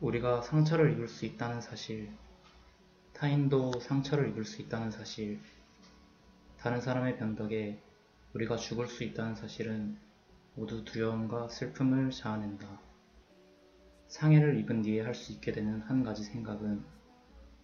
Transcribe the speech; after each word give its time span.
우리가 0.00 0.40
상처를 0.40 0.92
입을 0.92 1.08
수 1.08 1.26
있다는 1.26 1.60
사실, 1.60 2.10
타인도 3.12 3.78
상처를 3.80 4.30
입을 4.30 4.46
수 4.46 4.62
있다는 4.62 4.90
사실, 4.90 5.38
다른 6.56 6.80
사람의 6.80 7.18
변덕에 7.18 7.78
우리가 8.32 8.56
죽을 8.56 8.86
수 8.86 9.04
있다는 9.04 9.34
사실은 9.34 9.98
모두 10.54 10.84
두려움과 10.86 11.48
슬픔을 11.48 12.10
자아낸다. 12.10 12.80
상해를 14.06 14.58
입은 14.60 14.80
뒤에 14.82 15.02
할 15.02 15.14
수 15.14 15.32
있게 15.32 15.52
되는 15.52 15.82
한 15.82 16.02
가지 16.02 16.24
생각은 16.24 16.82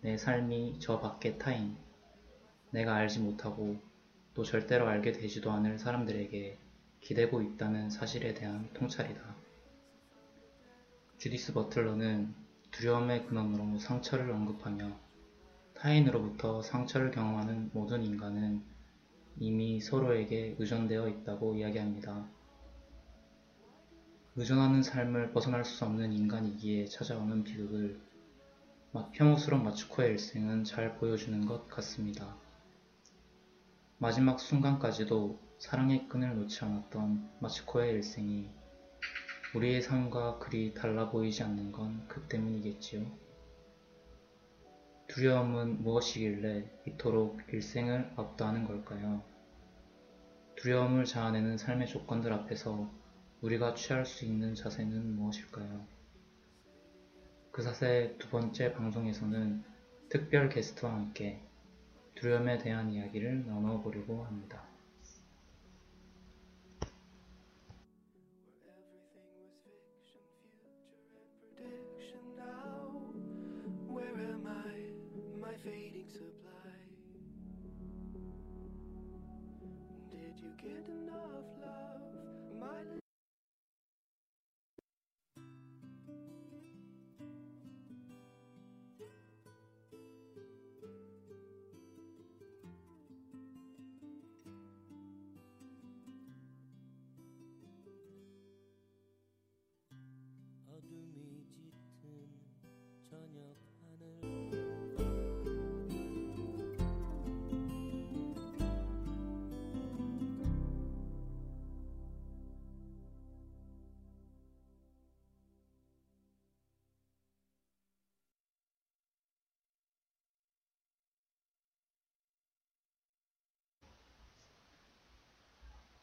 내 0.03 0.19
삶이 0.19 0.79
저 0.79 1.01
밖의 1.01 1.39
타인, 1.39 1.79
내가 2.71 2.95
알지 2.97 3.21
못하고 3.21 3.81
또 4.35 4.45
절대로 4.45 4.87
알게 4.87 5.13
되지도 5.13 5.51
않을 5.53 5.79
사람들에게 5.79 6.59
기대고 7.01 7.41
있다는 7.41 7.89
사실에 7.89 8.35
대한 8.35 8.69
통찰이다. 8.75 9.36
주디스 11.19 11.55
버틀러는 11.55 12.35
두려움의 12.73 13.27
근원으로 13.27 13.79
상처를 13.79 14.31
언급하며 14.31 14.95
타인으로부터 15.73 16.61
상처를 16.61 17.11
경험하는 17.11 17.71
모든 17.73 18.05
인간은 18.05 18.63
이미 19.39 19.81
서로에게 19.81 20.57
의존되어 20.59 21.09
있다고 21.09 21.55
이야기합니다. 21.55 22.29
의존하는 24.37 24.83
삶을 24.83 25.33
벗어날 25.33 25.65
수 25.65 25.87
없는 25.87 26.13
인간이기에 26.13 26.85
찾아오는 26.85 27.45
비극을 27.45 27.99
혐오스러운 29.15 29.65
마츠코의 29.65 30.11
일생은 30.11 30.65
잘 30.65 30.99
보여주는 30.99 31.47
것 31.47 31.67
같습니다. 31.69 32.37
마지막 33.97 34.39
순간까지도 34.39 35.41
사랑의 35.59 36.09
끈을 36.09 36.37
놓지 36.37 36.63
않았던 36.63 37.31
마츠코의 37.41 37.95
일생이 37.95 38.51
우리의 39.57 39.81
삶과 39.81 40.39
그리 40.39 40.75
달라 40.75 41.09
보이지 41.09 41.43
않는 41.43 41.73
건 41.73 42.07
그 42.09 42.21
때문이겠지요. 42.29 43.11
두려움은 45.09 45.83
무엇이길래 45.83 46.69
이토록 46.87 47.41
일생을 47.51 48.13
압도하는 48.17 48.67
걸까요? 48.67 49.25
두려움을 50.57 51.07
자아내는 51.07 51.57
삶의 51.57 51.89
조건들 51.89 52.35
앞에서 52.35 52.93
우리가 53.41 53.75
취할 53.75 54.05
수 54.05 54.27
있는 54.27 54.55
자세는 54.55 55.17
무엇일까요? 55.17 55.87
그 57.51 57.63
사세 57.63 58.15
두 58.19 58.29
번째 58.29 58.75
방송에서는 58.75 59.65
특별 60.11 60.51
게스트와 60.51 60.93
함께 60.93 61.41
두려움에 62.15 62.59
대한 62.59 62.91
이야기를 62.93 63.47
나눠보려고 63.47 64.23
합니다. 64.27 64.76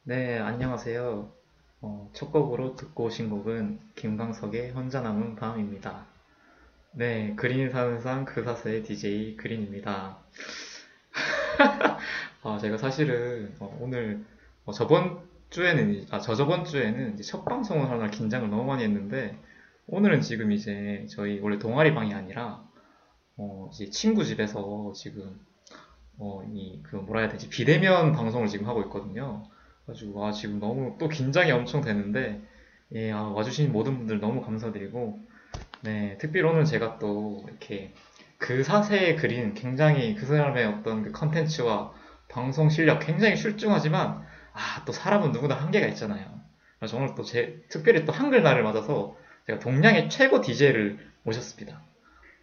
네, 0.03 0.37
안녕하세요. 0.39 1.31
어, 1.81 2.09
첫 2.13 2.31
곡으로 2.31 2.75
듣고 2.75 3.05
오신 3.05 3.29
곡은 3.29 3.79
김광석의 3.95 4.71
혼자 4.71 5.01
남은 5.01 5.35
밤입니다. 5.35 6.05
네, 6.91 7.33
그린 7.35 7.69
사는 7.71 7.99
상 8.01 8.25
그사스의 8.25 8.83
DJ 8.83 9.37
그린입니다. 9.37 10.19
아, 12.43 12.57
제가 12.57 12.77
사실은 12.77 13.55
어, 13.59 13.77
오늘 13.81 14.25
어, 14.65 14.71
저번 14.71 15.21
주에는 15.49 16.07
아 16.11 16.19
저저번 16.19 16.65
주에는 16.65 17.17
첫 17.21 17.45
방송을 17.45 17.89
하느라 17.89 18.09
긴장을 18.09 18.49
너무 18.49 18.63
많이 18.65 18.83
했는데 18.83 19.37
오늘은 19.87 20.21
지금 20.21 20.51
이제 20.51 21.05
저희 21.09 21.39
원래 21.39 21.59
동아리 21.59 21.93
방이 21.93 22.13
아니라 22.13 22.63
어, 23.37 23.69
이제 23.73 23.89
친구 23.89 24.23
집에서 24.25 24.91
지금 24.95 25.39
어, 26.17 26.43
이 26.53 26.81
그 26.83 26.95
뭐라 26.97 27.21
해야 27.21 27.29
되지 27.29 27.49
비대면 27.49 28.13
방송을 28.13 28.47
지금 28.47 28.67
하고 28.67 28.81
있거든요. 28.83 29.47
가지고 29.88 30.25
아 30.25 30.31
지금 30.31 30.59
너무 30.59 30.97
또 30.99 31.07
긴장이 31.09 31.51
엄청 31.51 31.81
되는데 31.81 32.41
예, 32.94 33.11
아, 33.11 33.23
와주신 33.23 33.71
모든 33.71 33.97
분들 33.97 34.19
너무 34.19 34.41
감사드리고 34.41 35.19
네 35.81 36.17
특별히 36.19 36.47
오늘 36.49 36.66
제가 36.66 36.99
또 36.99 37.44
이렇게 37.47 37.94
그 38.38 38.63
사세에 38.63 39.16
그린 39.16 39.53
굉장히 39.53 40.16
그 40.16 40.25
사람의 40.25 40.66
어떤 40.66 41.03
그 41.03 41.11
컨텐츠와 41.11 41.94
방송 42.29 42.69
실력 42.69 42.99
굉장히 42.99 43.35
출중하지만 43.35 44.23
아 44.53 44.83
또 44.85 44.91
사람은 44.91 45.31
누구나 45.31 45.55
한계가 45.55 45.88
있잖아요. 45.88 46.41
그래서 46.79 46.97
오늘 46.97 47.15
또 47.15 47.23
제 47.23 47.63
특별히 47.69 48.05
또 48.05 48.11
한글날을 48.11 48.63
맞아서 48.63 49.17
제가 49.47 49.59
동양의 49.59 50.09
최고 50.09 50.41
DJ를 50.41 51.00
모셨습니다. 51.23 51.81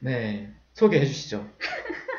네 0.01 0.53
소개해 0.75 1.05
주시죠. 1.07 1.47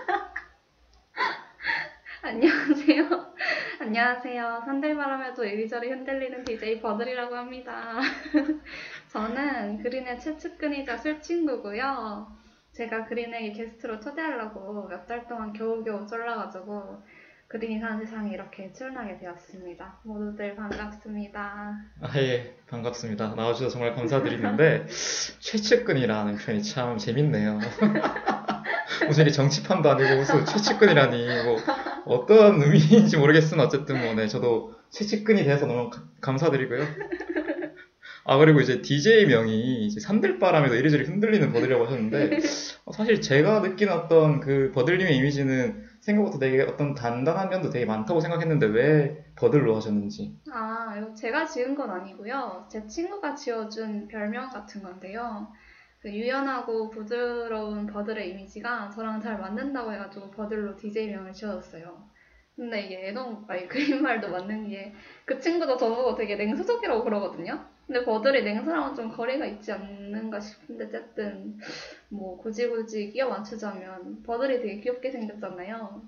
안녕하세요. 2.35 3.09
안녕하세요. 3.81 4.61
산들바람에도 4.65 5.43
이리저리 5.43 5.89
흔들리는 5.89 6.45
DJ 6.45 6.79
버들이라고 6.79 7.35
합니다. 7.35 7.99
저는 9.11 9.83
그린의 9.83 10.17
최측근이자 10.17 10.95
술친구고요. 10.97 12.31
제가 12.71 13.03
그린에게 13.03 13.51
게스트로 13.51 13.99
초대하려고 13.99 14.87
몇 14.87 15.05
달 15.07 15.27
동안 15.27 15.51
겨우겨우 15.51 16.07
쫄라가지고 16.07 17.03
그린이 17.51 17.81
사는 17.81 17.99
세상에 18.05 18.31
이렇게 18.31 18.71
출연하게 18.71 19.17
되었습니다. 19.17 19.99
모두들 20.03 20.55
반갑습니다. 20.55 21.75
아, 21.99 22.11
예, 22.15 22.55
반갑습니다. 22.69 23.35
나와주셔서 23.35 23.73
정말 23.73 23.93
감사드리는데, 23.93 24.85
최측근이라는 25.41 26.37
표현이 26.37 26.63
참 26.63 26.97
재밌네요. 26.97 27.59
무슨 29.05 29.23
이게 29.23 29.31
정치판도 29.31 29.89
아니고 29.91 30.15
무슨 30.15 30.45
최측근이라니, 30.45 31.27
뭐, 31.43 31.57
어떤 32.05 32.61
의미인지 32.61 33.17
모르겠으나 33.17 33.63
어쨌든 33.63 33.99
뭐, 33.99 34.13
네, 34.13 34.29
저도 34.29 34.73
최측근이 34.89 35.43
돼서 35.43 35.65
너무 35.65 35.89
가, 35.89 36.05
감사드리고요. 36.21 36.87
아, 38.23 38.37
그리고 38.37 38.61
이제 38.61 38.81
DJ 38.81 39.25
명이 39.25 39.87
이제 39.87 39.99
산들바람에도 39.99 40.75
이리저리 40.75 41.03
흔들리는 41.03 41.51
버들이라고 41.51 41.85
하셨는데, 41.85 42.39
어, 42.85 42.93
사실 42.93 43.19
제가 43.19 43.59
느끼는 43.59 43.91
어떤 43.91 44.39
그 44.39 44.71
버들님의 44.73 45.17
이미지는 45.17 45.90
생각보다 46.01 46.39
되게 46.39 46.61
어떤 46.63 46.93
단단한 46.93 47.49
면도 47.49 47.69
되게 47.69 47.85
많다고 47.85 48.19
생각했는데 48.19 48.65
왜 48.67 49.25
버들로 49.35 49.75
하셨는지. 49.75 50.35
아, 50.51 50.95
이거 50.97 51.13
제가 51.13 51.45
지은 51.45 51.75
건 51.75 51.89
아니고요. 51.91 52.67
제 52.69 52.85
친구가 52.87 53.35
지어준 53.35 54.07
별명 54.07 54.49
같은 54.49 54.81
건데요. 54.81 55.51
그 55.99 56.09
유연하고 56.11 56.89
부드러운 56.89 57.85
버들의 57.85 58.29
이미지가 58.31 58.89
저랑 58.89 59.21
잘 59.21 59.37
맞는다고 59.39 59.93
해가지고 59.93 60.31
버들로 60.31 60.75
DJ명을 60.75 61.31
지어줬어요. 61.33 62.09
근데 62.55 62.81
이게 62.85 63.07
애동, 63.09 63.45
아니, 63.47 63.67
그린말도 63.69 64.29
맞는 64.29 64.69
게 64.69 64.93
그 65.25 65.39
친구도 65.39 65.77
저보고 65.77 66.15
되게 66.15 66.35
냉소적이라고 66.35 67.03
그러거든요. 67.03 67.65
근데 67.87 68.05
버들이 68.05 68.43
냉소랑은 68.43 68.95
좀 68.95 69.11
거리가 69.11 69.45
있지 69.45 69.71
않는가 69.71 70.39
싶은데 70.39 70.85
어쨌든 70.85 71.57
뭐 72.09 72.37
굳이 72.37 72.67
굳이 72.67 73.11
끼워 73.11 73.29
맞추자면 73.29 74.23
버들이 74.23 74.61
되게 74.61 74.79
귀엽게 74.79 75.11
생겼잖아요. 75.11 76.01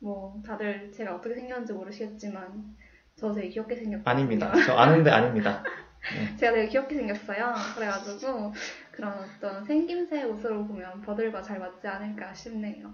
뭐 0.00 0.42
다들 0.44 0.92
제가 0.92 1.16
어떻게 1.16 1.34
생겼는지 1.34 1.72
모르시겠지만 1.72 2.76
저 3.16 3.32
되게 3.32 3.48
귀엽게 3.48 3.76
생겼거든요. 3.76 4.10
아닙니다. 4.10 4.52
저 4.66 4.74
아는데 4.74 5.10
아닙니다. 5.10 5.62
네. 6.14 6.36
제가 6.36 6.52
되게 6.52 6.68
귀엽게 6.68 6.94
생겼어요. 6.94 7.54
그래가지고 7.74 8.52
그런 8.92 9.12
어떤 9.12 9.64
생김새 9.64 10.24
옷으로 10.24 10.66
보면 10.66 11.00
버들과 11.02 11.42
잘 11.42 11.58
맞지 11.58 11.86
않을까 11.86 12.34
싶네요. 12.34 12.92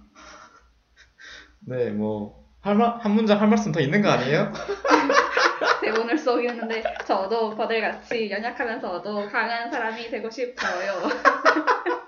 네, 1.66 1.90
뭐, 1.90 2.48
할 2.60 2.74
말, 2.76 2.98
한 2.98 3.12
문장 3.12 3.40
할 3.40 3.48
말씀 3.48 3.70
더 3.70 3.80
있는 3.80 4.02
거 4.02 4.08
아니에요? 4.08 4.52
대본을 5.82 6.16
써오겠는데 6.16 6.82
저도 7.06 7.54
버들같이 7.56 8.30
연약하면서도 8.30 9.28
강한 9.28 9.70
사람이 9.70 10.08
되고 10.10 10.30
싶어요. 10.30 10.92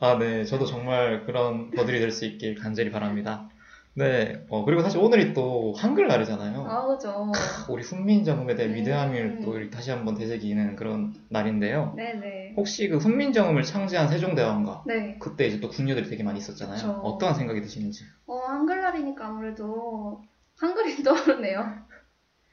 아, 0.00 0.18
네. 0.18 0.44
저도 0.44 0.66
정말 0.66 1.24
그런 1.24 1.70
버들이 1.70 2.00
될 2.00 2.10
수 2.10 2.24
있길 2.26 2.56
간절히 2.56 2.90
바랍니다. 2.90 3.48
네. 3.94 4.44
어, 4.50 4.62
그리고 4.64 4.82
사실 4.82 5.00
오늘이 5.00 5.32
또 5.32 5.72
한글날이잖아요. 5.78 6.66
아 6.68 6.86
그죠. 6.86 7.32
우리 7.70 7.82
훈민 7.82 8.24
정음에 8.24 8.54
대한 8.54 8.72
음. 8.72 8.76
위대함을 8.76 9.40
또 9.42 9.70
다시 9.70 9.90
한번 9.90 10.14
되새기는 10.14 10.76
그런 10.76 11.14
날인데요. 11.30 11.94
네네. 11.96 12.52
혹시 12.58 12.88
그 12.88 12.98
훈민 12.98 13.32
정음을 13.32 13.62
창제한 13.62 14.08
세종대왕과 14.08 14.82
네. 14.86 15.16
그때 15.18 15.46
이제 15.46 15.60
또 15.60 15.70
궁녀들이 15.70 16.10
되게 16.10 16.22
많이 16.22 16.38
있었잖아요. 16.38 16.76
그쵸. 16.76 16.90
어떠한 17.02 17.36
생각이 17.36 17.62
드시는지. 17.62 18.04
어 18.26 18.36
한글날이니까 18.36 19.26
아무래도 19.26 20.20
한글이 20.58 21.02
떠오르네요. 21.02 21.86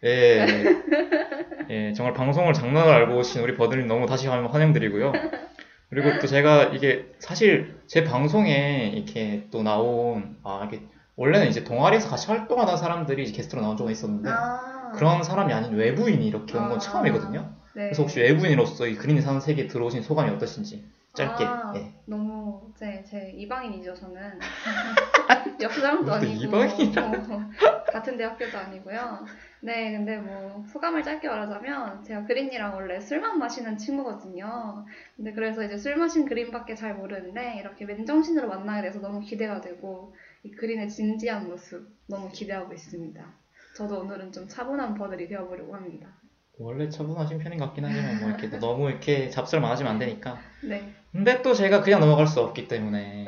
예, 0.06 0.46
예, 1.70 1.94
정말 1.94 2.14
방송을 2.14 2.54
장난으로 2.54 2.92
알고 2.92 3.18
오신 3.18 3.42
우리 3.42 3.56
버들님 3.56 3.88
너무 3.88 4.06
다시 4.06 4.28
한번 4.28 4.52
환영드리고요. 4.52 5.14
그리고 5.90 6.20
또 6.20 6.28
제가 6.28 6.66
이게 6.66 7.14
사실 7.20 7.80
제 7.88 8.04
방송에 8.04 8.92
이렇게 8.96 9.48
또 9.52 9.64
나온, 9.64 10.38
아, 10.44 10.68
이게 10.68 10.82
원래는 11.16 11.48
이제 11.48 11.64
동아리에서 11.64 12.10
같이 12.10 12.28
활동하던 12.28 12.78
사람들이 12.78 13.24
이제 13.24 13.32
게스트로 13.34 13.62
나온 13.62 13.78
적은 13.78 13.92
있었는데 13.92 14.30
아. 14.30 14.92
그런 14.96 15.24
사람이 15.24 15.54
아닌 15.54 15.74
외부인이 15.74 16.26
이렇게 16.28 16.58
온건 16.58 16.78
아. 16.78 16.80
처음이거든요. 16.80 17.56
네. 17.76 17.84
그래서 17.86 18.02
혹시 18.02 18.20
외부인으로서 18.20 18.88
이 18.88 18.96
그린이 18.96 19.22
사는 19.22 19.40
세계에 19.40 19.68
들어오신 19.68 20.02
소감이 20.02 20.30
어떠신지 20.32 20.84
짧게. 21.14 21.44
아, 21.46 21.74
예. 21.76 21.94
너무 22.06 22.74
제, 22.76 23.04
제 23.04 23.32
이방인이죠 23.36 23.94
저는 23.94 24.40
옆 25.62 25.72
사람도 25.72 26.06
또 26.06 26.14
아니고 26.14 26.32
이방인이라. 26.32 27.06
어, 27.08 27.52
같은 27.92 28.18
대학교도 28.18 28.58
아니고요 28.58 29.24
네 29.62 29.92
근데 29.92 30.18
뭐 30.18 30.66
소감을 30.68 31.04
짧게 31.04 31.28
말하자면 31.28 32.04
제가 32.04 32.26
그린이랑 32.26 32.74
원래 32.76 33.00
술만 33.00 33.38
마시는 33.38 33.78
친구거든요 33.78 34.86
근데 35.16 35.34
그래서 35.34 35.64
이제 35.64 35.78
술 35.78 35.98
마신 35.98 36.26
그린밖에 36.26 36.74
잘 36.74 36.96
모르는데 36.96 37.60
이렇게 37.60 37.86
맨정신으로 37.86 38.48
만나게 38.48 38.88
돼서 38.88 39.00
너무 39.00 39.20
기대가 39.20 39.62
되고 39.62 40.16
이 40.44 40.52
그린의 40.52 40.90
진지한 40.90 41.48
모습 41.48 41.96
너무 42.08 42.32
기대하고 42.32 42.74
있습니다 42.74 43.24
저도 43.76 44.00
오늘은 44.00 44.32
좀 44.32 44.48
차분한 44.48 44.96
버들이 44.96 45.28
되어보려고 45.28 45.76
합니다 45.76 46.08
원래 46.60 46.90
차분하신 46.90 47.40
편인 47.40 47.60
것 47.60 47.66
같긴 47.68 47.86
하지만 47.86 48.20
뭐 48.20 48.30
이렇게 48.30 48.50
또 48.50 48.60
너무 48.60 48.90
이렇게 48.90 49.30
잡설만 49.30 49.72
하시면 49.72 49.94
안 49.94 50.00
되니까. 50.00 50.40
네 50.64 50.94
근데 51.14 51.42
또 51.42 51.54
제가 51.54 51.82
그냥 51.82 52.00
넘어갈 52.02 52.28
수 52.28 52.42
없기 52.42 52.68
때문에 52.68 53.28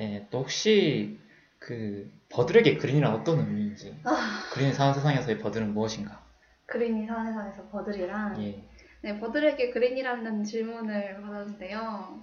예, 0.00 0.26
또 0.30 0.40
혹시 0.40 1.20
그 1.58 2.10
버들에게 2.30 2.78
그린이란 2.78 3.12
어떤 3.12 3.38
의미인지 3.40 3.96
아. 4.04 4.40
그린이 4.52 4.72
사는 4.72 4.92
세상에서의 4.94 5.38
버들은 5.38 5.72
무엇인가? 5.74 6.24
그린이 6.66 7.06
사는 7.06 7.26
세상에서 7.32 7.68
버들이랑 7.68 8.42
예. 8.42 8.64
네, 9.02 9.20
버들에게 9.20 9.70
그린이라는 9.70 10.42
질문을 10.42 11.20
받았는데요. 11.22 12.22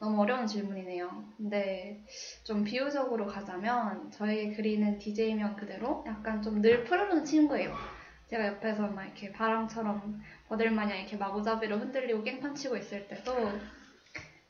너무 0.00 0.22
어려운 0.22 0.46
질문이네요. 0.46 1.24
근데 1.36 2.04
좀 2.44 2.64
비유적으로 2.64 3.26
가자면 3.26 4.10
저희 4.10 4.52
그린은 4.54 4.98
DJ명 4.98 5.56
그대로 5.56 6.04
약간 6.06 6.42
좀 6.42 6.60
늘 6.60 6.84
푸르른 6.84 7.24
친구예요. 7.24 7.74
제가 8.28 8.46
옆에서 8.46 8.86
막 8.88 9.04
이렇게 9.04 9.32
바람처럼 9.32 10.20
버들 10.48 10.70
마냥 10.70 10.98
이렇게 10.98 11.16
마구잡이로 11.16 11.78
흔들리고 11.78 12.22
깽판 12.22 12.54
치고 12.54 12.76
있을 12.76 13.08
때도 13.08 13.32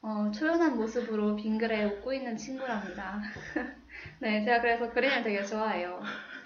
어, 0.02 0.30
초연한 0.30 0.76
모습으로 0.76 1.36
빙그레 1.36 1.84
웃고 1.84 2.12
있는 2.14 2.36
친구랍니다. 2.36 3.20
네, 4.20 4.42
제가 4.44 4.60
그래서 4.60 4.90
그린을 4.90 5.22
되게 5.22 5.44
좋아해요. 5.44 6.00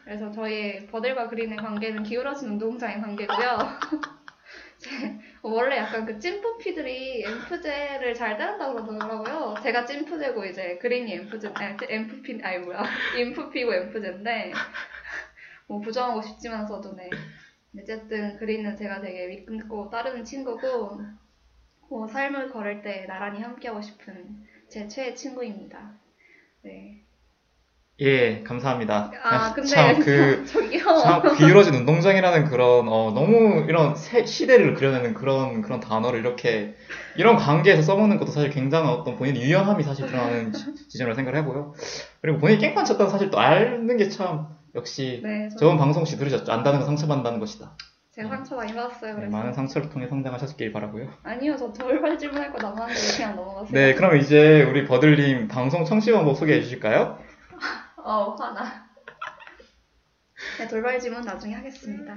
그래서 0.05 0.31
저희 0.33 0.87
버들과 0.89 1.29
그린의 1.29 1.57
관계는 1.59 2.03
기울어진 2.03 2.51
운동장의 2.51 3.01
관계고요. 3.01 3.59
제- 4.79 5.19
원래 5.41 5.77
약간 5.77 6.05
그 6.05 6.19
찐뿌피들이 6.19 7.23
엠프제를 7.25 8.13
잘 8.15 8.37
따른다고 8.37 8.75
그러더라고요. 8.85 9.55
제가 9.63 9.85
찐프제고 9.85 10.45
이제 10.47 10.79
그린이 10.79 11.15
엠프제, 11.15 11.53
아니, 11.55 11.77
엠프피, 11.89 12.41
아니 12.43 12.59
뭐야, 12.59 12.83
인프피고 13.19 13.73
엠프제인데 13.73 14.53
뭐 15.69 15.81
부정하고 15.81 16.21
싶지만서도 16.23 16.97
네. 16.97 17.09
어쨌든 17.81 18.37
그린은 18.37 18.77
제가 18.77 19.01
되게 19.01 19.29
믿고 19.29 19.91
따르는 19.91 20.25
친구고 20.25 21.01
뭐 21.95 22.09
삶을 22.09 22.51
걸을 22.51 22.83
때 22.83 23.05
나란히 23.07 23.41
함께하고 23.41 23.81
싶은 23.81 24.13
제 24.69 24.89
최애 24.89 25.15
친구입니다. 25.15 25.93
네. 26.63 27.03
예, 28.01 28.43
감사합니다. 28.43 29.13
아 29.23 29.53
근데 29.55 29.69
참 29.69 30.01
그, 30.01 30.45
저기요. 30.51 30.83
참 31.05 31.37
기울어진 31.37 31.73
운동장이라는 31.75 32.47
그런, 32.47 32.89
어, 32.89 33.13
너무 33.15 33.65
이런 33.69 33.95
세- 33.95 34.27
시대를 34.27 34.75
그려내는 34.75 35.15
그런, 35.15 35.63
그런 35.63 35.79
단어를 35.79 36.19
이렇게, 36.19 36.75
이런 37.17 37.37
관계에서 37.37 37.83
써먹는 37.83 38.19
것도 38.19 38.33
사실 38.33 38.51
굉장한 38.51 38.93
어떤 38.93 39.15
본인 39.15 39.37
유연함이 39.37 39.85
사실 39.85 40.07
드러나는 40.07 40.53
지- 40.53 40.75
지점이라고 40.89 41.15
생각을 41.15 41.39
해보요. 41.39 41.75
그리고 42.21 42.39
본인이 42.39 42.59
깽판 42.61 42.87
쳤다는 42.87 43.09
사실 43.13 43.31
또 43.31 43.39
아는 43.39 43.97
게 43.97 44.09
참, 44.09 44.49
역시, 44.75 45.21
네, 45.23 45.49
저, 45.53 45.59
저번 45.59 45.79
방송 45.79 46.01
혹시 46.01 46.17
들으셨죠? 46.17 46.51
안다는 46.51 46.81
건 46.81 46.87
상처받는다는 46.89 47.39
것이다. 47.39 47.77
제가 48.15 48.29
상처 48.29 48.55
많이 48.55 48.73
받았어요. 48.73 49.15
네, 49.15 49.21
그래서 49.23 49.37
많은 49.37 49.53
상처를 49.53 49.91
통해 49.91 50.07
성장하셨길 50.07 50.71
바라고요. 50.73 51.13
아니요, 51.25 51.57
저 51.57 51.73
돌발 51.73 52.17
질문할 52.17 52.53
거 52.53 52.59
남았는데 52.59 52.95
왜 52.95 53.17
그냥 53.17 53.35
넘어가세요. 53.35 53.73
네, 53.73 53.95
그럼 53.95 54.17
이제 54.17 54.63
우리 54.63 54.85
버들님 54.87 55.49
방송 55.49 55.85
청취 55.85 56.13
방법 56.13 56.37
소개해 56.37 56.63
주실까요? 56.63 57.19
어, 57.99 58.37
화나. 58.37 58.89
네, 60.59 60.69
돌발 60.69 61.01
질문 61.01 61.23
나중에 61.23 61.55
하겠습니다. 61.55 62.15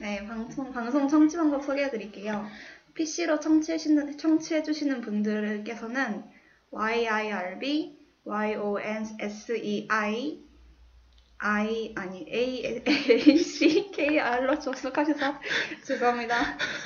네, 0.00 0.26
방송, 0.26 0.70
방송 0.70 1.08
청취 1.08 1.38
방법 1.38 1.62
소개해 1.62 1.88
드릴게요. 1.88 2.44
PC로 2.92 3.40
청취해 3.40 3.78
주시는, 3.78 4.18
청취해 4.18 4.62
주시는 4.62 5.00
분들께서는 5.00 6.24
YIRB, 6.72 7.96
YONSEI, 8.26 9.92
I, 11.44 11.92
아니, 11.96 12.24
AACKR로 13.12 14.60
접속하셔서 14.60 15.40
죄송합니다. 15.82 16.36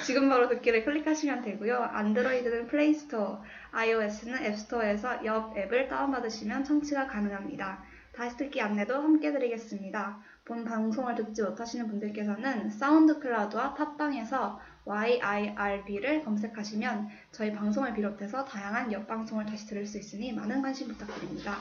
지금 0.07 0.31
바로 0.31 0.49
듣기를 0.49 0.83
클릭하시면 0.83 1.43
되고요. 1.43 1.77
안드로이드는 1.77 2.67
플레이스토어, 2.69 3.43
iOS는 3.73 4.43
앱스토어에서 4.47 5.27
YIRB 5.27 5.59
앱을 5.59 5.89
다운받으시면 5.89 6.65
청취가 6.65 7.07
가능합니다. 7.07 7.85
다시 8.15 8.39
듣기 8.39 8.63
안내도 8.63 8.95
함께 8.95 9.31
드리겠습니다. 9.31 10.23
본 10.47 10.65
방송을 10.65 11.17
듣지 11.17 11.43
못하시는 11.43 11.87
분들께서는 11.89 12.71
SoundCloud와 12.71 13.75
팟빵에서 13.75 14.59
YIRB를 14.87 16.25
검색하시면 16.25 17.11
저희 17.31 17.53
방송을 17.53 17.93
비롯해서 17.93 18.47
다양한 18.47 18.91
YIRB 18.93 19.07
방송을 19.07 19.45
다시 19.45 19.67
들을 19.67 19.85
수 19.85 19.99
있으니 19.99 20.33
많은 20.33 20.63
관심 20.63 20.89
부탁드립니다. 20.89 21.59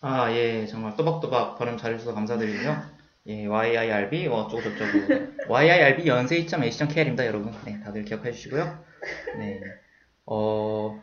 아, 0.00 0.32
예, 0.32 0.66
정말 0.66 0.94
또박또박 0.96 1.58
발음 1.58 1.76
잘해주셔서 1.76 2.14
감사드리고요. 2.14 2.76
예, 3.26 3.46
YIRB, 3.46 4.28
뭐 4.28 4.42
어쩌고저쩌고. 4.42 5.48
YIRB 5.48 6.06
연세 6.06 6.38
2.ac.kr입니다, 6.44 7.26
여러분. 7.26 7.52
네, 7.64 7.80
다들 7.80 8.04
기억해 8.04 8.30
주시고요. 8.30 8.78
네. 9.38 9.60
어, 10.24 11.02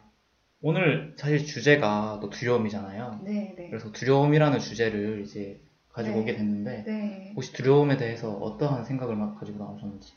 오늘 0.62 1.14
사실 1.18 1.46
주제가 1.46 2.20
또 2.22 2.30
두려움이잖아요. 2.30 3.22
네, 3.24 3.54
네. 3.58 3.70
그래서 3.70 3.92
두려움이라는 3.92 4.60
주제를 4.60 5.22
이제 5.26 5.60
가지고 5.92 6.16
네. 6.16 6.22
오게 6.22 6.36
됐는데, 6.36 6.84
네. 6.86 7.34
혹시 7.36 7.52
두려움에 7.54 7.98
대해서 7.98 8.32
어떠한 8.34 8.86
생각을 8.86 9.16
막 9.16 9.38
가지고 9.40 9.60
나오셨는지. 9.60 10.14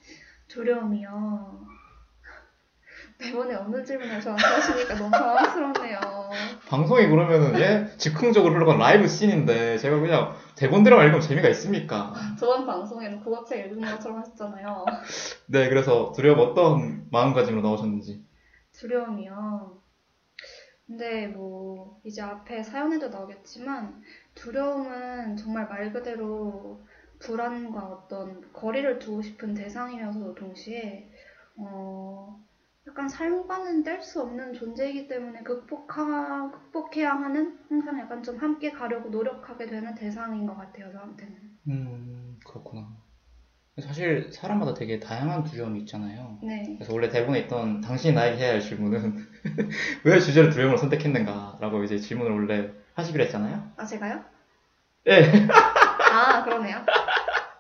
두려움이요. 0.46 1.66
매번에 3.20 3.54
어느 3.56 3.84
질문을 3.84 4.20
저한테 4.20 4.44
하시니까 4.44 4.94
너무 4.94 5.10
당황스럽네요. 5.10 5.98
방송이 6.68 7.08
그러면은, 7.08 7.58
예, 7.58 7.96
즉흥적으로 7.96 8.54
흘러간 8.54 8.78
라이브 8.78 9.08
씬인데, 9.08 9.78
제가 9.78 9.98
그냥 9.98 10.36
대본대로 10.54 11.02
읽으면 11.02 11.20
재미가 11.20 11.48
있습니까? 11.48 12.14
저번 12.38 12.64
방송에는 12.66 13.20
국어책 13.20 13.66
읽는 13.66 13.90
것처럼 13.90 14.20
하셨잖아요. 14.20 14.84
네, 15.46 15.68
그래서 15.68 16.12
두려움 16.12 16.38
어떤 16.38 17.08
마음가짐으로 17.10 17.62
나오셨는지. 17.62 18.24
두려움이요. 18.72 19.82
근데 20.86 21.26
뭐 21.26 22.00
이제 22.04 22.22
앞에 22.22 22.62
사연에도 22.62 23.08
나오겠지만 23.08 24.00
두려움은 24.34 25.36
정말 25.36 25.68
말 25.68 25.92
그대로 25.92 26.80
불안과 27.18 27.80
어떤 27.80 28.50
거리를 28.52 28.98
두고 28.98 29.20
싶은 29.20 29.52
대상이면서도 29.54 30.34
동시에 30.34 31.10
어 31.56 32.40
약간 32.88 33.06
삶과는 33.08 33.82
뗄 33.84 34.00
수 34.02 34.22
없는 34.22 34.54
존재이기 34.54 35.08
때문에 35.08 35.42
극복하, 35.42 36.50
극복해야 36.50 37.12
하는 37.12 37.58
항상 37.68 37.98
약간 38.00 38.22
좀 38.22 38.38
함께 38.38 38.70
가려고 38.70 39.10
노력하게 39.10 39.66
되는 39.66 39.94
대상인 39.94 40.46
것 40.46 40.56
같아요 40.56 40.90
저한테는. 40.92 41.34
음, 41.68 42.38
그렇구나. 42.46 42.88
사실 43.80 44.32
사람마다 44.32 44.74
되게 44.74 44.98
다양한 44.98 45.44
두려움이 45.44 45.80
있잖아요. 45.80 46.38
네. 46.42 46.74
그래서 46.78 46.92
원래 46.92 47.08
대본에 47.10 47.40
있던 47.40 47.80
당신이 47.80 48.14
나에게 48.14 48.38
해야 48.38 48.52
할 48.54 48.60
질문은 48.60 49.16
왜 50.04 50.18
주제를 50.18 50.50
두려움으로 50.50 50.78
선택했는가라고 50.78 51.84
이제 51.84 51.98
질문을 51.98 52.32
원래 52.32 52.72
하시기로 52.94 53.22
했잖아요. 53.24 53.70
아 53.76 53.84
제가요? 53.84 54.24
예. 55.06 55.22
아 56.10 56.42
그러네요. 56.42 56.84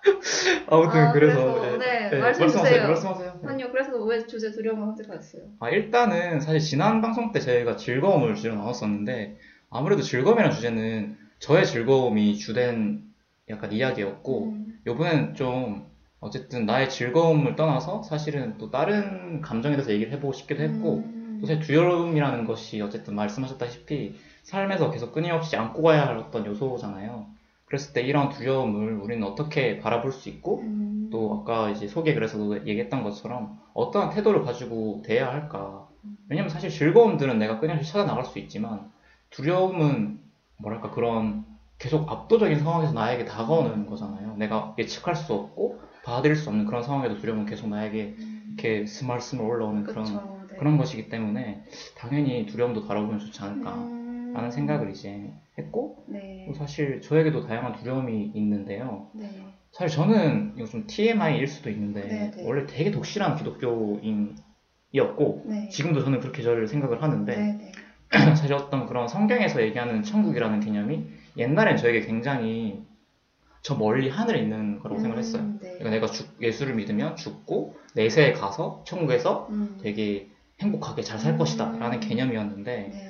아무튼 0.66 1.00
아, 1.00 1.12
그래서 1.12 1.60
그래서, 1.60 1.78
네, 1.78 2.10
예, 2.12 2.18
말씀 2.18 2.42
말씀하세요. 2.42 2.86
말씀하세요. 2.86 3.38
네. 3.42 3.48
아니요, 3.48 3.70
그래서 3.70 3.96
왜 4.04 4.26
주제 4.26 4.50
두려움을 4.50 4.86
선택하셨어요? 4.86 5.42
아, 5.60 5.70
일단은 5.70 6.40
사실 6.40 6.60
지난 6.60 7.00
방송 7.00 7.32
때 7.32 7.40
저희가 7.40 7.76
즐거움을 7.76 8.34
주제로 8.34 8.54
나눴었는데 8.54 9.36
아무래도 9.70 10.02
즐거움이라는 10.02 10.54
주제는 10.54 11.16
저의 11.38 11.66
즐거움이 11.66 12.36
주된 12.36 13.02
약간 13.48 13.72
이야기였고 13.72 14.44
음, 14.44 14.78
요번엔 14.86 15.34
좀 15.34 15.86
어쨌든 16.20 16.66
나의 16.66 16.90
즐거움을 16.90 17.56
떠나서 17.56 18.02
사실은 18.02 18.58
또 18.58 18.70
다른 18.70 19.40
감정에 19.40 19.76
대해서 19.76 19.92
얘기를 19.92 20.12
해보고 20.12 20.32
싶기도 20.32 20.62
했고 20.62 20.96
음, 20.98 21.38
또 21.40 21.46
사실 21.46 21.62
두려움이라는 21.62 22.44
것이 22.44 22.80
어쨌든 22.80 23.14
말씀하셨다시피 23.14 24.14
삶에서 24.42 24.90
계속 24.90 25.12
끊임없이 25.12 25.56
안고 25.56 25.82
가야 25.82 26.06
할 26.06 26.16
어떤 26.18 26.44
요소잖아요. 26.46 27.26
그랬을 27.68 27.92
때 27.92 28.00
이런 28.00 28.30
두려움을 28.30 28.94
우리는 28.94 29.22
어떻게 29.26 29.78
바라볼 29.78 30.10
수 30.10 30.30
있고 30.30 30.60
음, 30.60 31.08
또 31.12 31.40
아까 31.40 31.68
이제 31.68 31.86
소개 31.86 32.14
그래서도 32.14 32.66
얘기했던 32.66 33.02
것처럼 33.02 33.58
어떠한 33.74 34.10
태도를 34.10 34.42
가지고 34.42 35.02
대해야 35.04 35.30
할까. 35.30 35.86
왜냐면 36.28 36.48
사실 36.48 36.70
즐거움들은 36.70 37.38
내가 37.38 37.58
끊임없이 37.58 37.90
찾아 37.90 38.04
나갈 38.04 38.24
수 38.24 38.38
있지만 38.38 38.90
두려움은 39.30 40.18
뭐랄까 40.56 40.90
그런 40.90 41.44
계속 41.78 42.10
압도적인 42.10 42.58
상황에서 42.58 42.92
나에게 42.92 43.24
다가오는 43.24 43.86
거잖아요. 43.86 44.34
내가 44.36 44.74
예측할 44.78 45.14
수 45.14 45.32
없고 45.34 45.78
받아들일 46.04 46.36
수 46.36 46.48
없는 46.48 46.64
그런 46.64 46.82
상황에도 46.82 47.18
두려움은 47.18 47.44
계속 47.46 47.68
나에게 47.68 48.14
음, 48.18 48.46
이렇게 48.48 48.86
스멀스멀 48.86 49.46
올라오는 49.46 49.84
그런 49.84 50.04
그쵸, 50.04 50.46
네. 50.50 50.56
그런 50.56 50.78
것이기 50.78 51.08
때문에 51.08 51.62
당연히 51.96 52.46
두려움도 52.46 52.86
다뤄보면 52.86 53.18
좋지 53.20 53.42
않을까 53.42 53.97
라는 54.34 54.48
음, 54.48 54.50
생각을 54.50 54.90
이제 54.90 55.32
했고 55.56 56.04
네, 56.08 56.44
또 56.46 56.54
사실 56.54 57.00
저에게도 57.00 57.46
다양한 57.46 57.76
두려움이 57.76 58.32
있는데요. 58.34 59.08
네, 59.14 59.44
사실 59.72 59.96
저는 59.96 60.52
이거 60.56 60.66
좀 60.66 60.86
TMI일 60.86 61.46
수도 61.46 61.70
있는데 61.70 62.06
네, 62.06 62.30
네. 62.34 62.42
원래 62.44 62.66
되게 62.66 62.90
독실한 62.90 63.36
기독교인이었고 63.36 65.42
네, 65.46 65.68
지금도 65.68 66.04
저는 66.04 66.20
그렇게 66.20 66.42
저를 66.42 66.66
생각을 66.66 67.02
하는데 67.02 67.36
네, 67.36 67.58
네, 67.58 67.72
사실 68.36 68.52
어떤 68.54 68.86
그런 68.86 69.08
성경에서 69.08 69.62
얘기하는 69.62 70.02
천국이라는 70.02 70.60
개념이 70.60 71.06
옛날엔 71.36 71.76
저에게 71.76 72.00
굉장히 72.00 72.82
저 73.62 73.74
멀리 73.74 74.08
하늘에 74.08 74.40
있는 74.40 74.78
거라고 74.78 75.00
생각을 75.00 75.18
했어요. 75.18 75.42
음, 75.42 75.58
네, 75.60 75.78
그러니까 75.78 75.90
내가 75.90 76.06
죽- 76.06 76.40
예수를 76.40 76.74
믿으면 76.74 77.16
죽고 77.16 77.74
내세에 77.94 78.32
가서 78.32 78.82
천국에서 78.86 79.48
음, 79.50 79.78
되게 79.82 80.28
행복하게 80.60 81.02
잘살 81.02 81.34
음. 81.34 81.38
것이다 81.38 81.76
라는 81.78 82.00
개념이었는데 82.00 82.76
네, 82.76 82.88
네, 82.88 83.07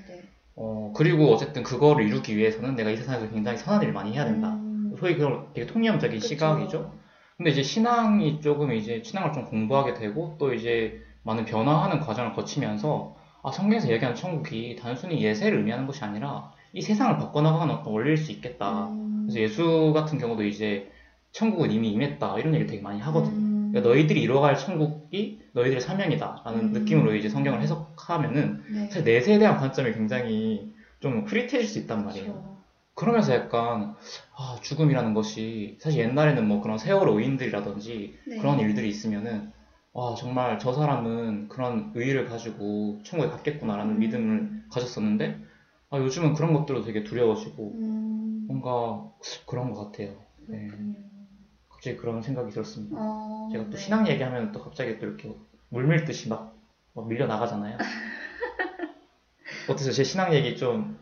어, 0.61 0.93
그리고 0.95 1.33
어쨌든 1.33 1.63
그거를 1.63 2.05
이루기 2.05 2.37
위해서는 2.37 2.75
내가 2.75 2.91
이 2.91 2.97
세상에서 2.97 3.31
굉장히 3.31 3.59
선한 3.59 3.83
일을 3.83 3.93
많이 3.93 4.13
해야 4.13 4.25
된다. 4.25 4.55
음, 4.55 4.93
소위 4.99 5.17
그런 5.17 5.47
되게 5.55 5.67
통념적인 5.67 6.19
그쵸. 6.19 6.27
시각이죠. 6.27 6.93
근데 7.37 7.51
이제 7.53 7.63
신앙이 7.63 8.41
조금 8.41 8.73
이제 8.73 9.01
신앙을 9.05 9.33
좀 9.33 9.45
공부하게 9.45 9.95
되고 9.95 10.35
또 10.39 10.53
이제 10.53 11.01
많은 11.23 11.45
변화하는 11.45 12.01
과정을 12.01 12.33
거치면서 12.33 13.15
아, 13.45 13.53
성경에서 13.53 13.89
얘기하는 13.91 14.17
천국이 14.17 14.75
단순히 14.75 15.23
예세를 15.23 15.59
의미하는 15.59 15.87
것이 15.87 16.03
아니라 16.03 16.51
이 16.73 16.83
세상을 16.83 17.17
바꿔나가는 17.19 17.73
어떤 17.73 17.93
원리일 17.93 18.17
수 18.17 18.33
있겠다. 18.33 18.89
음, 18.89 19.27
그래서 19.29 19.41
예수 19.41 19.93
같은 19.95 20.19
경우도 20.19 20.43
이제 20.43 20.91
천국은 21.31 21.71
이미 21.71 21.91
임했다. 21.93 22.37
이런 22.39 22.53
얘기를 22.55 22.67
되게 22.67 22.83
많이 22.83 22.99
하거든요. 22.99 23.48
음, 23.79 23.83
그러니까 23.83 23.89
너희들이 23.89 24.21
이루어갈 24.21 24.57
천국이 24.57 25.41
너희들의 25.53 25.81
사명이다라는 25.81 26.61
음. 26.61 26.73
느낌으로 26.73 27.15
이제 27.15 27.29
성경을 27.29 27.61
해석하면은 27.63 28.63
네, 28.71 28.87
사실 28.87 29.05
내세에 29.05 29.39
대한 29.39 29.57
관점이 29.57 29.93
굉장히 29.93 30.73
좀 31.01 31.25
흐릿해질 31.27 31.65
수 31.65 31.79
있단 31.79 32.05
말이에요. 32.05 32.27
그쵸. 32.27 32.59
그러면서 32.95 33.33
약간 33.33 33.95
아, 34.37 34.57
죽음이라는 34.61 35.15
것이 35.15 35.79
사실 35.81 36.01
옛날에는 36.01 36.47
뭐 36.47 36.61
그런 36.61 36.79
세월호 36.79 37.21
의인들이라든지 37.21 38.19
네. 38.27 38.39
그런 38.39 38.59
일들이 38.59 38.89
있으면은 38.89 39.53
와 39.93 40.15
정말 40.15 40.59
저 40.59 40.73
사람은 40.73 41.49
그런 41.49 41.93
의의를 41.95 42.27
가지고 42.27 43.01
천국에 43.05 43.31
갔겠구나라는 43.31 43.95
음. 43.95 43.99
믿음을 44.01 44.63
가졌었는데 44.71 45.39
아, 45.91 45.99
요즘은 45.99 46.35
그런 46.35 46.53
것들도 46.53 46.85
되게 46.85 47.03
두려워지고 47.03 47.73
음, 47.75 48.45
뭔가 48.49 49.11
그런 49.47 49.71
것 49.71 49.87
같아요. 49.87 50.17
네. 50.49 50.69
갑자기 51.79 51.97
그런 51.97 52.21
생각이 52.21 52.51
들었습니다. 52.51 52.97
어, 52.99 53.49
제가 53.53 53.65
또 53.65 53.71
네. 53.71 53.77
신앙 53.77 54.09
얘기하면 54.09 54.51
또 54.51 54.61
갑자기 54.61 54.99
또 54.99 55.07
이렇게 55.07 55.33
물밀듯이 55.69 56.29
막, 56.29 56.59
막 56.93 57.07
밀려 57.07 57.29
나가잖아요. 57.29 57.79
어떠세요? 59.71 59.93
제 59.93 60.03
신앙 60.03 60.35
얘기 60.35 60.57
좀 60.57 60.99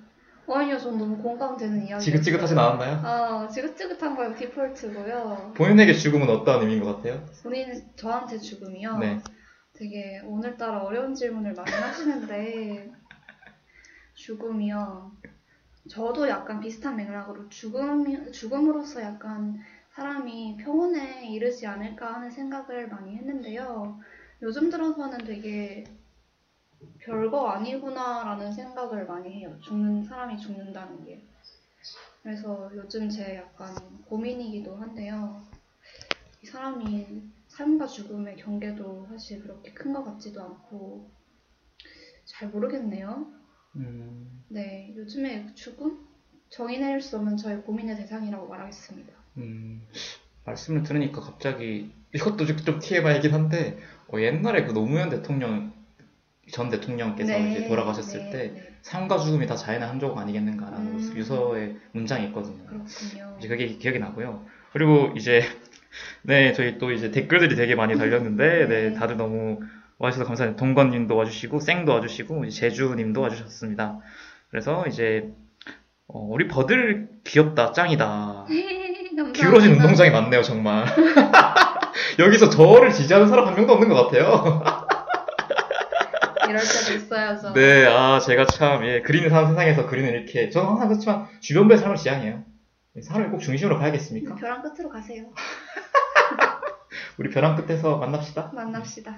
아니요, 0.49 0.79
전 0.79 0.99
너무 0.99 1.17
공감되는 1.17 1.87
이야기. 1.87 2.05
지긋지긋하지 2.05 2.53
않았나요? 2.53 3.01
아, 3.03 3.49
지긋지긋한 3.49 4.17
거요 4.17 4.35
디폴트고요. 4.37 5.55
본인에게 5.57 5.95
죽음은 5.95 6.29
어떠한 6.29 6.61
의미인 6.61 6.85
것 6.85 6.97
같아요? 6.97 7.25
본인 7.43 7.83
저한테 7.97 8.39
죽음이요. 8.39 8.99
네. 8.99 9.21
되게 9.73 10.21
오늘따라 10.25 10.83
어려운 10.85 11.15
질문을 11.15 11.55
많이 11.55 11.71
하시는데 11.71 12.93
죽음이요. 14.15 15.13
저도 15.89 16.29
약간 16.29 16.61
비슷한 16.61 16.97
맥락으로 16.97 17.49
죽음 17.49 18.31
죽음으로써 18.33 19.03
약간 19.03 19.61
사람이 19.97 20.59
평온에 20.59 21.27
이르지 21.31 21.67
않을까 21.67 22.17
하는 22.17 22.31
생각을 22.31 22.89
많이 22.89 23.17
했는데요. 23.17 23.99
요즘 24.43 24.69
들어서는 24.69 25.25
되게 25.25 25.85
별거 26.99 27.49
아니구나라는 27.49 28.53
생각을 28.53 29.07
많이 29.07 29.33
해요. 29.33 29.59
죽는 29.63 30.05
사람이 30.05 30.37
죽는다는 30.37 31.03
게. 31.07 31.27
그래서 32.23 32.71
요즘 32.75 33.09
제 33.09 33.37
약간 33.37 33.75
고민이기도 34.05 34.77
한데요. 34.77 35.43
이 36.43 36.47
사람이 36.47 37.23
삶과 37.49 37.87
죽음의 37.87 38.37
경계도 38.37 39.07
사실 39.09 39.41
그렇게 39.41 39.73
큰 39.73 39.95
것 39.95 40.05
같지도 40.05 40.43
않고 40.43 41.11
잘 42.27 42.51
모르겠네요. 42.51 43.33
음, 43.77 44.45
네, 44.49 44.93
요즘에 44.95 45.55
죽음? 45.55 46.07
정의 46.51 46.81
내릴 46.81 47.01
수 47.01 47.17
없는 47.17 47.39
저의 47.39 47.63
고민의 47.63 47.97
대상이라고 47.97 48.47
말하겠습니다. 48.47 49.16
음, 49.39 49.87
말씀을 50.45 50.83
들으니까 50.83 51.21
갑자기 51.21 51.91
이것도 52.15 52.47
좀, 52.47 52.57
좀 52.57 52.79
TMI이긴 52.79 53.33
한데 53.33 53.79
어, 54.09 54.21
옛날에 54.21 54.65
그 54.65 54.73
노무현 54.73 55.11
대통령 55.11 55.73
전 56.51 56.71
대통령께서 56.71 57.39
이제 57.39 57.67
돌아가셨을 57.67 58.21
네, 58.27 58.31
때 58.31 58.39
네, 58.53 58.75
삶과 58.83 59.19
죽음이 59.19 59.47
다 59.47 59.57
자연의 59.57 59.89
한 59.89 59.99
조각 59.99 60.19
아니겠는가라는 60.19 60.87
음. 60.87 61.13
유서의 61.17 61.77
문장이 61.93 62.27
있거든요. 62.27 62.65
그렇군요. 62.67 63.37
이제 63.39 63.49
그게 63.49 63.67
기억이 63.67 63.99
나고요. 63.99 64.47
그리고 64.73 65.13
이제 65.17 65.43
네 66.23 66.53
저희 66.53 66.79
또 66.79 66.93
이제 66.93 67.11
댓글들이 67.11 67.57
되게 67.57 67.75
많이 67.75 67.97
달렸는데 67.97 68.67
네 68.69 68.91
네. 68.91 68.95
다들 68.95 69.17
너무 69.17 69.61
와주셔서 69.99 70.27
감사합니다. 70.29 70.61
동건님도 70.61 71.17
와주시고 71.17 71.59
쌩도 71.59 71.93
와주시고 71.93 72.49
제주님도 72.49 73.21
와주셨습니다. 73.21 73.99
그래서 74.51 74.87
이제 74.87 75.33
어, 76.07 76.21
우리 76.21 76.47
버들 76.47 77.09
귀엽다 77.25 77.73
짱이다. 77.73 78.47
기울어진 79.37 79.73
운동장이 79.73 80.11
많네요 80.11 80.43
정말. 80.43 80.87
여기서 82.19 82.51
저를 82.51 82.93
지지하는 82.93 83.29
사람 83.29 83.47
한 83.47 83.55
명도 83.55 83.73
없는 83.75 83.89
것 83.89 84.07
같아요. 84.07 84.63
이럴 86.49 86.61
때도 86.61 86.97
있어야죠. 86.97 87.53
네, 87.53 87.87
아 87.87 88.19
제가 88.21 88.47
참 88.47 88.85
예, 88.87 89.03
그린을 89.03 89.31
사는 89.31 89.49
세상에서 89.49 89.87
그린을 89.87 90.15
이렇게 90.15 90.49
저는 90.49 90.69
항상 90.69 90.89
그렇지만 90.89 91.27
주변부의 91.41 91.79
삶을 91.79 91.97
지향해요. 91.97 92.45
사람이 93.03 93.31
꼭 93.31 93.41
중심으로 93.41 93.79
가야겠습니까? 93.79 94.37
벼랑 94.37 94.63
끝으로 94.63 94.89
가세요. 94.89 95.25
우리 97.19 97.29
벼랑 97.31 97.57
끝에서 97.57 97.99
만납시다. 97.99 98.53
만납시다. 98.55 99.17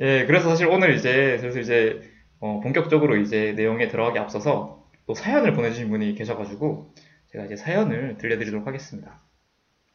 예, 0.00 0.26
그래서 0.26 0.48
사실 0.48 0.66
오늘 0.66 0.94
이제 0.94 1.38
슬슬 1.38 1.62
이제 1.62 2.02
어, 2.40 2.60
본격적으로 2.60 3.16
이제 3.16 3.52
내용에 3.56 3.88
들어가기 3.88 4.18
앞서서 4.18 4.84
또 5.06 5.14
사연을 5.14 5.54
보내주신 5.54 5.88
분이 5.88 6.14
계셔가지고 6.14 6.94
제가 7.32 7.44
이제 7.44 7.56
사연을 7.56 8.18
들려드리도록 8.18 8.66
하겠습니다. 8.66 9.20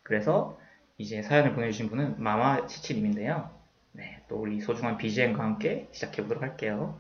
그래서 0.10 0.58
이제 0.98 1.22
사연을 1.22 1.54
보내주신 1.54 1.88
분은 1.88 2.16
마마 2.22 2.66
치치님인데요. 2.66 3.52
네, 3.92 4.24
또 4.28 4.38
우리 4.38 4.60
소중한 4.60 4.98
BGM과 4.98 5.44
함께 5.44 5.88
시작해 5.92 6.24
보도록 6.24 6.42
할게요. 6.42 7.00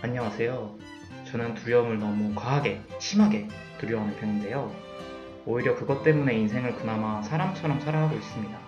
안녕하세요. 0.00 0.78
저는 1.26 1.56
두려움을 1.56 1.98
너무 1.98 2.34
과하게, 2.34 2.80
심하게 2.98 3.48
두려워하는 3.76 4.16
편인데요. 4.18 4.74
오히려 5.44 5.74
그것 5.74 6.02
때문에 6.02 6.32
인생을 6.38 6.76
그나마 6.76 7.20
사람처럼 7.20 7.80
살아가고 7.80 8.16
있습니다. 8.16 8.63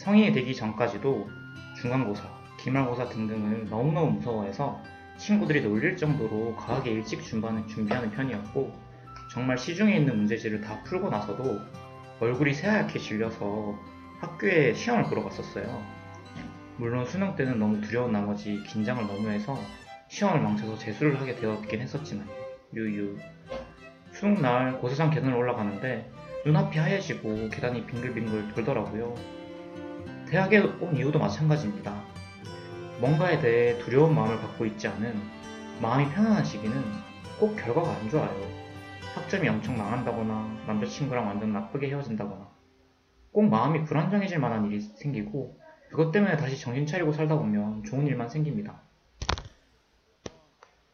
성인이 0.00 0.32
되기 0.32 0.54
전까지도 0.54 1.28
중간고사, 1.76 2.24
기말고사 2.58 3.10
등등을 3.10 3.68
너무너무 3.68 4.12
무서워해서 4.12 4.80
친구들이 5.18 5.60
놀릴 5.60 5.98
정도로 5.98 6.56
과하게 6.56 6.92
일찍 6.92 7.22
준비하는, 7.22 7.66
준비하는 7.66 8.10
편이었고 8.10 8.72
정말 9.30 9.58
시중에 9.58 9.94
있는 9.94 10.16
문제지를 10.16 10.62
다 10.62 10.82
풀고 10.84 11.10
나서도 11.10 11.60
얼굴이 12.18 12.54
새하얗게 12.54 12.98
질려서 12.98 13.78
학교에 14.20 14.72
시험을 14.72 15.04
보러 15.04 15.22
갔었어요. 15.22 15.84
물론 16.78 17.04
수능 17.04 17.36
때는 17.36 17.58
너무 17.58 17.82
두려운 17.82 18.10
나머지 18.10 18.62
긴장을 18.62 19.06
너무 19.06 19.28
해서 19.28 19.58
시험을 20.08 20.40
망쳐서 20.40 20.78
재수를 20.78 21.20
하게 21.20 21.34
되었긴 21.34 21.78
했었지만 21.78 22.26
유유 22.72 23.18
수능 24.12 24.40
날 24.40 24.78
고세상 24.78 25.10
계단을 25.10 25.36
올라가는데 25.36 26.10
눈앞이 26.46 26.78
하얘지고 26.78 27.50
계단이 27.50 27.84
빙글빙글 27.84 28.54
돌더라고요. 28.54 29.39
대학에 30.30 30.60
온 30.60 30.94
이유도 30.94 31.18
마찬가지입니다. 31.18 31.92
뭔가에 33.00 33.40
대해 33.40 33.76
두려운 33.78 34.14
마음을 34.14 34.36
갖고 34.36 34.64
있지 34.64 34.86
않은 34.86 35.20
마음이 35.82 36.08
편안한 36.14 36.44
시기는 36.44 36.72
꼭 37.40 37.56
결과가 37.56 37.90
안 37.90 38.08
좋아요. 38.08 38.30
학점이 39.16 39.48
엄청 39.48 39.76
망한다거나 39.76 40.66
남자친구랑 40.68 41.26
완전 41.26 41.52
나쁘게 41.52 41.88
헤어진다거나 41.88 42.48
꼭 43.32 43.48
마음이 43.48 43.82
불안정해질 43.82 44.38
만한 44.38 44.66
일이 44.66 44.80
생기고 44.80 45.58
그것 45.90 46.12
때문에 46.12 46.36
다시 46.36 46.60
정신 46.60 46.86
차리고 46.86 47.12
살다 47.12 47.36
보면 47.36 47.82
좋은 47.82 48.06
일만 48.06 48.28
생깁니다. 48.28 48.82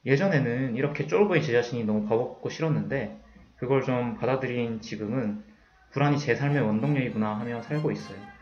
예전에는 0.06 0.76
이렇게 0.76 1.06
쫄보인 1.06 1.42
제 1.42 1.52
자신이 1.52 1.84
너무 1.84 2.08
바보고 2.08 2.48
싫었는데 2.48 3.20
그걸 3.56 3.82
좀 3.82 4.16
받아들인 4.16 4.80
지금은 4.80 5.44
불안이 5.90 6.18
제 6.18 6.34
삶의 6.34 6.62
원동력이구나 6.62 7.38
하며 7.38 7.60
살고 7.60 7.92
있어요. 7.92 8.35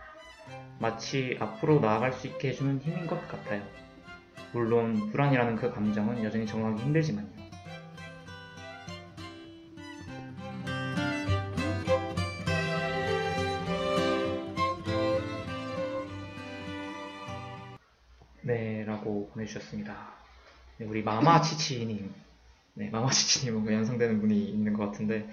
마치 0.85 1.35
앞으로 1.41 1.81
나아갈 1.81 2.13
수 2.13 2.27
있게 2.27 2.49
해주는 2.49 2.79
힘인 2.81 3.07
것 3.07 3.27
같아요. 3.27 3.63
물론 4.53 5.11
불안이라는 5.13 5.57
그 5.57 5.73
감정은 5.73 6.23
여전히 6.23 6.47
적응하기 6.47 6.83
힘들지만요. 6.83 7.27
네, 18.43 18.85
라고 18.85 19.31
보내주셨습니다. 19.31 19.97
네, 20.77 20.85
우리 20.85 21.03
마마치치님. 21.03 22.13
네, 22.75 22.91
마마치치님은 22.91 23.73
연상되는 23.73 24.21
분이 24.21 24.51
있는 24.51 24.75
것 24.75 24.85
같은데, 24.85 25.27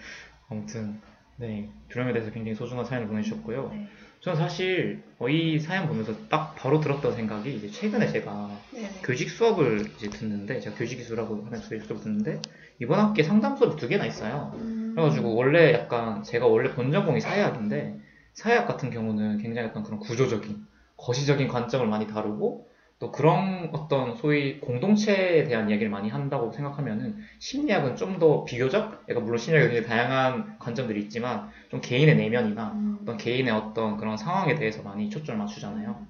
아무튼, 0.47 1.01
네, 1.35 1.69
두려움에 1.89 2.13
대해서 2.13 2.31
굉장히 2.31 2.55
소중한 2.55 2.85
사연을 2.85 3.09
보내주셨고요. 3.09 3.69
네. 3.71 3.89
저는 4.21 4.37
사실 4.37 5.03
어, 5.17 5.27
이 5.29 5.59
사연 5.59 5.87
보면서 5.87 6.13
딱 6.29 6.55
바로 6.55 6.79
들었던 6.79 7.15
생각이 7.15 7.55
이제 7.55 7.67
최근에 7.67 8.07
제가 8.07 8.49
네네. 8.71 9.01
교직 9.03 9.29
수업을 9.29 9.91
이제 9.97 10.09
듣는데, 10.09 10.59
제가 10.59 10.75
교직기수라고 10.77 11.43
하는 11.45 11.59
교직 11.59 11.85
수업을 11.85 12.03
듣는데, 12.03 12.41
이번 12.79 12.99
학기에 12.99 13.23
상담 13.23 13.57
수업이 13.57 13.77
두 13.77 13.87
개나 13.87 14.05
있어요. 14.05 14.51
음, 14.55 14.93
그래가지고 14.95 15.35
원래 15.35 15.73
약간 15.73 16.21
제가 16.23 16.45
원래 16.45 16.71
본 16.71 16.91
전공이 16.91 17.19
사회학인데 17.19 17.99
사회학 18.33 18.67
같은 18.67 18.91
경우는 18.91 19.39
굉장히 19.39 19.67
약간 19.67 19.83
그런 19.83 19.99
구조적인 19.99 20.67
거시적인 20.97 21.47
관점을 21.47 21.85
많이 21.87 22.05
다루고 22.05 22.70
또 23.01 23.11
그런 23.11 23.71
어떤 23.73 24.15
소위 24.15 24.59
공동체에 24.59 25.45
대한 25.45 25.71
이야기를 25.71 25.89
많이 25.89 26.07
한다고 26.07 26.51
생각하면은 26.51 27.17
심리학은 27.39 27.95
좀 27.95 28.19
더 28.19 28.43
비교적 28.43 29.03
그러니까 29.05 29.25
물론 29.25 29.39
심리학에 29.39 29.69
굉장히 29.73 29.87
다양한 29.87 30.59
관점들이 30.59 31.01
있지만 31.01 31.49
좀 31.71 31.81
개인의 31.81 32.15
내면이나 32.15 32.73
음, 32.73 32.99
어떤 33.01 33.17
개인의 33.17 33.51
어떤 33.51 33.97
그런 33.97 34.17
상황에 34.17 34.53
대해서 34.53 34.83
많이 34.83 35.09
초점을 35.09 35.39
맞추잖아요. 35.39 36.05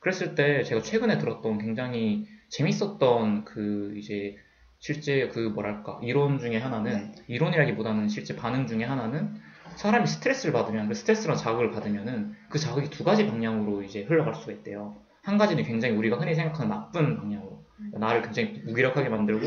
그랬을 0.00 0.34
때 0.34 0.64
제가 0.64 0.82
최근에 0.82 1.18
들었던 1.18 1.58
굉장히 1.58 2.26
재밌었던 2.48 3.44
그 3.44 3.94
이제 3.96 4.34
실제 4.80 5.28
그 5.28 5.38
뭐랄까 5.38 6.00
이론 6.02 6.40
중에 6.40 6.58
하나는 6.58 7.12
이론이라기보다는 7.28 8.08
실제 8.08 8.34
반응 8.34 8.66
중에 8.66 8.82
하나는 8.82 9.34
사람이 9.76 10.08
스트레스를 10.08 10.52
받으면 10.52 10.88
그 10.88 10.94
스트레스랑 10.94 11.36
자극을 11.36 11.70
받으면은 11.70 12.32
그 12.48 12.58
자극이 12.58 12.90
두 12.90 13.04
가지 13.04 13.28
방향으로 13.28 13.82
이제 13.84 14.02
흘러갈 14.02 14.34
수가 14.34 14.50
있대요. 14.50 14.96
한 15.22 15.38
가지는 15.38 15.62
굉장히 15.64 15.96
우리가 15.96 16.16
흔히 16.16 16.34
생각하는 16.34 16.68
나쁜 16.68 17.16
방향으로 17.16 17.64
나를 17.92 18.22
굉장히 18.22 18.62
무기력하게 18.66 19.08
만들고 19.08 19.40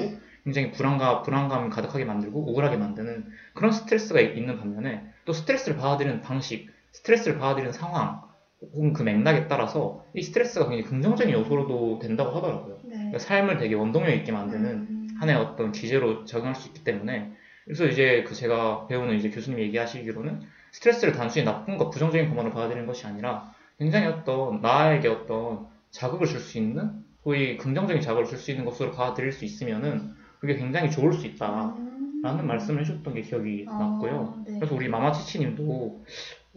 굉장히 0.43 0.71
불안감 0.71 1.23
불안감 1.23 1.69
가득하게 1.69 2.05
만들고 2.05 2.51
우울하게 2.51 2.77
만드는 2.77 3.25
그런 3.53 3.71
스트레스가 3.71 4.21
있는 4.21 4.57
반면에 4.57 5.03
또 5.25 5.33
스트레스를 5.33 5.77
받아들이는 5.77 6.21
방식, 6.21 6.69
스트레스를 6.91 7.39
받아들이는 7.39 7.73
상황 7.73 8.21
혹은 8.61 8.93
그 8.93 9.03
맥락에 9.03 9.47
따라서 9.47 10.05
이 10.13 10.21
스트레스가 10.21 10.69
굉장히 10.69 10.83
긍정적인 10.83 11.33
요소로도 11.33 11.99
된다고 11.99 12.31
하더라고요. 12.35 12.79
네. 12.83 12.95
그러니까 12.95 13.19
삶을 13.19 13.57
되게 13.57 13.75
원동력 13.75 14.13
있게 14.15 14.31
만드는 14.31 14.65
음, 14.65 15.07
하나의 15.19 15.39
어떤 15.39 15.71
기제로 15.71 16.25
적용할 16.25 16.55
수 16.55 16.67
있기 16.69 16.83
때문에 16.83 17.31
그래서 17.65 17.85
이제 17.85 18.23
그 18.27 18.35
제가 18.35 18.88
배우는 18.88 19.15
이제 19.15 19.29
교수님이 19.29 19.63
얘기하시기로는 19.63 20.41
스트레스를 20.71 21.13
단순히 21.13 21.45
나쁜 21.45 21.77
것, 21.77 21.89
부정적인 21.89 22.29
것만으로 22.29 22.53
받아들이는 22.53 22.85
것이 22.85 23.07
아니라 23.07 23.55
굉장히 23.77 24.07
어떤 24.07 24.61
나에게 24.61 25.07
어떤 25.07 25.67
자극을 25.91 26.27
줄 26.27 26.39
수 26.39 26.57
있는 26.57 27.03
소위 27.23 27.57
긍정적인 27.57 28.01
자극을 28.01 28.25
줄 28.25 28.38
수 28.38 28.51
있는 28.51 28.65
것으로 28.65 28.91
받아들일 28.91 29.31
수 29.31 29.45
있으면은 29.45 30.13
그게 30.39 30.55
굉장히 30.55 30.91
좋을 30.91 31.13
수 31.13 31.25
있다라는 31.27 31.75
음. 31.77 32.47
말씀을 32.47 32.81
해줬던 32.81 33.13
게 33.15 33.21
기억이 33.21 33.65
아, 33.67 33.77
났고요. 33.77 34.43
네. 34.45 34.59
그래서 34.59 34.75
우리 34.75 34.88
마마치치님도 34.89 36.03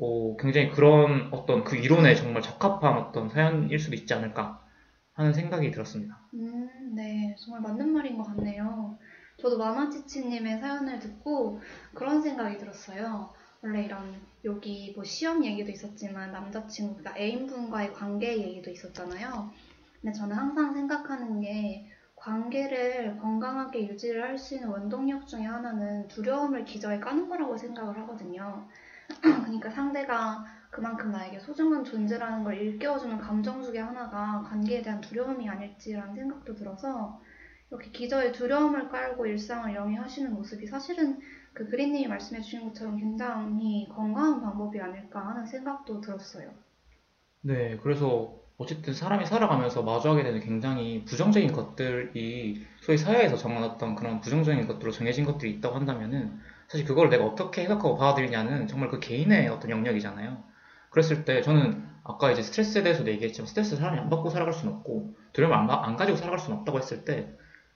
어, 0.00 0.36
굉장히 0.38 0.70
그런 0.70 1.28
어떤 1.32 1.64
그 1.64 1.76
이론에 1.76 2.14
정말 2.14 2.42
적합한 2.42 2.98
어떤 2.98 3.28
사연일 3.28 3.78
수도 3.78 3.96
있지 3.96 4.12
않을까 4.14 4.60
하는 5.14 5.32
생각이 5.32 5.70
들었습니다. 5.70 6.20
음, 6.34 6.94
네, 6.94 7.34
정말 7.38 7.62
맞는 7.62 7.92
말인 7.92 8.16
것 8.16 8.24
같네요. 8.24 8.98
저도 9.38 9.58
마마치치님의 9.58 10.58
사연을 10.60 10.98
듣고 10.98 11.60
그런 11.94 12.20
생각이 12.22 12.58
들었어요. 12.58 13.30
원래 13.62 13.84
이런 13.84 14.20
여기 14.44 14.92
뭐 14.94 15.04
시험 15.04 15.44
얘기도 15.44 15.70
있었지만 15.70 16.32
남자친구, 16.32 16.96
그러니까 16.96 17.20
애인분과의 17.20 17.92
관계 17.92 18.38
얘기도 18.38 18.70
있었잖아요. 18.70 19.50
근데 20.00 20.12
저는 20.16 20.36
항상 20.36 20.72
생각하는 20.74 21.40
게 21.40 21.90
관계를 22.14 23.18
건강하게 23.18 23.88
유지를 23.88 24.22
할 24.22 24.38
수 24.38 24.54
있는 24.54 24.68
원동력 24.68 25.26
중에 25.26 25.44
하나는 25.44 26.08
두려움을 26.08 26.64
기저에 26.64 26.98
까는 27.00 27.28
거라고 27.28 27.56
생각을 27.56 27.96
하거든요. 27.98 28.68
그러니까 29.22 29.70
상대가 29.70 30.44
그만큼 30.70 31.10
나에게 31.10 31.40
소중한 31.40 31.84
존재라는 31.84 32.44
걸 32.44 32.56
일깨워주는 32.56 33.18
감정 33.18 33.62
중에 33.62 33.78
하나가 33.78 34.42
관계에 34.48 34.82
대한 34.82 35.00
두려움이 35.00 35.48
아닐지라는 35.48 36.14
생각도 36.14 36.54
들어서 36.54 37.20
이렇게 37.70 37.90
기저에 37.90 38.32
두려움을 38.32 38.88
깔고 38.88 39.26
일상을 39.26 39.74
영위하시는 39.74 40.32
모습이 40.32 40.66
사실은 40.66 41.20
그 41.52 41.68
그린님이 41.68 42.06
말씀해 42.08 42.40
주신 42.40 42.64
것처럼 42.64 42.96
굉장히 42.96 43.86
건강한 43.90 44.40
방법이 44.40 44.80
아닐까 44.80 45.26
하는 45.26 45.44
생각도 45.46 46.00
들었어요. 46.00 46.54
네, 47.40 47.76
그래서 47.82 48.34
어쨌든 48.56 48.92
사람이 48.92 49.24
살아가면서 49.26 49.82
마주하게 49.82 50.24
되는 50.24 50.40
굉장히 50.40 51.04
부정적인 51.04 51.52
것들이 51.52 52.66
소위 52.80 52.98
사회에서 52.98 53.36
정해놨던 53.36 53.94
그런 53.94 54.20
부정적인 54.20 54.66
것들로 54.66 54.90
정해진 54.90 55.24
것들이 55.24 55.52
있다고 55.52 55.76
한다면은 55.76 56.38
사실 56.66 56.84
그걸 56.84 57.08
내가 57.08 57.24
어떻게 57.24 57.62
해석하고 57.62 57.96
받아들이냐는 57.96 58.66
정말 58.66 58.88
그 58.88 58.98
개인의 58.98 59.48
어떤 59.48 59.70
영역이잖아요. 59.70 60.42
그랬을 60.90 61.24
때 61.24 61.40
저는 61.40 61.86
아까 62.02 62.32
이제 62.32 62.42
스트레스에 62.42 62.82
대해서도 62.82 63.10
얘기했지만 63.10 63.46
스트레스 63.46 63.76
사람이 63.76 63.98
안 64.00 64.10
받고 64.10 64.30
살아갈 64.30 64.52
수는 64.52 64.74
없고 64.74 65.14
두려움을 65.32 65.56
안, 65.56 65.66
가- 65.68 65.86
안 65.86 65.96
가지고 65.96 66.16
살아갈 66.16 66.38
수는 66.40 66.58
없다고 66.58 66.78
했을 66.78 67.04
때 67.04 67.28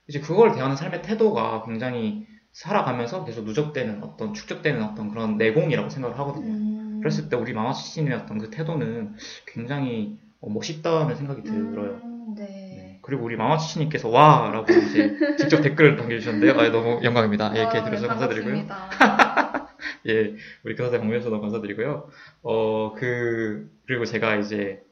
이제 0.08 0.18
그걸 0.20 0.52
대하는 0.52 0.74
삶의 0.76 1.02
태도가 1.02 1.62
굉장히 1.64 2.26
살아가면서 2.52 3.24
계속 3.24 3.44
누적되는 3.44 4.02
어떤 4.02 4.34
축적되는 4.34 4.82
어떤 4.82 5.10
그런 5.10 5.38
내공이라고 5.38 5.88
생각을 5.88 6.18
하거든요. 6.18 6.52
음, 6.52 7.00
그랬을 7.00 7.28
때 7.28 7.36
우리 7.36 7.52
마마치님의 7.52 8.16
어떤 8.18 8.38
그 8.38 8.50
태도는 8.50 9.14
굉장히 9.46 10.18
어, 10.40 10.50
멋있다는 10.50 11.16
생각이 11.16 11.42
들어요. 11.42 12.00
음, 12.04 12.34
네. 12.36 12.44
네. 12.44 12.98
그리고 13.02 13.24
우리 13.24 13.36
마마치님께서 13.36 14.08
와라고 14.08 14.72
이제 14.72 15.16
직접 15.38 15.62
댓글을 15.62 15.96
남겨주셨는데요. 15.96 16.60
아, 16.60 16.70
너무 16.70 17.00
영광입니다. 17.02 17.56
예, 17.56 17.60
이렇게 17.60 17.78
아, 17.78 17.84
들어서 17.84 18.02
네, 18.02 18.08
감사드리고요. 18.08 18.66
반갑습니다. 18.66 19.68
예, 20.08 20.34
우리 20.64 20.74
교사님 20.74 20.98
방문해주셔서 21.00 21.40
감사드리고요. 21.40 22.08
어, 22.42 22.94
그, 22.94 23.70
그리고 23.86 24.04
제가 24.04 24.36
이제, 24.36 24.82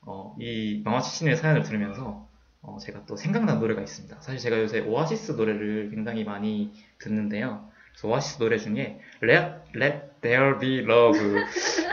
어, 0.00 0.34
이 0.40 0.82
마마치신의 0.84 1.36
사연을 1.36 1.62
들으면서, 1.62 2.28
어, 2.66 2.78
제가 2.80 3.04
또 3.06 3.16
생각난 3.16 3.60
노래가 3.60 3.82
있습니다. 3.82 4.20
사실 4.20 4.38
제가 4.40 4.60
요새 4.60 4.80
오아시스 4.80 5.32
노래를 5.32 5.90
굉장히 5.90 6.24
많이 6.24 6.72
듣는데요. 6.98 7.68
그래서 7.92 8.08
오아시스 8.08 8.38
노래 8.38 8.58
중에 8.58 8.98
Let, 9.22 9.46
Let 9.76 9.98
There 10.22 10.58
Be 10.58 10.78
Love 10.78 11.20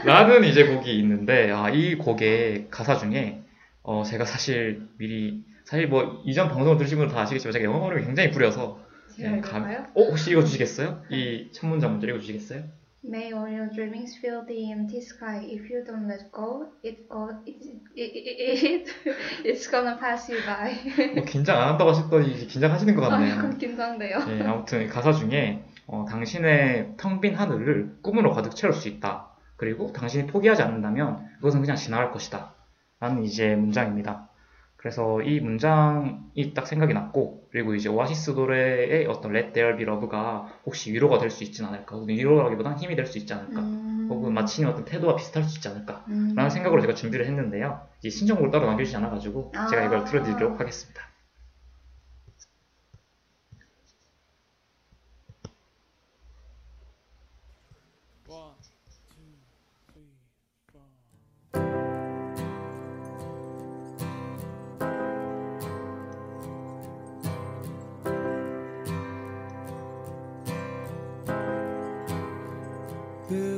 라는 0.06 0.44
이제 0.46 0.66
곡이 0.66 0.98
있는데, 1.00 1.52
아, 1.52 1.70
이 1.70 1.96
곡의 1.96 2.68
가사 2.72 2.98
중에, 2.98 3.42
어, 3.84 4.04
제가 4.04 4.26
사실 4.26 4.88
미리, 4.98 5.44
사실 5.66 5.88
뭐, 5.88 6.22
이전 6.26 6.48
방송을 6.48 6.78
들으신 6.78 6.98
분들 6.98 7.14
다 7.14 7.22
아시겠지만 7.22 7.52
제가 7.52 7.66
영어 7.66 7.82
발음이 7.82 8.06
굉장히 8.06 8.32
구려서, 8.32 8.80
제가 9.18 9.38
예, 9.38 9.42
감-? 9.42 9.66
어, 9.94 10.02
혹시 10.04 10.32
읽어주시겠어요? 10.32 11.04
이첫 11.10 11.70
문장 11.70 11.92
먼저 11.92 12.08
읽어주시겠어요? 12.08 12.64
May 13.04 13.34
all 13.34 13.50
your 13.50 13.68
dreamings 13.74 14.16
fill 14.22 14.46
the 14.46 14.72
empty 14.72 15.02
sky. 15.02 15.42
If 15.44 15.70
you 15.72 15.84
don't 15.84 16.08
let 16.08 16.32
go, 16.32 16.68
it 16.84 17.10
go, 17.10 17.30
it, 17.48 17.58
it, 17.96 18.12
it, 18.16 18.64
it, 18.64 18.90
it's 19.44 19.68
gonna 19.68 19.98
pass 19.98 20.30
you 20.32 20.40
by. 20.46 20.78
뭐 21.16 21.26
긴장 21.26 21.60
안 21.60 21.70
한다고 21.70 21.90
하셨더니 21.90 22.46
긴장하시는 22.48 22.96
것 22.96 23.04
아, 23.06 23.10
같네요. 23.10 23.32
약간 23.32 23.58
긴장돼요. 23.58 24.20
예, 24.30 24.44
아무튼 24.44 24.88
가사 24.88 25.14
중에 25.14 25.64
어, 25.88 26.06
당신의 26.08 26.94
텅 26.98 27.22
빈 27.22 27.34
하늘을 27.34 27.98
꿈으로 28.04 28.34
가득 28.34 28.56
채울 28.56 28.74
수 28.74 28.88
있다. 28.88 29.30
그리고 29.58 29.92
당신이 29.94 30.28
포기하지 30.28 30.62
않는다면 30.62 31.26
그것은 31.38 31.62
그냥 31.62 31.76
지나갈 31.76 32.12
것이다. 32.12 32.54
라는 33.00 33.24
이제 33.24 33.56
문장입니다. 33.56 34.30
그래서 34.82 35.22
이 35.22 35.40
문장이 35.40 36.54
딱 36.56 36.66
생각이 36.66 36.92
났고 36.94 37.48
그리고 37.52 37.76
이제 37.76 37.88
오아시스 37.88 38.32
노래의 38.32 39.06
어떤 39.06 39.36
Let 39.36 39.54
There 39.54 39.78
Be 39.78 39.86
Love가 39.86 40.48
혹시 40.66 40.92
위로가 40.92 41.20
될 41.20 41.30
수 41.30 41.44
있진 41.44 41.66
않을까 41.66 41.96
혹은 41.96 42.10
위로라기보단 42.10 42.80
힘이 42.80 42.96
될 42.96 43.06
수 43.06 43.20
있지 43.20 43.32
않을까 43.32 43.62
음. 43.62 44.08
혹은 44.10 44.34
마치는 44.34 44.70
어떤 44.70 44.84
태도와 44.86 45.16
비슷할 45.16 45.44
수 45.44 45.60
있지 45.60 45.68
않을까 45.68 46.04
음. 46.08 46.34
라는 46.36 46.50
생각으로 46.50 46.82
제가 46.82 46.96
준비를 46.96 47.28
했는데요 47.28 47.80
이제 48.00 48.10
신청곡을 48.10 48.50
따로 48.50 48.66
남겨주지 48.66 48.98
않아가지고 48.98 49.52
제가 49.70 49.86
이걸 49.86 50.00
아. 50.00 50.04
틀어드리도록 50.04 50.60
하겠습니다 50.60 51.11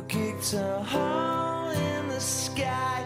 kicked 0.08 0.54
a 0.54 0.84
hole 0.84 1.70
in 1.70 2.08
the 2.08 2.20
sky 2.20 3.03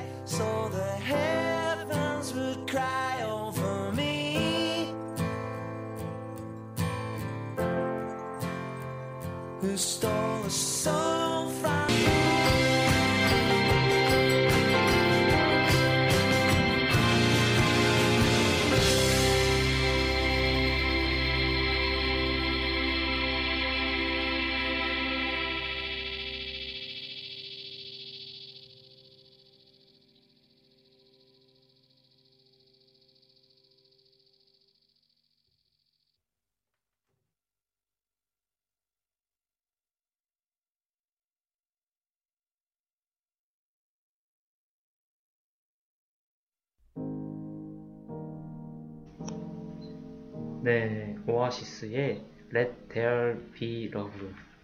네 50.67 51.15
오아시스의 51.25 52.21
Let 52.53 52.71
There 52.89 53.35
Be 53.57 53.85
Love 53.85 54.11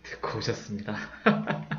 듣고 0.03 0.39
오셨습니다 0.39 0.93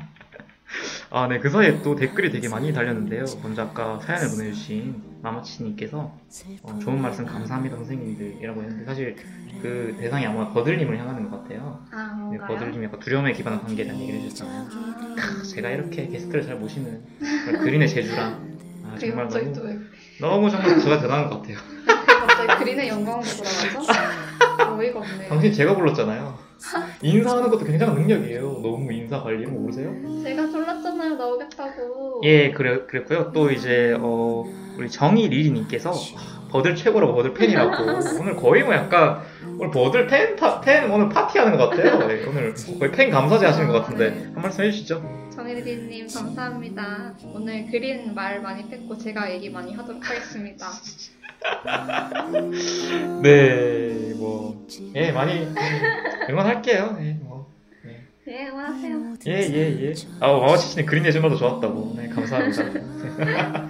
아, 1.11 1.27
네, 1.27 1.37
그 1.37 1.47
사이에 1.51 1.83
또 1.83 1.95
댓글이 1.95 2.31
되게 2.31 2.49
많이 2.49 2.73
달렸는데요. 2.73 3.23
먼저 3.43 3.61
아까 3.61 3.99
사연을 3.99 4.29
보내주신 4.29 5.19
마마치님께서 5.21 6.17
어, 6.63 6.79
좋은 6.79 7.01
말씀 7.01 7.23
감사합니다 7.23 7.77
선생님들이라고 7.77 8.63
했는데 8.63 8.83
사실 8.83 9.15
그 9.61 9.95
대상이 9.99 10.25
아마 10.25 10.51
버들님을 10.51 10.97
향하는 10.97 11.29
것 11.29 11.43
같아요. 11.43 11.85
아, 11.91 12.29
네? 12.31 12.39
버들님이 12.39 12.85
약간 12.85 12.99
두려움에 12.99 13.31
기반한 13.31 13.63
대한 13.75 13.99
얘기를 13.99 14.19
해주셨잖아요. 14.21 14.69
크, 15.15 15.43
제가 15.43 15.69
이렇게 15.69 16.07
게스트를 16.07 16.41
잘 16.41 16.57
모시는 16.57 17.03
그린의 17.63 17.87
제주랑 17.87 18.57
아, 18.85 18.95
그리고 18.99 19.29
정말 19.29 19.53
너무, 19.53 19.85
너무 20.19 20.49
정말 20.49 20.79
제가 20.79 20.99
대단한 20.99 21.29
것 21.29 21.41
같아요. 21.41 21.74
그린의 22.47 22.87
영광으로 22.89 23.23
돌아가죠? 23.23 24.75
어이가 24.77 24.99
없네. 24.99 25.27
당신 25.27 25.53
제가 25.53 25.75
불렀잖아요. 25.75 26.37
인사하는 27.01 27.49
것도 27.49 27.65
굉장한 27.65 27.95
능력이에요. 27.95 28.41
너무 28.63 28.91
인사 28.91 29.21
관리 29.21 29.45
모르세요? 29.45 29.93
제가 30.23 30.49
졸랐잖아요, 30.49 31.15
나오겠다고. 31.15 32.21
예, 32.23 32.51
그래, 32.51 32.85
그랬고요. 32.87 33.31
또 33.33 33.51
이제, 33.51 33.95
어, 33.99 34.43
우리 34.77 34.89
정희 34.89 35.27
리리님께서 35.27 35.91
버들 36.49 36.75
최고라고 36.75 37.13
버들 37.13 37.33
팬이라고. 37.33 37.83
오늘 38.21 38.35
거의 38.35 38.63
뭐 38.63 38.73
약간, 38.73 39.21
오늘 39.59 39.71
버들 39.71 40.07
팬, 40.07 40.35
파, 40.35 40.59
팬 40.61 40.89
오늘 40.89 41.09
파티하는 41.09 41.57
것 41.57 41.69
같아요. 41.69 42.09
예, 42.09 42.23
오늘 42.27 42.53
거의 42.79 42.91
팬 42.91 43.09
감사제 43.11 43.45
하시는 43.45 43.67
것 43.67 43.81
같은데. 43.81 44.31
한 44.33 44.41
말씀 44.41 44.63
해주시죠. 44.63 45.25
정혜리님 45.35 46.07
감사합니다. 46.07 47.13
오늘 47.33 47.67
그린 47.69 48.15
말 48.15 48.41
많이 48.41 48.67
뺐고 48.69 48.97
제가 48.97 49.31
얘기 49.33 49.49
많이 49.49 49.73
하도록 49.73 50.09
하겠습니다. 50.09 50.67
네, 53.23 54.13
뭐, 54.15 54.65
예, 54.95 55.11
많이 55.11 55.43
음, 55.43 55.55
응원할게요. 56.29 56.97
예, 57.01 57.13
뭐. 57.21 57.51
예, 58.27 58.47
응원하세요. 58.47 59.13
예, 59.27 59.31
예, 59.31 59.85
예. 59.87 59.93
아, 60.19 60.31
마마치씨는 60.31 60.85
그린 60.85 61.05
예전보다 61.05 61.35
좋았다고. 61.35 61.93
네, 61.97 62.09
감사합니다. 62.09 62.63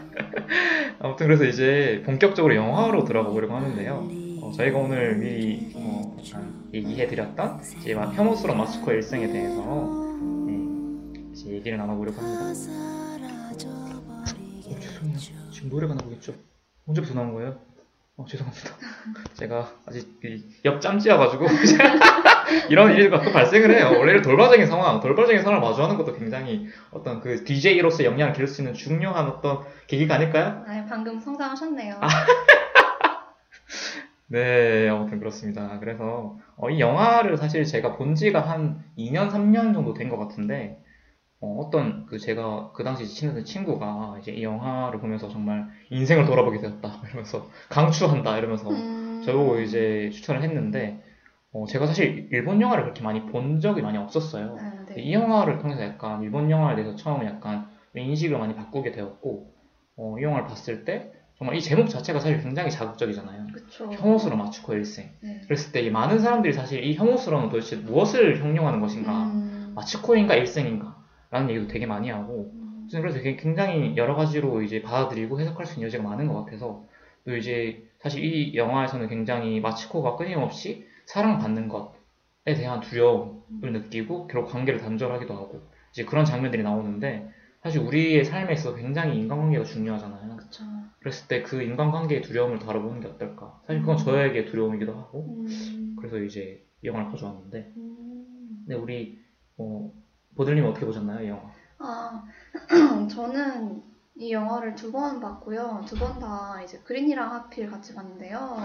아무튼 0.99 1.27
그래서 1.27 1.43
이제 1.43 2.01
본격적으로 2.05 2.55
영화로 2.55 3.03
들어가 3.03 3.29
보려고 3.29 3.55
하는데요. 3.55 4.09
어, 4.41 4.51
저희가 4.55 4.77
오늘 4.79 5.17
미리 5.17 5.71
어, 5.75 6.17
약간 6.25 6.53
얘기해드렸던 6.73 7.61
이제 7.79 7.93
막 7.93 8.15
혐오스러운 8.15 8.57
마스코 8.57 8.91
일생에 8.91 9.27
대해서 9.27 9.61
네, 10.47 11.21
이제 11.33 11.49
얘기를 11.51 11.77
나눠보려고 11.77 12.21
합니다. 12.21 12.45
어, 12.47 12.53
죄송해요. 14.79 15.51
지금 15.51 15.69
노래가 15.69 15.93
나오고 15.93 16.13
있죠? 16.13 16.33
언제부터 16.87 17.13
나온 17.15 17.33
거예요? 17.33 17.59
어, 18.17 18.25
죄송합니다. 18.25 18.69
제가 19.35 19.69
아직 19.85 20.19
이 20.23 20.43
옆짬찌여가지고 20.63 21.45
이런 22.69 22.91
일이 22.93 23.09
가끔 23.09 23.33
발생을 23.33 23.71
해요. 23.75 23.91
원래 23.97 24.21
돌발적인 24.21 24.67
상황, 24.67 24.99
돌발적인 25.01 25.41
상황을 25.43 25.67
마주하는 25.67 25.97
것도 25.97 26.15
굉장히 26.15 26.67
어떤 26.91 27.19
그 27.19 27.43
DJ로서 27.43 28.05
영향을 28.05 28.31
기를 28.33 28.47
수 28.47 28.61
있는 28.61 28.73
중요한 28.73 29.27
어떤 29.27 29.65
계기가 29.87 30.15
아닐까요? 30.15 30.63
아, 30.65 30.85
방금 30.87 31.19
성장하셨네요. 31.19 31.99
네, 34.27 34.89
아무튼 34.89 35.19
그렇습니다. 35.19 35.77
그래서 35.79 36.37
어, 36.55 36.69
이 36.69 36.79
영화를 36.79 37.37
사실 37.37 37.63
제가 37.65 37.95
본 37.97 38.15
지가 38.15 38.39
한 38.41 38.83
2년, 38.97 39.29
3년 39.29 39.73
정도 39.73 39.93
된 39.93 40.09
것 40.09 40.17
같은데 40.17 40.81
어, 41.41 41.69
떤그 41.71 42.17
제가 42.17 42.71
그 42.73 42.83
당시 42.83 43.05
친했던 43.07 43.43
친구가 43.43 44.17
이제 44.19 44.31
이 44.31 44.43
영화를 44.43 44.99
보면서 44.99 45.29
정말 45.29 45.67
인생을 45.89 46.25
돌아보게 46.25 46.59
되었다 46.59 47.01
이러면서 47.05 47.47
강추한다 47.69 48.37
이러면서 48.37 48.69
음, 48.69 49.21
저보고 49.23 49.59
이제 49.59 50.09
추천을 50.13 50.43
했는데 50.43 51.03
어, 51.51 51.65
제가 51.67 51.87
사실 51.87 52.27
일본 52.31 52.61
영화를 52.61 52.83
그렇게 52.83 53.01
많이 53.03 53.25
본 53.25 53.59
적이 53.59 53.81
많이 53.81 53.97
없었어요. 53.97 54.57
아, 54.59 54.85
네. 54.87 55.01
이 55.01 55.13
영화를 55.13 55.59
통해서 55.59 55.83
약간 55.83 56.21
일본 56.23 56.49
영화에 56.49 56.75
대해서 56.75 56.95
처음 56.95 57.25
약간 57.25 57.67
인식을 57.95 58.37
많이 58.37 58.55
바꾸게 58.55 58.91
되었고 58.91 59.53
어, 59.97 60.15
이 60.19 60.23
영화를 60.23 60.47
봤을 60.47 60.83
때 60.83 61.11
정말 61.37 61.57
이 61.57 61.61
제목 61.61 61.89
자체가 61.89 62.19
사실 62.19 62.41
굉장히 62.41 62.71
자극적이잖아요. 62.71 63.47
그쵸. 63.53 63.89
혐오스러운 63.91 64.39
마츠코 64.39 64.73
일생. 64.73 65.11
네. 65.21 65.41
그랬을 65.45 65.73
때이 65.73 65.89
많은 65.91 66.19
사람들이 66.19 66.53
사실 66.53 66.83
이 66.83 66.95
혐오스러움은 66.95 67.49
도대체 67.49 67.75
무엇을 67.75 68.41
형용하는 68.41 68.79
것인가? 68.79 69.23
음, 69.25 69.73
마츠코인가 69.75 70.35
일생인가? 70.35 70.94
라는 71.35 71.49
얘기도 71.49 71.67
되게 71.67 71.85
많이 71.85 72.09
하고 72.09 72.49
음, 72.53 72.87
저는 72.89 73.01
그래서 73.01 73.17
되게 73.17 73.35
굉장히 73.35 73.97
여러 73.97 74.15
가지로 74.15 74.61
이제 74.61 74.81
받아들이고 74.81 75.37
해석할 75.41 75.65
수 75.65 75.73
있는 75.73 75.87
여지가 75.87 76.01
많은 76.01 76.29
것 76.29 76.45
같아서 76.45 76.85
또 77.25 77.35
이제 77.35 77.83
사실 77.99 78.23
이 78.23 78.55
영화에서는 78.55 79.09
굉장히 79.09 79.59
마츠코가 79.59 80.15
끊임없이 80.15 80.87
사랑받는 81.07 81.67
것에 81.67 82.55
대한 82.55 82.79
두려움을 82.79 83.73
느끼고 83.73 84.27
결국 84.27 84.49
관계를 84.49 84.79
단절하기도 84.79 85.33
하고 85.33 85.61
이제 85.91 86.05
그런 86.05 86.23
장면들이 86.23 86.63
나오는데 86.63 87.29
사실 87.61 87.81
우리의 87.81 88.23
삶에 88.23 88.53
있어서 88.53 88.77
굉장히 88.77 89.17
인간관계가 89.19 89.65
중요하잖아요. 89.65 90.37
그쵸. 90.37 90.63
그랬을 90.99 91.27
때 91.27 91.43
그 91.43 91.61
인간관계의 91.61 92.21
두려움을 92.21 92.59
다뤄보는 92.59 93.01
게 93.01 93.07
어떨까? 93.07 93.59
사실 93.67 93.81
그건 93.81 93.97
저에게 93.97 94.45
두려움이기도 94.45 94.93
하고 94.93 95.43
음, 95.45 95.97
그래서 95.99 96.17
이제 96.19 96.63
이 96.81 96.87
영화를 96.87 97.09
가져왔는데 97.11 97.73
음. 97.75 98.63
근데 98.65 98.75
우리 98.75 99.19
어, 99.57 99.91
보들님 100.35 100.65
어떻게 100.65 100.85
보셨나요 100.85 101.25
이 101.25 101.29
영화? 101.29 101.51
아, 101.79 102.23
저는 103.09 103.83
이 104.15 104.31
영화를 104.31 104.75
두 104.75 104.91
번 104.91 105.19
봤고요. 105.19 105.83
두 105.85 105.97
번 105.97 106.19
다 106.19 106.61
이제 106.63 106.79
그린이랑 106.79 107.33
하필 107.33 107.69
같이 107.69 107.93
봤는데요. 107.95 108.57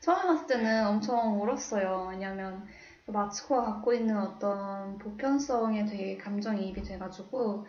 처음에 0.00 0.22
봤을 0.22 0.46
때는 0.46 0.86
엄청 0.86 1.40
울었어요. 1.40 2.08
왜냐면 2.10 2.66
마츠코가 3.06 3.64
갖고 3.64 3.92
있는 3.92 4.16
어떤 4.18 4.98
보편성에 4.98 5.84
되게 5.86 6.16
감정이입이 6.18 6.82
돼가지고 6.82 7.66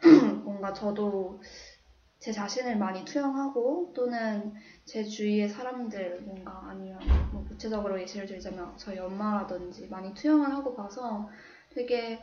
뭔가 0.44 0.72
저도 0.72 1.40
제 2.18 2.32
자신을 2.32 2.78
많이 2.78 3.04
투영하고 3.04 3.92
또는 3.94 4.54
제 4.86 5.04
주위의 5.04 5.48
사람들 5.48 6.22
뭔가 6.22 6.62
아니면 6.68 6.98
뭐 7.32 7.44
구체적으로 7.44 8.00
예시를 8.00 8.26
들자면 8.26 8.72
저희 8.76 8.98
엄마라든지 8.98 9.88
많이 9.88 10.14
투영을 10.14 10.50
하고 10.54 10.74
봐서 10.74 11.28
되게 11.74 12.20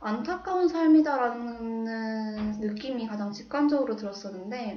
안타까운 0.00 0.68
삶이다라는 0.68 2.60
느낌이 2.60 3.06
가장 3.06 3.32
직관적으로 3.32 3.96
들었었는데 3.96 4.76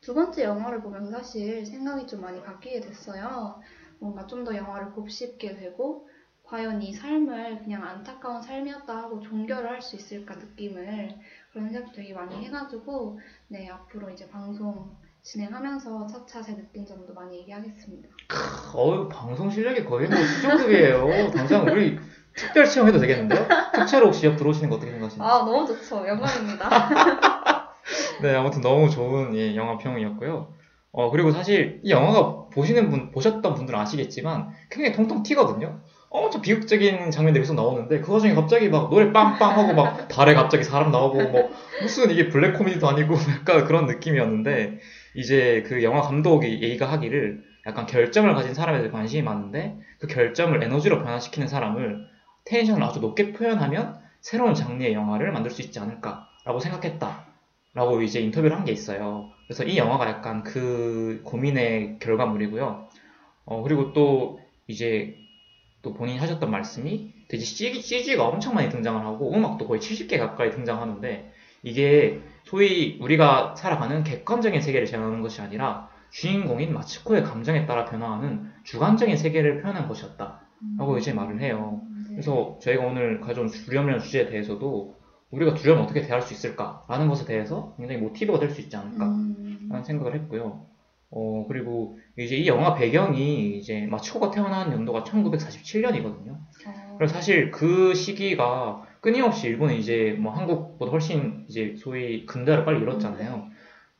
두 0.00 0.14
번째 0.14 0.44
영화를 0.44 0.82
보면서 0.82 1.10
사실 1.10 1.66
생각이 1.66 2.06
좀 2.06 2.20
많이 2.20 2.42
바뀌게 2.42 2.80
됐어요. 2.80 3.60
뭔가 3.98 4.26
좀 4.26 4.44
더 4.44 4.54
영화를 4.56 4.92
곱씹게 4.92 5.56
되고, 5.56 6.08
과연 6.44 6.80
이 6.82 6.92
삶을 6.92 7.58
그냥 7.58 7.84
안타까운 7.84 8.40
삶이었다 8.40 8.96
하고 8.96 9.20
종결을 9.20 9.68
할 9.68 9.82
수 9.82 9.96
있을까 9.96 10.36
느낌을 10.36 11.18
그런 11.52 11.68
생각 11.68 11.92
되게 11.92 12.14
많이 12.14 12.44
해가지고, 12.44 13.18
네, 13.48 13.68
앞으로 13.68 14.10
이제 14.10 14.28
방송 14.28 14.96
진행하면서 15.22 16.06
차차 16.06 16.42
제 16.42 16.54
느낀 16.56 16.86
점도 16.86 17.12
많이 17.12 17.38
얘기하겠습니다. 17.38 18.08
어유 18.74 19.08
방송 19.08 19.50
실력이 19.50 19.84
거의 19.84 20.08
뭐 20.08 20.16
수준급이에요. 20.16 21.30
당장 21.32 21.66
우리 21.66 21.98
특별 22.34 22.64
체험해도 22.66 22.98
되겠는데요? 22.98 23.46
특채로 23.74 24.06
혹시 24.06 24.26
옆 24.26 24.36
들어오시는 24.36 24.70
거 24.70 24.76
어떻게 24.76 24.90
생각하시나요? 24.92 25.28
아, 25.28 25.38
너무 25.44 25.66
좋죠. 25.66 26.06
영광입니다. 26.06 26.68
네, 28.22 28.34
아무튼 28.34 28.60
너무 28.60 28.90
좋은 28.90 29.34
예, 29.36 29.54
영화 29.56 29.78
평이었고요. 29.78 30.54
어, 30.92 31.10
그리고 31.10 31.30
사실 31.30 31.80
이 31.84 31.90
영화가 31.90 32.48
보시는 32.52 32.90
분, 32.90 33.10
보셨던 33.12 33.54
분들은 33.54 33.78
아시겠지만 33.78 34.50
굉장히 34.70 34.96
통통 34.96 35.22
튀거든요. 35.22 35.80
엄청 36.10 36.40
비극적인 36.40 37.10
장면들이 37.10 37.42
계속 37.42 37.54
나오는데 37.54 38.00
그 38.00 38.12
와중에 38.12 38.34
갑자기 38.34 38.68
막 38.70 38.88
노래 38.88 39.12
빵빵 39.12 39.58
하고 39.58 39.74
막 39.74 40.08
달에 40.08 40.34
갑자기 40.34 40.64
사람 40.64 40.90
나오고 40.90 41.22
뭐 41.28 41.50
무슨 41.82 42.10
이게 42.10 42.28
블랙 42.28 42.54
코미디도 42.54 42.88
아니고 42.88 43.14
약간 43.40 43.64
그런 43.66 43.86
느낌이었는데 43.86 44.78
이제 45.14 45.64
그 45.66 45.82
영화 45.82 46.00
감독이 46.00 46.62
얘기가 46.62 46.90
하기를 46.90 47.42
약간 47.66 47.84
결점을 47.86 48.32
가진 48.34 48.54
사람에 48.54 48.78
대해 48.78 48.90
관심이 48.90 49.22
많은데 49.22 49.76
그 50.00 50.06
결점을 50.06 50.62
에너지로 50.62 51.00
변화시키는 51.02 51.46
사람을 51.48 52.06
텐션을 52.48 52.82
아주 52.82 53.00
높게 53.00 53.32
표현하면 53.32 53.98
새로운 54.20 54.54
장르의 54.54 54.92
영화를 54.94 55.32
만들 55.32 55.50
수 55.50 55.62
있지 55.62 55.78
않을까라고 55.78 56.60
생각했다. 56.60 57.26
라고 57.74 58.02
이제 58.02 58.20
인터뷰를 58.20 58.56
한 58.56 58.64
게 58.64 58.72
있어요. 58.72 59.30
그래서 59.46 59.64
이 59.64 59.76
영화가 59.78 60.08
약간 60.08 60.42
그 60.42 61.20
고민의 61.24 61.98
결과물이고요. 62.00 62.88
어, 63.44 63.62
그리고 63.62 63.92
또 63.92 64.40
이제 64.66 65.14
또 65.82 65.94
본인이 65.94 66.18
하셨던 66.18 66.50
말씀이 66.50 67.12
되게 67.28 67.42
CG가 67.44 68.26
엄청 68.26 68.54
많이 68.54 68.68
등장을 68.68 69.00
하고 69.04 69.32
음악도 69.34 69.66
거의 69.68 69.80
70개 69.80 70.18
가까이 70.18 70.50
등장하는데 70.50 71.32
이게 71.62 72.20
소위 72.44 72.98
우리가 73.00 73.54
살아가는 73.56 74.02
객관적인 74.02 74.60
세계를 74.60 74.86
재현하는 74.86 75.22
것이 75.22 75.40
아니라 75.40 75.88
주인공인 76.10 76.72
마츠코의 76.72 77.22
감정에 77.22 77.66
따라 77.66 77.84
변화하는 77.84 78.50
주관적인 78.64 79.16
세계를 79.16 79.62
표현한 79.62 79.88
것이었다. 79.88 80.40
라고 80.78 80.98
이제 80.98 81.12
말을 81.12 81.40
해요. 81.40 81.80
네. 82.18 82.24
그래서 82.24 82.58
저희가 82.60 82.84
오늘 82.84 83.20
가져온 83.20 83.48
두려움이라는 83.48 84.04
주제에 84.04 84.26
대해서도 84.26 84.96
우리가 85.30 85.54
두려움을 85.54 85.84
어떻게 85.84 86.02
대할 86.02 86.20
수 86.22 86.32
있을까라는 86.34 87.08
것에 87.08 87.24
대해서 87.24 87.74
굉장히 87.76 88.00
모티브가 88.00 88.38
될 88.40 88.50
수 88.50 88.60
있지 88.60 88.76
않을까라는 88.76 89.36
음, 89.70 89.82
생각을 89.84 90.14
했고요. 90.14 90.66
어, 91.10 91.44
그리고 91.48 91.98
이제 92.18 92.36
이 92.36 92.46
영화 92.48 92.74
배경이 92.74 93.56
이제 93.58 93.86
마츠코가 93.90 94.30
태어난 94.30 94.72
연도가 94.72 95.04
1947년이거든요. 95.04 96.32
어, 96.66 96.94
그래서 96.98 97.14
사실 97.14 97.50
그 97.50 97.94
시기가 97.94 98.82
끊임없이 99.00 99.46
일본은 99.46 99.76
이제 99.76 100.16
뭐 100.18 100.32
한국보다 100.32 100.90
훨씬 100.90 101.44
이제 101.48 101.74
소위 101.78 102.26
근대화를 102.26 102.64
빨리 102.64 102.80
이뤘잖아요. 102.80 103.46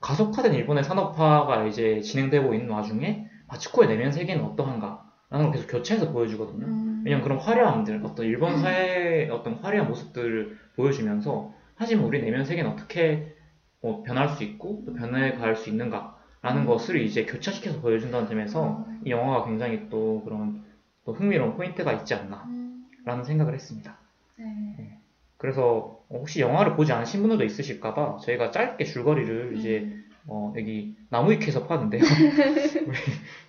가속화된 0.00 0.54
일본의 0.54 0.84
산업화가 0.84 1.66
이제 1.66 2.00
진행되고 2.00 2.52
있는 2.54 2.70
와중에 2.70 3.26
마츠코의 3.48 3.88
내면 3.88 4.12
세계는 4.12 4.44
어떠한가라는 4.44 5.44
걸 5.46 5.52
계속 5.52 5.66
교차해서 5.68 6.12
보여주거든요. 6.12 6.66
음, 6.66 6.87
왜냐면 7.04 7.24
그런 7.24 7.38
화려함들, 7.38 8.00
어떤 8.04 8.26
일본 8.26 8.58
사회의 8.58 9.30
어떤 9.30 9.54
화려한 9.54 9.88
모습들을 9.88 10.56
보여주면서 10.76 11.52
하지만 11.74 12.04
우리 12.04 12.20
내면 12.20 12.44
세계는 12.44 12.70
어떻게 12.70 13.34
뭐 13.80 14.02
변할 14.02 14.28
수 14.28 14.42
있고 14.44 14.82
또 14.86 14.92
변해 14.92 15.32
갈 15.32 15.54
수 15.56 15.70
있는가라는 15.70 16.62
음. 16.62 16.66
것을 16.66 17.00
이제 17.00 17.24
교차시켜서 17.24 17.80
보여준다는 17.80 18.26
점에서 18.28 18.84
음. 18.88 19.00
이 19.04 19.10
영화가 19.10 19.46
굉장히 19.46 19.88
또 19.88 20.22
그런 20.24 20.64
또 21.04 21.12
흥미로운 21.12 21.56
포인트가 21.56 21.92
있지 21.92 22.14
않나라는 22.14 22.46
음, 22.48 23.24
생각을 23.24 23.54
했습니다. 23.54 23.96
네. 24.36 24.98
그래서 25.36 26.00
혹시 26.10 26.40
영화를 26.40 26.74
보지 26.74 26.92
않으신 26.92 27.20
분들도 27.20 27.44
있으실까봐 27.44 28.18
저희가 28.18 28.50
짧게 28.50 28.84
줄거리를 28.84 29.56
이제 29.56 29.78
음, 29.84 30.07
어, 30.28 30.52
여기 30.56 30.96
나무위키에서 31.08 31.66
파는데요. 31.66 32.02
우리, 32.86 32.98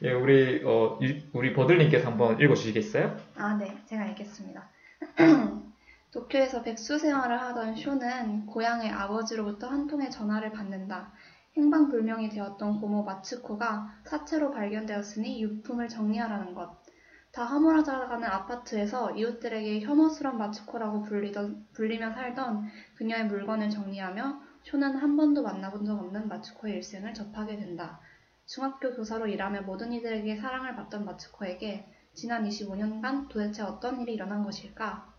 예, 0.03 0.13
우리, 0.13 0.63
어, 0.65 0.97
이- 1.01 1.23
우리 1.33 1.53
버들님께서 1.53 2.07
한번 2.09 2.39
읽어주시겠어요? 2.39 3.17
아, 3.35 3.57
네, 3.57 3.77
제가 3.85 4.03
알겠습니다. 4.03 4.69
도쿄에서 6.11 6.63
백수 6.63 6.97
생활을 6.97 7.39
하던 7.39 7.75
쇼는 7.75 8.45
고향의 8.47 8.89
아버지로부터 8.89 9.67
한 9.67 9.87
통의 9.87 10.09
전화를 10.09 10.51
받는다. 10.51 11.11
행방불명이 11.57 12.29
되었던 12.29 12.79
고모 12.79 13.03
마츠코가 13.03 13.91
사체로 14.05 14.51
발견되었으니 14.51 15.41
유품을 15.43 15.89
정리하라는 15.89 16.53
것. 16.55 16.79
다 17.31 17.45
허물어져가는 17.45 18.23
아파트에서 18.27 19.11
이웃들에게 19.11 19.81
혐오스런 19.81 20.37
마츠코라고 20.37 21.03
불리던, 21.03 21.67
불리며 21.73 22.11
살던 22.13 22.67
그녀의 22.95 23.25
물건을 23.27 23.69
정리하며 23.69 24.48
쇼는 24.69 24.97
한 24.97 25.17
번도 25.17 25.41
만나본 25.41 25.83
적 25.83 25.97
없는 25.97 26.27
마츠코의 26.27 26.75
일생을 26.75 27.15
접하게 27.15 27.57
된다. 27.57 27.99
중학교 28.45 28.93
교사로 28.93 29.25
일하며 29.25 29.61
모든 29.63 29.91
이들에게 29.91 30.35
사랑을 30.35 30.75
받던 30.75 31.05
마츠코에게 31.05 31.87
지난 32.13 32.47
25년간 32.47 33.29
도대체 33.29 33.63
어떤 33.63 33.99
일이 33.99 34.13
일어난 34.13 34.43
것일까? 34.43 35.11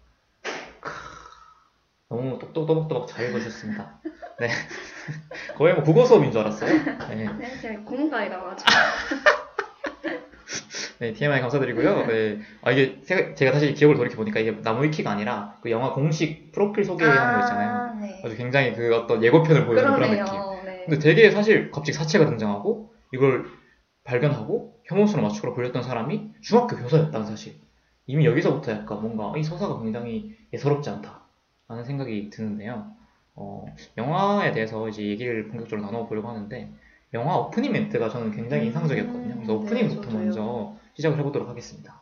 너무 2.09 2.39
똑똑똑똑똑 2.39 3.09
잘 3.09 3.27
읽으셨습니다. 3.27 4.01
네. 4.39 4.51
거의 5.59 5.75
뭐 5.75 5.83
국어 5.83 6.05
수업인 6.05 6.31
줄 6.31 6.43
알았어요. 6.43 6.71
네. 7.09 7.33
네, 7.33 7.61
제가 7.61 7.83
공부가이라 7.83 8.41
가지고. 8.45 8.71
네, 11.01 11.15
TMI 11.15 11.41
감사드리고요. 11.41 12.07
네. 12.09 12.41
아, 12.61 12.71
이게 12.71 13.01
제가, 13.01 13.35
제가 13.35 13.53
다시 13.53 13.73
기억을 13.73 13.97
돌이켜보니까 13.97 14.39
이게 14.39 14.51
나무위키가 14.53 15.11
아니라 15.11 15.57
그 15.63 15.71
영화 15.71 15.95
공식 15.95 16.53
프로필 16.53 16.85
소개하는 16.85 17.39
거 17.39 17.41
있잖아요. 17.41 17.99
네. 18.03 18.21
아주 18.23 18.37
굉장히 18.37 18.75
그 18.75 18.95
어떤 18.95 19.25
예고편을 19.25 19.65
보여주는 19.65 19.95
그런 19.95 20.11
느낌. 20.11 20.25
네. 20.67 20.85
근데 20.85 20.99
되게 20.99 21.31
사실 21.31 21.71
갑자기 21.71 21.95
사체가 21.95 22.27
등장하고 22.27 22.93
이걸 23.15 23.47
발견하고 24.05 24.75
혐오스러운 24.85 25.27
마츠코로 25.27 25.55
불렸던 25.55 25.83
사람이 25.83 26.33
중학교 26.43 26.77
교사였다는 26.77 27.27
사실. 27.27 27.55
이미 28.07 28.27
여기서부터 28.27 28.73
약간 28.73 29.01
뭔가 29.01 29.33
이 29.39 29.43
서사가 29.43 29.81
굉장히 29.81 30.37
예사롭지 30.53 30.91
않다 30.91 31.23
라는 31.69 31.83
생각이 31.83 32.29
드는데요. 32.29 32.93
어, 33.37 33.65
영화에 33.97 34.53
대해서 34.53 34.87
이제 34.91 35.03
얘기를 35.07 35.49
본격적으로 35.49 35.87
나눠보려고 35.87 36.29
하는데 36.29 36.71
영화 37.15 37.39
오프닝 37.39 37.73
멘트가 37.73 38.11
저는 38.11 38.33
굉장히 38.33 38.67
인상적이었거든요. 38.67 39.35
그래서 39.37 39.53
음, 39.53 39.59
오프닝부터 39.59 40.01
네, 40.01 40.07
저도요. 40.07 40.25
먼저 40.25 40.80
시작을 40.95 41.19
해보도록 41.19 41.49
하겠습니다. 41.49 42.01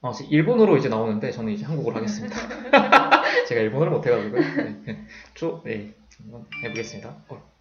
어, 0.00 0.12
일본어로 0.28 0.76
이제 0.76 0.88
나오는데 0.88 1.30
저는 1.30 1.52
이제 1.52 1.64
한국어로 1.64 1.96
하겠습니다. 1.96 2.36
제가 3.48 3.60
일본어를 3.60 3.92
못해가지고요. 3.92 4.40
네. 4.84 5.06
조, 5.32 5.62
네. 5.64 5.94
한번 6.18 6.46
해보겠습니다. 6.62 7.16
어. 7.28 7.54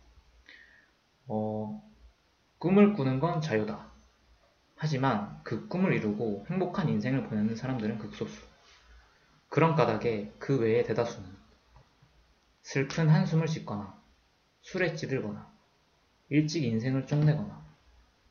어, 1.27 1.83
꿈을 2.59 2.93
꾸는 2.93 3.19
건 3.19 3.41
자유다. 3.41 3.91
하지만 4.75 5.39
그 5.43 5.69
꿈을 5.69 5.93
이루고 5.93 6.45
행복한 6.49 6.89
인생을 6.89 7.27
보내는 7.29 7.55
사람들은 7.55 7.97
극소수. 7.99 8.41
그런 9.47 9.75
까닭에 9.75 10.33
그 10.39 10.59
외의 10.59 10.83
대다수는 10.83 11.29
슬픈 12.63 13.07
한숨을 13.07 13.47
짓거나 13.47 13.97
술에 14.61 14.95
찌들거나 14.95 15.49
일찍 16.29 16.63
인생을 16.63 17.05
쪽내거나 17.05 17.63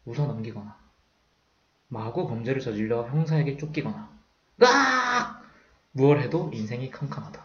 웃어 0.04 0.26
넘기거나 0.26 0.81
마구 1.92 2.26
범죄를 2.26 2.62
저질러 2.62 3.02
형사에게 3.02 3.58
쫓기거나 3.58 4.08
으악! 4.62 5.42
무얼 5.92 6.20
해도 6.20 6.50
인생이 6.54 6.90
캄캄하다. 6.90 7.44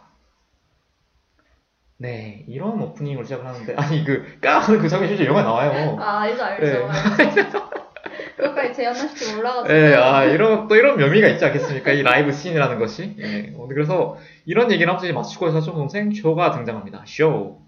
네, 1.97 2.45
이런 2.47 2.81
오프닝을 2.81 3.25
시작을 3.25 3.45
하는데 3.45 3.75
아니 3.75 4.05
그 4.05 4.39
까하는 4.39 4.79
그 4.79 4.87
장면 4.87 5.09
실제 5.09 5.25
영화에 5.25 5.43
나와요. 5.43 5.97
아, 5.99 6.21
알죠, 6.21 6.43
알죠. 6.43 6.65
네. 6.65 7.25
알죠. 7.25 7.69
그것까지 8.37 8.73
재현하실 8.73 9.15
줄 9.15 9.35
몰라가지고. 9.35 9.73
네, 9.73 9.95
아, 9.95 10.23
이런, 10.23 10.67
또 10.69 10.75
이런 10.77 10.97
묘미가 10.97 11.27
있지 11.27 11.43
않겠습니까? 11.43 11.91
이 11.91 12.03
라이브 12.03 12.31
씬이라는 12.31 12.79
것이. 12.79 13.15
예, 13.19 13.53
어, 13.57 13.67
그래서 13.67 14.17
이런 14.45 14.71
얘기를 14.71 14.87
하면서 14.87 15.05
이제 15.05 15.13
마치코의 15.13 15.51
사촌 15.51 15.73
동생 15.73 16.13
쇼가 16.13 16.51
등장합니다. 16.51 17.03
쇼. 17.05 17.59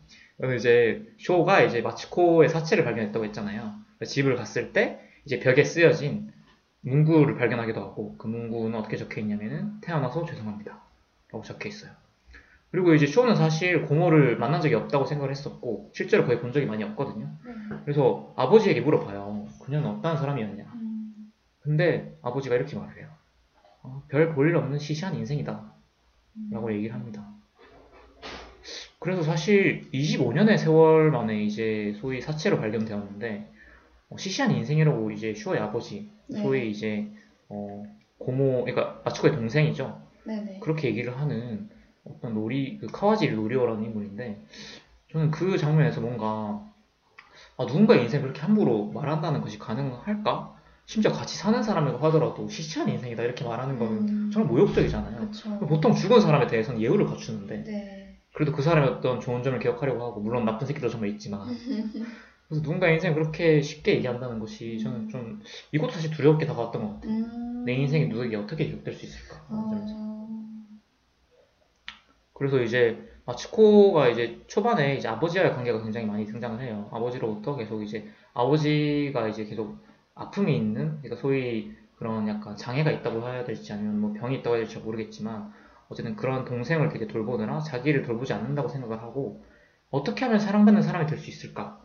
이제 0.55 1.01
쇼가 1.19 1.61
이제 1.63 1.81
마치코의 1.81 2.47
사체를 2.47 2.85
발견했다고 2.85 3.25
했잖아요. 3.25 3.73
집을 4.05 4.37
갔을 4.37 4.71
때 4.71 4.99
이제 5.25 5.39
벽에 5.39 5.65
쓰여진 5.65 6.31
문구를 6.81 7.35
발견하기도 7.35 7.79
하고 7.79 8.15
그 8.17 8.27
문구는 8.27 8.77
어떻게 8.77 8.97
적혀 8.97 9.21
있냐면은 9.21 9.79
태어나서 9.81 10.25
죄송합니다. 10.25 10.81
라고 11.31 11.43
적혀 11.43 11.69
있어요. 11.69 11.91
그리고 12.71 12.93
이제 12.93 13.07
쇼는 13.07 13.35
사실 13.35 13.85
고모를 13.85 14.37
만난 14.37 14.61
적이 14.61 14.75
없다고 14.75 15.05
생각을 15.05 15.31
했었고 15.31 15.91
실제로 15.93 16.25
거의 16.25 16.39
본 16.39 16.53
적이 16.53 16.67
많이 16.67 16.83
없거든요. 16.83 17.25
네. 17.25 17.77
그래서 17.83 18.33
아버지에게 18.37 18.81
물어봐요. 18.81 19.47
그녀는 19.63 19.89
어떤 19.89 20.17
사람이었냐? 20.17 20.63
음, 20.75 21.31
근데 21.61 22.15
아버지가 22.21 22.55
이렇게 22.55 22.77
말을 22.77 22.97
해요. 22.97 23.09
어, 23.81 24.03
별 24.07 24.35
볼일 24.35 24.55
없는 24.55 24.77
시시한 24.77 25.15
인생이다. 25.15 25.73
음. 26.35 26.49
라고 26.51 26.71
얘기를 26.71 26.93
합니다. 26.93 27.27
그래서 28.99 29.23
사실 29.23 29.89
25년의 29.91 30.57
세월 30.57 31.09
만에 31.09 31.41
이제 31.41 31.93
소위 31.99 32.21
사체로 32.21 32.59
발견되었는데 32.59 33.37
어, 33.37 33.58
시시한 34.17 34.51
인생이라고 34.51 35.11
이제 35.11 35.33
슈어의 35.33 35.61
아버지, 35.61 36.09
네. 36.27 36.41
소위 36.41 36.69
이제 36.69 37.07
어, 37.47 37.83
고모, 38.17 38.65
그러니까 38.65 39.01
마츠코의 39.05 39.35
동생이죠. 39.35 40.01
네네. 40.25 40.59
그렇게 40.61 40.87
얘기를 40.87 41.17
하는 41.17 41.69
어떤 42.03 42.33
노리, 42.33 42.77
그 42.79 42.87
카와지리 42.87 43.35
노리오라는 43.35 43.83
인물인데 43.83 44.41
저는 45.11 45.31
그 45.31 45.57
장면에서 45.57 46.01
뭔가 46.01 46.63
아, 47.57 47.65
누군가의 47.65 48.03
인생 48.03 48.21
그렇게 48.21 48.41
함부로 48.41 48.87
말한다는 48.87 49.41
것이 49.41 49.57
가능할까? 49.57 50.55
심지어 50.85 51.11
같이 51.11 51.37
사는 51.37 51.61
사람이라고 51.61 52.03
하더라도 52.07 52.47
시시한 52.49 52.89
인생이다 52.89 53.21
이렇게 53.21 53.45
말하는 53.45 53.77
거는 53.77 54.09
음. 54.09 54.31
정말 54.33 54.51
모욕적이잖아요. 54.51 55.19
그렇죠. 55.19 55.59
보통 55.59 55.93
죽은 55.93 56.19
사람에 56.19 56.47
대해서는 56.47 56.81
예우를 56.81 57.05
갖추는데 57.05 57.63
네. 57.63 58.17
그래도 58.33 58.51
그 58.51 58.63
사람의 58.63 58.89
어떤 58.89 59.19
좋은 59.19 59.43
점을 59.43 59.57
기억하려고 59.59 60.03
하고 60.03 60.19
물론 60.19 60.45
나쁜 60.45 60.65
새끼도 60.65 60.89
정말 60.89 61.09
있지만 61.11 61.41
그래서 62.49 62.63
누군가의 62.63 62.95
인생 62.95 63.13
그렇게 63.13 63.62
쉽게 63.62 63.95
얘기한다는 63.97 64.39
것이 64.39 64.79
저는 64.79 65.09
좀 65.09 65.41
이것도 65.71 65.91
사실 65.91 66.12
두렵게 66.12 66.47
다가왔던 66.47 66.81
것 66.83 66.93
같아요. 66.95 67.12
음. 67.12 67.65
내 67.65 67.73
인생이 67.73 68.07
누구에게 68.07 68.35
어떻게 68.38 68.65
기억될 68.67 68.93
수 68.95 69.05
있을까? 69.05 69.45
어... 69.49 69.69
그래서 72.33 72.62
이제 72.62 73.07
마츠코가 73.25 74.09
이제 74.09 74.41
초반에 74.47 74.95
이제 74.95 75.07
아버지와의 75.07 75.53
관계가 75.53 75.83
굉장히 75.83 76.07
많이 76.07 76.25
등장을 76.25 76.59
해요. 76.62 76.89
아버지로부터 76.91 77.55
계속 77.55 77.83
이제 77.83 78.07
아버지가 78.33 79.27
이제 79.27 79.45
계속 79.45 79.77
아픔이 80.15 80.55
있는 80.57 80.99
그러니까 81.01 81.15
소위 81.17 81.73
그런 81.97 82.27
약간 82.27 82.55
장애가 82.55 82.91
있다고 82.91 83.27
해야 83.27 83.43
될지 83.43 83.73
아니면 83.73 83.99
뭐 83.99 84.13
병이 84.13 84.38
있다고 84.38 84.55
해야 84.55 84.65
될지 84.65 84.79
모르겠지만 84.79 85.53
어쨌든 85.89 86.15
그런 86.15 86.45
동생을 86.45 86.89
되게 86.89 87.07
돌보느라 87.07 87.59
자기를 87.59 88.03
돌보지 88.03 88.33
않는다고 88.33 88.69
생각을 88.69 89.01
하고 89.01 89.43
어떻게 89.91 90.25
하면 90.25 90.39
사랑받는 90.39 90.81
사람이 90.81 91.07
될 91.07 91.19
수 91.19 91.29
있을까? 91.29 91.78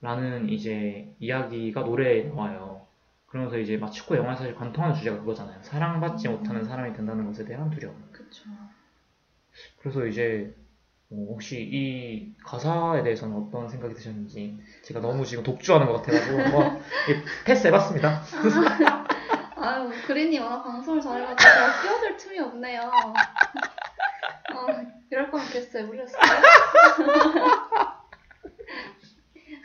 라는 0.00 0.48
이제 0.48 1.14
이야기가 1.18 1.82
노래에 1.82 2.24
나와요. 2.24 2.86
그러면서 3.26 3.58
이제 3.58 3.76
마츠코 3.76 4.16
영화에 4.16 4.36
사실 4.36 4.54
관통하는 4.54 4.94
주제가 4.94 5.18
그거잖아요. 5.18 5.62
사랑받지 5.62 6.28
못하는 6.28 6.64
사람이 6.64 6.92
된다는 6.94 7.26
것에 7.26 7.44
대한 7.44 7.70
두려움. 7.70 7.96
그쵸. 8.12 8.44
그래서 9.80 10.06
이제 10.06 10.54
어, 11.10 11.16
혹시 11.30 11.60
이 11.60 12.34
가사에 12.44 13.02
대해서는 13.02 13.36
어떤 13.36 13.68
생각이 13.68 13.94
드셨는지 13.94 14.58
제가 14.82 15.00
너무 15.00 15.24
지금 15.24 15.42
독주하는 15.42 15.86
것 15.86 16.02
같아가지고 16.02 16.38
한번 16.40 16.76
예, 17.10 17.24
패스 17.44 17.66
해봤습니다. 17.66 18.22
아유, 19.56 19.90
그린이 20.06 20.38
워낙 20.38 20.62
방송을 20.62 21.00
잘해가지고 21.00 21.36
제가 21.36 21.82
끼어들 21.82 22.16
틈이 22.16 22.38
없네요. 22.38 22.82
어, 24.54 24.66
이럴 25.10 25.30
거면 25.30 25.46
개쎄 25.48 25.82
물렸어요. 25.82 26.20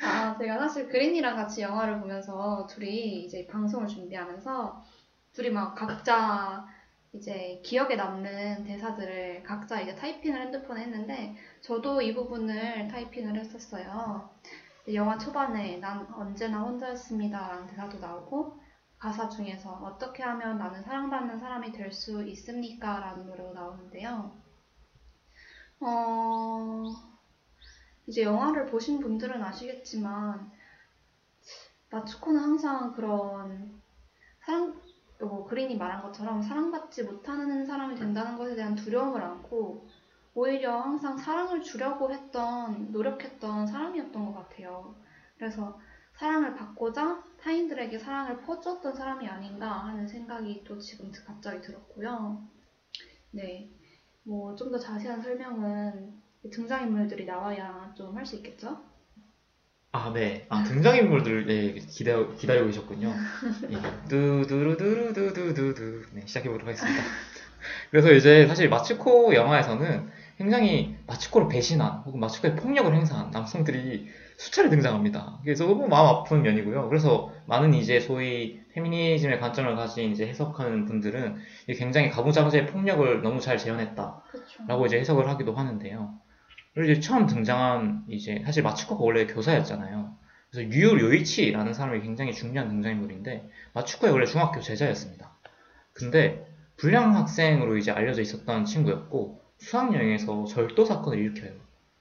아, 0.02 0.38
제가 0.38 0.58
사실 0.60 0.88
그린이랑 0.90 1.36
같이 1.36 1.62
영화를 1.62 2.00
보면서 2.00 2.66
둘이 2.70 3.24
이제 3.24 3.46
방송을 3.48 3.88
준비하면서 3.88 4.84
둘이 5.34 5.50
막 5.52 5.76
각자 5.76 6.66
이제 7.14 7.62
기억에 7.64 7.96
남는 7.96 8.64
대사들을 8.64 9.44
각자 9.44 9.82
이제 9.82 9.96
타이핑을 9.96 10.42
핸드폰에 10.42 10.82
했는데 10.84 11.36
저도 11.62 12.02
이 12.02 12.14
부분을 12.14 12.88
타이핑을 12.88 13.38
했었어요. 13.40 14.30
영화 14.94 15.18
초반에 15.18 15.78
난 15.78 16.08
언제나 16.14 16.62
혼자였습니다라는 16.64 17.68
대사도 17.68 18.00
나오고 18.00 18.60
가사 18.98 19.30
중에서 19.30 19.72
어떻게 19.84 20.24
하면 20.24 20.58
나는 20.58 20.84
사랑받는 20.84 21.40
사람이 21.40 21.72
될 21.72 21.92
수 21.92 22.24
있습니까? 22.26 23.00
라는 23.00 23.26
노래가 23.28 23.54
나오는데요. 23.54 24.32
어, 25.82 27.09
이제 28.10 28.24
영화를 28.24 28.65
보신 28.67 29.00
분들은 29.00 29.41
아시겠지만, 29.43 30.52
마츠코는 31.91 32.39
항상 32.41 32.93
그런 32.93 33.82
사랑, 34.45 34.82
뭐 35.19 35.45
그린이 35.45 35.78
말한 35.78 36.02
것처럼 36.04 36.41
사랑받지 36.41 37.04
못하는 37.04 37.65
사람이 37.65 37.95
된다는 37.95 38.38
것에 38.38 38.56
대한 38.56 38.76
두려움을 38.76 39.22
안고, 39.22 39.88
오히려 40.34 40.80
항상 40.80 41.17
사랑을 41.17 41.62
주려고 41.62 42.12
했던, 42.12 42.91
노력했던 42.91 43.67
사람이었던 43.67 44.26
것 44.26 44.34
같아요. 44.34 44.95
그래서 45.38 45.80
사랑을 46.13 46.56
받고자 46.56 47.24
타인들에게 47.41 48.00
사랑을 48.00 48.41
퍼주었던 48.41 48.95
사람이 48.95 49.28
아닌가 49.28 49.69
하는 49.86 50.08
생각이 50.08 50.63
또 50.65 50.80
지금 50.80 51.12
갑자기 51.26 51.62
들었고요. 51.62 52.48
네. 53.32 53.72
뭐 54.24 54.56
좀 54.56 54.72
더 54.72 54.78
자세한 54.80 55.22
설명은 55.22 56.22
등장인물들이 56.52 57.25
나와야 57.25 57.93
좀 57.95 58.15
할 58.17 58.25
수 58.25 58.36
있겠죠? 58.38 58.84
아, 59.91 60.12
네. 60.13 60.45
아, 60.49 60.62
등장인물들, 60.63 61.49
예, 61.49 61.73
기다, 61.73 62.34
기다리고 62.36 62.67
계셨군요. 62.67 63.12
예, 63.71 63.82
두두루두두두두두. 64.08 66.04
네, 66.13 66.21
시작해보도록 66.28 66.67
하겠습니다. 66.67 67.02
그래서 67.91 68.12
이제 68.13 68.47
사실 68.47 68.69
마츠코 68.69 69.34
영화에서는 69.36 70.10
굉장히 70.38 70.95
마츠코를 71.08 71.47
배신한, 71.49 72.04
혹은 72.06 72.19
마츠코의 72.19 72.56
폭력을 72.56 72.93
행사한 72.95 73.32
남성들이 73.32 74.08
수차례 74.38 74.69
등장합니다. 74.69 75.39
그래서 75.43 75.65
너무 75.65 75.88
마음 75.88 76.08
아픈 76.08 76.43
면이고요. 76.43 76.88
그래서 76.89 77.34
많은 77.47 77.73
이제 77.73 77.99
소위 77.99 78.62
페미니즘의 78.73 79.39
관점을 79.39 79.75
가진 79.75 80.12
이제 80.12 80.28
해석하는 80.28 80.86
분들은 80.86 81.38
굉장히 81.78 82.10
가부장제의 82.10 82.67
폭력을 82.67 83.21
너무 83.23 83.41
잘 83.41 83.58
재현했다. 83.58 84.23
그렇죠. 84.32 84.63
라고 84.67 84.86
이제 84.86 84.99
해석을 84.99 85.28
하기도 85.30 85.54
하는데요. 85.56 86.19
그리고 86.74 86.92
이제 86.92 87.02
처음 87.02 87.26
등장한 87.26 88.06
이제 88.08 88.42
사실 88.46 88.64
마츠코가 88.64 89.04
원래 89.04 89.26
교사였잖아요. 89.26 90.16
그래서 90.52 90.70
유유 90.70 91.00
요이치라는 91.00 91.74
사람이 91.74 92.02
굉장히 92.02 92.34
중요한 92.34 92.70
등장인물인데 92.70 93.50
마츠코의 93.74 94.14
원래 94.14 94.26
중학교 94.26 94.62
제자였습니다. 94.62 95.32
근데 95.94 96.46
불량 96.78 97.16
학생으로 97.16 97.78
이제 97.78 97.92
알려져 97.92 98.22
있었던 98.22 98.66
친구였고 98.66 99.42
수학여행에서 99.58 100.46
절도 100.46 100.86
사건을 100.86 101.20
일으켜요. 101.20 101.52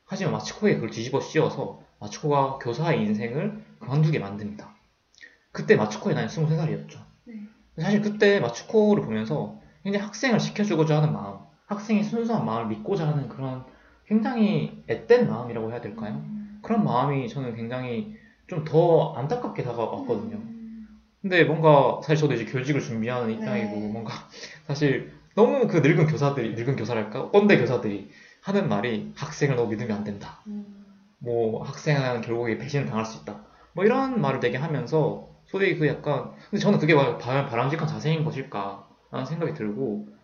하지만 0.06 0.32
마츠코에게 0.34 0.76
그걸 0.76 0.90
뒤집어 0.90 1.20
씌워서 1.20 1.82
마츠코가 2.00 2.58
교사의 2.58 3.02
인생을 3.02 3.62
그만두게 3.80 4.18
만듭니다. 4.18 4.74
그때 5.52 5.76
마츠코의 5.76 6.14
나이는 6.14 6.32
23살이었죠. 6.32 6.98
네. 7.24 7.34
사실 7.78 8.00
그때 8.00 8.38
마츠코를 8.40 9.02
보면서 9.02 9.60
굉장히 9.82 10.06
학생을 10.06 10.38
지켜주고자 10.38 10.98
하는 10.98 11.12
마음, 11.12 11.38
학생의 11.66 12.04
순수한 12.04 12.46
마음을 12.46 12.68
믿고자 12.68 13.06
하는 13.06 13.28
그런 13.28 13.64
굉장히 14.08 14.82
앳된 14.88 15.28
마음이라고 15.28 15.70
해야 15.70 15.80
될까요? 15.80 16.22
음. 16.26 16.58
그런 16.62 16.82
마음이 16.84 17.28
저는 17.28 17.54
굉장히 17.54 18.16
좀 18.48 18.64
더 18.64 19.12
안타깝게 19.14 19.62
다가왔거든요. 19.62 20.36
음. 20.36 20.88
근데 21.20 21.44
뭔가 21.44 22.00
사실 22.02 22.16
저도 22.16 22.34
이제 22.34 22.44
교직을 22.46 22.80
준비하는 22.80 23.30
입장이고 23.34 23.76
네. 23.76 23.88
뭔가 23.88 24.12
사실 24.66 25.12
너무 25.34 25.66
그 25.68 25.78
늙은 25.78 26.06
교사들이 26.06 26.54
늙은 26.54 26.76
교사랄까 26.76 27.28
꼰대 27.28 27.58
교사들이 27.58 28.10
하는 28.40 28.68
말이 28.68 29.12
학생을 29.14 29.56
너무 29.56 29.70
믿으면 29.70 29.98
안 29.98 30.04
된다. 30.04 30.40
음. 30.46 30.86
뭐 31.18 31.62
학생은 31.62 32.22
결국에 32.22 32.56
배신을 32.56 32.86
당할 32.86 33.04
수 33.04 33.20
있다. 33.22 33.44
뭐 33.74 33.84
이런 33.84 34.20
말을 34.20 34.40
되게 34.40 34.56
하면서 34.56 35.28
소위 35.44 35.76
그 35.76 35.86
약간 35.86 36.32
근데 36.50 36.62
저는 36.62 36.78
그게 36.78 36.94
바람직한 36.94 37.86
자세인 37.86 38.24
것일까라는 38.24 39.26
생각이 39.26 39.54
들고 39.54 40.08
하, 40.08 40.17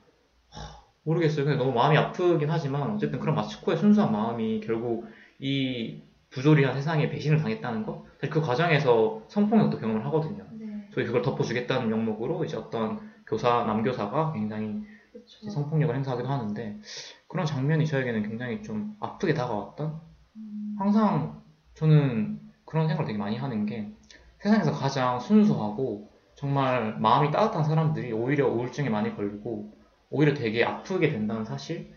모르겠어요. 1.05 1.44
근데 1.44 1.59
너무 1.59 1.72
마음이 1.72 1.96
아프긴 1.96 2.50
하지만 2.50 2.94
어쨌든 2.94 3.20
그런 3.20 3.34
마츠코의 3.34 3.78
순수한 3.78 4.12
마음이 4.12 4.61
결국 4.61 5.07
이 5.38 6.02
부조리한 6.30 6.74
세상에 6.74 7.09
배신을 7.09 7.38
당했다는 7.38 7.84
거 7.84 8.07
사실 8.16 8.30
그 8.30 8.40
과정에서 8.40 9.22
성폭력도 9.28 9.78
경험을 9.78 10.05
하거든요. 10.07 10.44
네. 10.52 10.88
소위 10.90 11.07
그걸 11.07 11.22
덮어주겠다는 11.22 11.88
명목으로 11.88 12.44
이제 12.44 12.57
어떤 12.57 13.00
교사 13.26 13.64
남교사가 13.64 14.32
굉장히 14.32 14.82
그렇죠. 15.12 15.50
성폭력을 15.50 15.94
행사하기도 15.94 16.28
하는데 16.28 16.80
그런 17.28 17.46
장면이 17.46 17.86
저에게는 17.86 18.22
굉장히 18.28 18.62
좀 18.62 18.96
아프게 18.98 19.34
다가왔던 19.34 20.00
음. 20.36 20.76
항상 20.78 21.42
저는 21.74 22.40
그런 22.64 22.88
생각을 22.88 23.07
되게 23.07 23.18
많이 23.18 23.36
하는 23.36 23.66
게 23.66 23.92
세상에서 24.38 24.72
가장 24.72 25.20
순수하고 25.20 26.11
정말 26.34 26.98
마음이 26.98 27.30
따뜻한 27.30 27.62
사람들이 27.64 28.12
오히려 28.12 28.48
우울증에 28.48 28.88
많이 28.88 29.14
걸리고 29.14 29.73
오히려 30.14 30.32
되게 30.32 30.62
아프게 30.62 31.10
된다는 31.10 31.44
사실이 31.44 31.90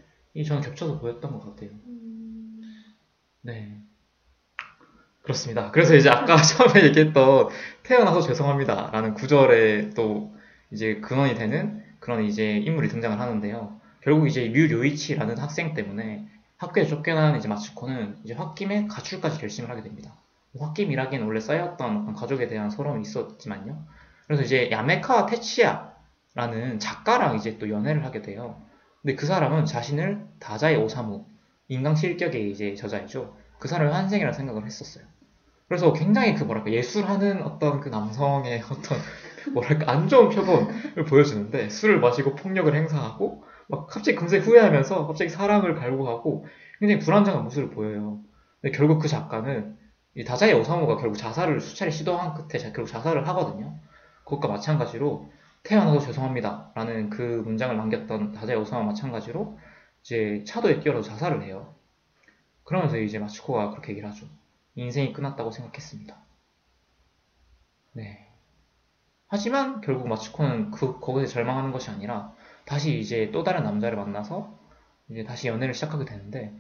저는 0.43 0.63
겹쳐서 0.63 0.99
보였던 0.99 1.31
것 1.33 1.39
같아요. 1.45 1.69
음. 1.85 2.61
네. 3.43 3.77
그렇습니다. 5.21 5.69
그래서 5.69 5.95
이제 5.95 6.09
아까 6.09 6.35
처음에 6.41 6.85
얘기했던 6.85 7.49
태어나서 7.83 8.21
죄송합니다. 8.21 8.89
라는 8.91 9.13
구절에 9.13 9.91
또 9.91 10.35
이제 10.71 10.95
근원이 10.95 11.35
되는 11.35 11.83
그런 11.99 12.23
이제 12.23 12.57
인물이 12.57 12.87
등장을 12.87 13.19
하는데요. 13.19 13.79
결국 14.01 14.27
이제 14.27 14.47
류요이치라는 14.47 15.37
학생 15.37 15.75
때문에 15.75 16.27
학교에 16.57 16.87
쫓겨난 16.87 17.37
이제 17.37 17.47
마츠코는 17.47 18.17
이제 18.23 18.33
홧김에 18.33 18.87
가출까지 18.87 19.37
결심을 19.37 19.69
하게 19.69 19.83
됩니다. 19.83 20.15
홧김이라기엔 20.55 21.21
원래 21.21 21.39
쌓였던 21.39 22.15
가족에 22.15 22.47
대한 22.47 22.71
서러움이 22.71 23.03
있었지만요. 23.03 23.85
그래서 24.25 24.41
이제 24.41 24.71
야메카 24.71 25.27
테치야 25.27 25.96
라는 26.37 26.77
작가랑 26.77 27.35
이제 27.35 27.57
또 27.57 27.67
연애를 27.67 28.05
하게 28.05 28.21
돼요. 28.21 28.61
근데 29.01 29.15
그 29.15 29.25
사람은 29.25 29.65
자신을 29.65 30.23
다자의 30.39 30.77
오사무, 30.77 31.25
인강 31.67 31.95
실격의 31.95 32.51
이제 32.51 32.75
저자이죠. 32.75 33.35
그 33.57 33.67
사람을 33.67 33.91
환생이라고 33.91 34.35
생각을 34.35 34.63
했었어요. 34.63 35.03
그래서 35.67 35.93
굉장히 35.93 36.35
그 36.35 36.43
뭐랄까 36.43 36.71
예술하는 36.71 37.41
어떤 37.41 37.79
그 37.79 37.89
남성의 37.89 38.61
어떤 38.71 38.99
뭐랄까 39.51 39.91
안 39.91 40.07
좋은 40.07 40.29
표본을 40.29 41.05
보여주는데 41.09 41.69
술을 41.69 41.99
마시고 41.99 42.35
폭력을 42.35 42.73
행사하고 42.73 43.43
막 43.67 43.87
갑자기 43.87 44.15
금세 44.15 44.37
후회하면서 44.37 45.07
갑자기 45.07 45.29
사랑을 45.31 45.73
갈구하고 45.73 46.45
굉장히 46.79 47.01
불안정한 47.01 47.45
모습을 47.45 47.71
보여요. 47.71 48.19
근데 48.61 48.77
결국 48.77 48.99
그 48.99 49.07
작가는 49.07 49.75
이 50.15 50.23
다자이 50.23 50.53
오사무가 50.53 50.97
결국 50.97 51.17
자살을 51.17 51.59
수차례 51.61 51.89
시도한 51.89 52.35
끝에 52.35 52.59
자- 52.61 52.71
결국 52.73 52.89
자살을 52.91 53.27
하거든요. 53.27 53.73
그것과 54.23 54.47
마찬가지로 54.49 55.31
태어나서 55.67 55.99
죄송합니다 55.99 56.71
라는 56.75 57.09
그 57.09 57.21
문장을 57.21 57.75
남겼던 57.75 58.31
다자이 58.31 58.55
오사무와 58.55 58.85
마찬가지로 58.87 59.59
이제 60.01 60.43
차도에 60.47 60.79
뛰어서 60.79 61.01
자살을 61.01 61.43
해요. 61.43 61.75
그러면서 62.63 62.97
이제 62.97 63.19
마츠코가 63.19 63.71
그렇게 63.71 63.91
얘기를 63.91 64.09
하죠. 64.09 64.27
인생이 64.75 65.11
끝났다고 65.11 65.51
생각했습니다. 65.51 66.15
네. 67.93 68.29
하지만 69.27 69.81
결국 69.81 70.07
마츠코는 70.07 70.71
그 70.71 71.01
거기서 71.01 71.27
절망하는 71.27 71.73
것이 71.73 71.89
아니라 71.89 72.33
다시 72.65 72.97
이제 72.97 73.29
또 73.33 73.43
다른 73.43 73.63
남자를 73.63 73.97
만나서 73.97 74.57
이제 75.09 75.25
다시 75.25 75.49
연애를 75.49 75.73
시작하게 75.73 76.05
되는데 76.05 76.53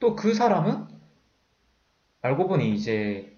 또 0.00 0.16
그 0.16 0.34
사람은 0.34 0.88
알고 2.22 2.48
보니 2.48 2.74
이제 2.74 3.36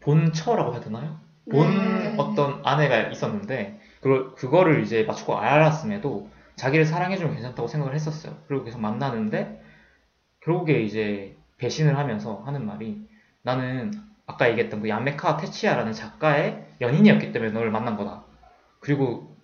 본처라고 0.00 0.72
해야 0.72 0.80
되나요? 0.80 1.20
본 1.48 1.68
네. 1.68 2.16
어떤 2.18 2.60
아내가 2.66 3.08
있었는데 3.08 3.80
그걸 4.00 4.34
그거를 4.34 4.82
이제 4.82 5.04
마츠코가 5.04 5.42
알았음에도 5.42 6.30
자기를 6.56 6.84
사랑해주면 6.84 7.34
괜찮다고 7.34 7.68
생각을 7.68 7.94
했었어요. 7.94 8.36
그리고 8.46 8.64
계속 8.64 8.80
만나는데 8.80 9.62
결국에 10.40 10.82
이제 10.82 11.36
배신을 11.58 11.96
하면서 11.96 12.42
하는 12.44 12.66
말이 12.66 13.06
나는 13.42 13.92
아까 14.26 14.48
얘기했던 14.50 14.82
그 14.82 14.88
야메카 14.88 15.38
테치야라는 15.38 15.92
작가의 15.92 16.66
연인이었기 16.80 17.32
때문에 17.32 17.52
너를 17.52 17.70
만난 17.70 17.96
거다. 17.96 18.24
그리고 18.80 19.36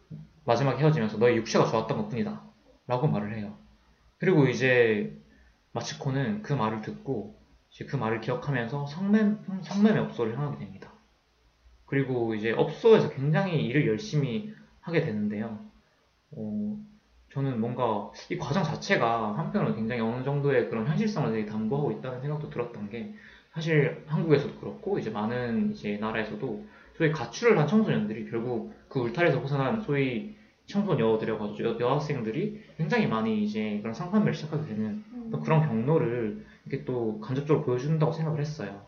마지막에 0.44 0.78
헤어지면서 0.78 1.18
너의 1.18 1.36
육체가 1.36 1.66
좋았던 1.66 1.96
것 1.96 2.08
뿐이다. 2.08 2.42
라고 2.86 3.08
말을 3.08 3.36
해요. 3.36 3.56
그리고 4.18 4.46
이제 4.46 5.16
마츠코는 5.72 6.42
그 6.42 6.52
말을 6.52 6.82
듣고 6.82 7.38
그 7.88 7.96
말을 7.96 8.20
기억하면서 8.20 8.86
성매, 8.86 9.36
성매매 9.62 9.98
업소를 9.98 10.36
향하게 10.38 10.58
됩니다. 10.58 10.93
그리고 11.86 12.34
이제 12.34 12.52
업소에서 12.52 13.10
굉장히 13.10 13.64
일을 13.66 13.86
열심히 13.86 14.54
하게 14.80 15.00
되는데요. 15.02 15.58
어, 16.32 16.76
저는 17.32 17.60
뭔가 17.60 18.10
이 18.30 18.36
과정 18.38 18.62
자체가 18.62 19.36
한편으로 19.38 19.74
굉장히 19.74 20.00
어느 20.00 20.22
정도의 20.24 20.68
그런 20.68 20.86
현실성을 20.86 21.32
되게 21.32 21.46
담보하고 21.46 21.92
있다는 21.92 22.20
생각도 22.20 22.50
들었던 22.50 22.90
게 22.90 23.12
사실 23.52 24.02
한국에서도 24.06 24.58
그렇고 24.60 24.98
이제 24.98 25.10
많은 25.10 25.72
이제 25.72 25.96
나라에서도 25.98 26.64
소위 26.96 27.10
가출을 27.10 27.58
한 27.58 27.66
청소년들이 27.66 28.30
결국 28.30 28.72
그 28.88 29.00
울타리에서 29.00 29.40
벗어난 29.40 29.80
소위 29.80 30.36
청소녀들이어가지고 30.66 31.68
여- 31.68 31.78
여학생들이 31.80 32.62
굉장히 32.76 33.06
많이 33.06 33.44
이제 33.44 33.78
그런 33.82 33.92
상판매를 33.94 34.34
시작하게 34.34 34.66
되는 34.66 35.04
음. 35.12 35.28
또 35.30 35.40
그런 35.40 35.66
경로를 35.66 36.44
이렇게 36.66 36.84
또 36.84 37.20
간접적으로 37.20 37.64
보여준다고 37.64 38.12
생각을 38.12 38.40
했어요. 38.40 38.86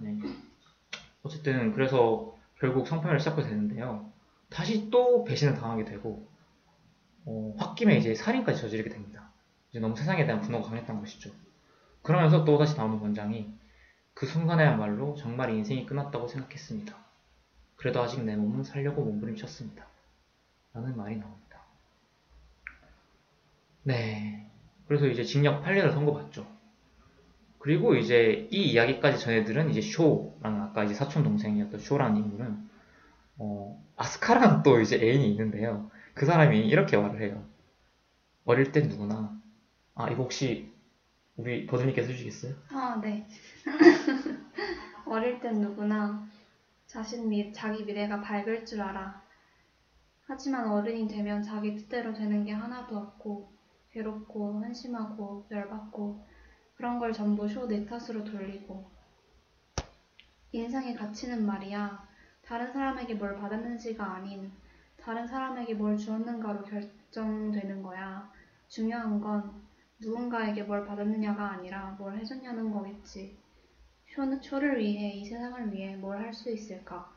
네. 0.00 0.16
어쨌든 1.24 1.72
그래서 1.72 2.36
결국 2.60 2.86
성판매를 2.86 3.18
시작하게 3.18 3.48
되는데요. 3.48 4.12
다시 4.50 4.90
또 4.90 5.24
배신을 5.24 5.54
당하게 5.54 5.84
되고 5.84 6.28
어, 7.24 7.56
홧김에 7.58 7.96
이제 7.96 8.14
살인까지 8.14 8.60
저지르게 8.60 8.90
됩니다. 8.90 9.30
이제 9.70 9.80
너무 9.80 9.96
세상에 9.96 10.24
대한 10.26 10.40
분노가 10.40 10.68
강했던 10.68 11.00
것이죠. 11.00 11.32
그러면서 12.02 12.44
또 12.44 12.58
다시 12.58 12.76
나오는 12.76 12.98
문장이 12.98 13.52
그 14.12 14.26
순간에야말로 14.26 15.16
정말 15.16 15.50
인생이 15.50 15.86
끝났다고 15.86 16.28
생각했습니다. 16.28 16.94
그래도 17.76 18.02
아직 18.02 18.22
내 18.22 18.36
몸은 18.36 18.62
살려고 18.62 19.02
몸부림쳤습니다. 19.02 19.84
라는 20.74 20.96
말이 20.96 21.16
나옵니다. 21.16 21.64
네. 23.82 24.50
그래서 24.86 25.06
이제 25.06 25.24
징역 25.24 25.64
8년을 25.64 25.92
선고받죠. 25.92 26.53
그리고 27.64 27.94
이제 27.94 28.46
이 28.50 28.72
이야기까지 28.72 29.18
전해들은 29.18 29.70
이제 29.70 29.80
쇼라는 29.80 30.60
아까 30.60 30.84
이제 30.84 30.92
사촌 30.92 31.22
동생이었던 31.22 31.80
쇼라는 31.80 32.18
인물은 32.18 32.68
어, 33.38 33.82
아스카라는 33.96 34.62
또 34.62 34.82
이제 34.82 34.96
애인이 34.96 35.30
있는데요. 35.30 35.90
그 36.12 36.26
사람이 36.26 36.58
이렇게 36.60 36.98
말을 36.98 37.22
해요. 37.22 37.42
어릴 38.44 38.70
땐 38.70 38.88
누구나 38.88 39.40
아 39.94 40.10
이거 40.10 40.24
혹시 40.24 40.74
우리 41.38 41.64
버드님께서 41.64 42.08
해주시겠어요? 42.08 42.54
아, 42.68 43.00
네. 43.00 43.26
어릴 45.08 45.40
땐 45.40 45.62
누구나 45.62 46.28
자신 46.86 47.30
미, 47.30 47.50
자기 47.50 47.82
미래가 47.82 48.20
밝을 48.20 48.66
줄 48.66 48.82
알아. 48.82 49.22
하지만 50.26 50.70
어른이 50.70 51.08
되면 51.08 51.42
자기 51.42 51.74
뜻대로 51.76 52.12
되는 52.12 52.44
게 52.44 52.52
하나도 52.52 52.94
없고, 52.94 53.50
괴롭고, 53.90 54.60
한심하고, 54.62 55.46
열받고, 55.50 56.33
그런 56.76 56.98
걸 56.98 57.12
전부 57.12 57.48
쇼 57.48 57.66
내 57.66 57.84
탓으로 57.86 58.24
돌리고. 58.24 58.90
인생의 60.52 60.94
가치는 60.94 61.44
말이야, 61.46 62.08
다른 62.42 62.72
사람에게 62.72 63.14
뭘 63.14 63.36
받았는지가 63.36 64.04
아닌, 64.04 64.52
다른 64.96 65.26
사람에게 65.26 65.74
뭘 65.74 65.96
주었는가로 65.98 66.64
결정되는 66.64 67.82
거야. 67.82 68.30
중요한 68.68 69.20
건 69.20 69.62
누군가에게 70.00 70.64
뭘 70.64 70.84
받았느냐가 70.86 71.52
아니라 71.52 71.96
뭘 71.98 72.18
해줬냐는 72.18 72.70
거겠지. 72.72 73.38
쇼는 74.14 74.42
쇼를 74.42 74.78
위해 74.78 75.12
이 75.14 75.24
세상을 75.24 75.72
위해 75.72 75.96
뭘 75.96 76.18
할 76.18 76.32
수 76.34 76.50
있을까? 76.50 77.13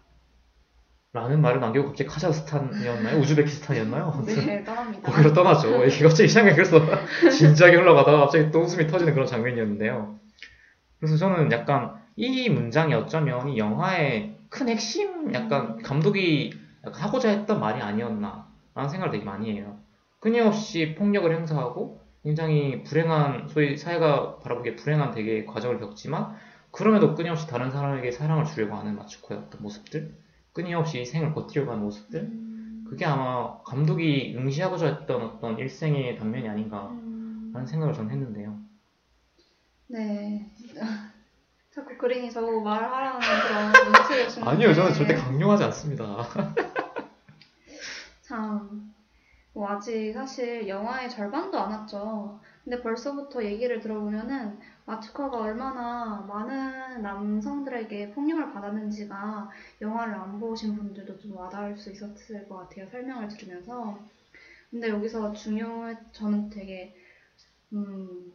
라는 1.14 1.42
말을 1.42 1.60
남기고 1.62 1.88
갑자기 1.88 2.10
카자흐스탄이었나요? 2.10 3.18
우즈베키스탄이었나요? 3.20 4.24
네, 4.26 4.64
떠납니다. 4.64 5.12
거기로 5.12 5.34
떠나죠. 5.34 5.86
이게 5.86 6.04
갑자기 6.04 6.26
이상하게 6.26 6.56
그래서 6.56 6.80
진지하게 7.32 7.78
흘러가다가 7.78 8.20
갑자기 8.20 8.52
또 8.52 8.62
웃음이 8.62 8.88
터지는 8.88 9.14
그런 9.14 9.26
장면이었는데요. 9.26 10.20
그래서 11.00 11.18
저는 11.18 11.52
약간 11.52 11.94
이 12.16 12.50
문장이 12.50 12.94
어쩌면 12.94 13.48
이 13.48 13.58
영화의 13.58 14.38
큰 14.50 14.70
핵심 14.70 15.34
약간 15.34 15.82
감독이 15.82 16.54
약간 16.86 17.02
하고자 17.02 17.30
했던 17.30 17.60
말이 17.60 17.82
아니었나 17.82 18.48
라는 18.76 18.90
생각을 18.90 19.12
되게 19.12 19.24
많이 19.24 19.52
해요. 19.52 19.78
끊임없이 20.20 20.96
폭력을 20.98 21.34
행사하고 21.34 22.02
굉장히 22.24 22.84
불행한 22.84 23.48
소위 23.48 23.78
사회가 23.78 24.40
바라보기에 24.40 24.76
불행한 24.76 25.12
되게 25.12 25.46
과정을 25.46 25.80
겪지만 25.80 26.36
그럼에도 26.72 27.16
끊임없이 27.16 27.48
다른 27.48 27.72
사람에게 27.72 28.12
사랑을 28.12 28.46
주려고 28.46 28.76
하는 28.76 28.96
마츠코의 28.98 29.40
어떤 29.40 29.62
모습들 29.62 30.14
끊임없이 30.58 31.06
생을 31.06 31.34
버티려고 31.36 31.72
하는 31.72 31.84
모습들 31.84 32.22
음, 32.22 32.84
그게 32.90 33.06
아마 33.06 33.62
감독이 33.62 34.34
응시하고자 34.36 34.88
했던 34.88 35.22
어떤 35.22 35.60
일생의 35.60 36.18
단면이 36.18 36.50
아닌가 36.50 36.88
음, 36.88 37.52
라는 37.54 37.68
생각을 37.68 37.94
저는 37.94 38.10
했는데요. 38.10 38.58
네. 39.86 40.52
자꾸 41.70 41.96
그린이 41.96 42.32
저보고 42.32 42.62
말하라는 42.62 43.20
그런 43.20 43.94
눈치를 43.94 44.30
주는데 44.30 44.50
아니요, 44.50 44.74
저는 44.74 44.94
절대 44.96 45.14
강요하지 45.14 45.64
않습니다. 45.66 46.28
참, 48.24 48.92
뭐 49.54 49.70
아직 49.70 50.12
사실 50.12 50.68
영화의 50.68 51.08
절반도 51.08 51.60
안 51.60 51.72
왔죠. 51.72 52.40
근데 52.64 52.82
벌써부터 52.82 53.44
얘기를 53.46 53.80
들어보면은 53.80 54.60
마츠코가 54.88 55.42
얼마나 55.42 56.22
많은 56.22 57.02
남성들에게 57.02 58.12
폭력을 58.12 58.54
받았는지가 58.54 59.50
영화를 59.82 60.14
안 60.16 60.40
보신 60.40 60.78
분들도 60.78 61.20
좀 61.20 61.36
와닿을 61.36 61.78
수 61.78 61.92
있었을 61.92 62.48
것 62.48 62.56
같아요. 62.56 62.88
설명을 62.90 63.28
들으면서. 63.28 64.00
근데 64.72 64.88
여기서 64.88 65.34
중요해, 65.34 65.98
저는 66.14 66.50
되게, 66.50 66.96
음, 67.74 68.32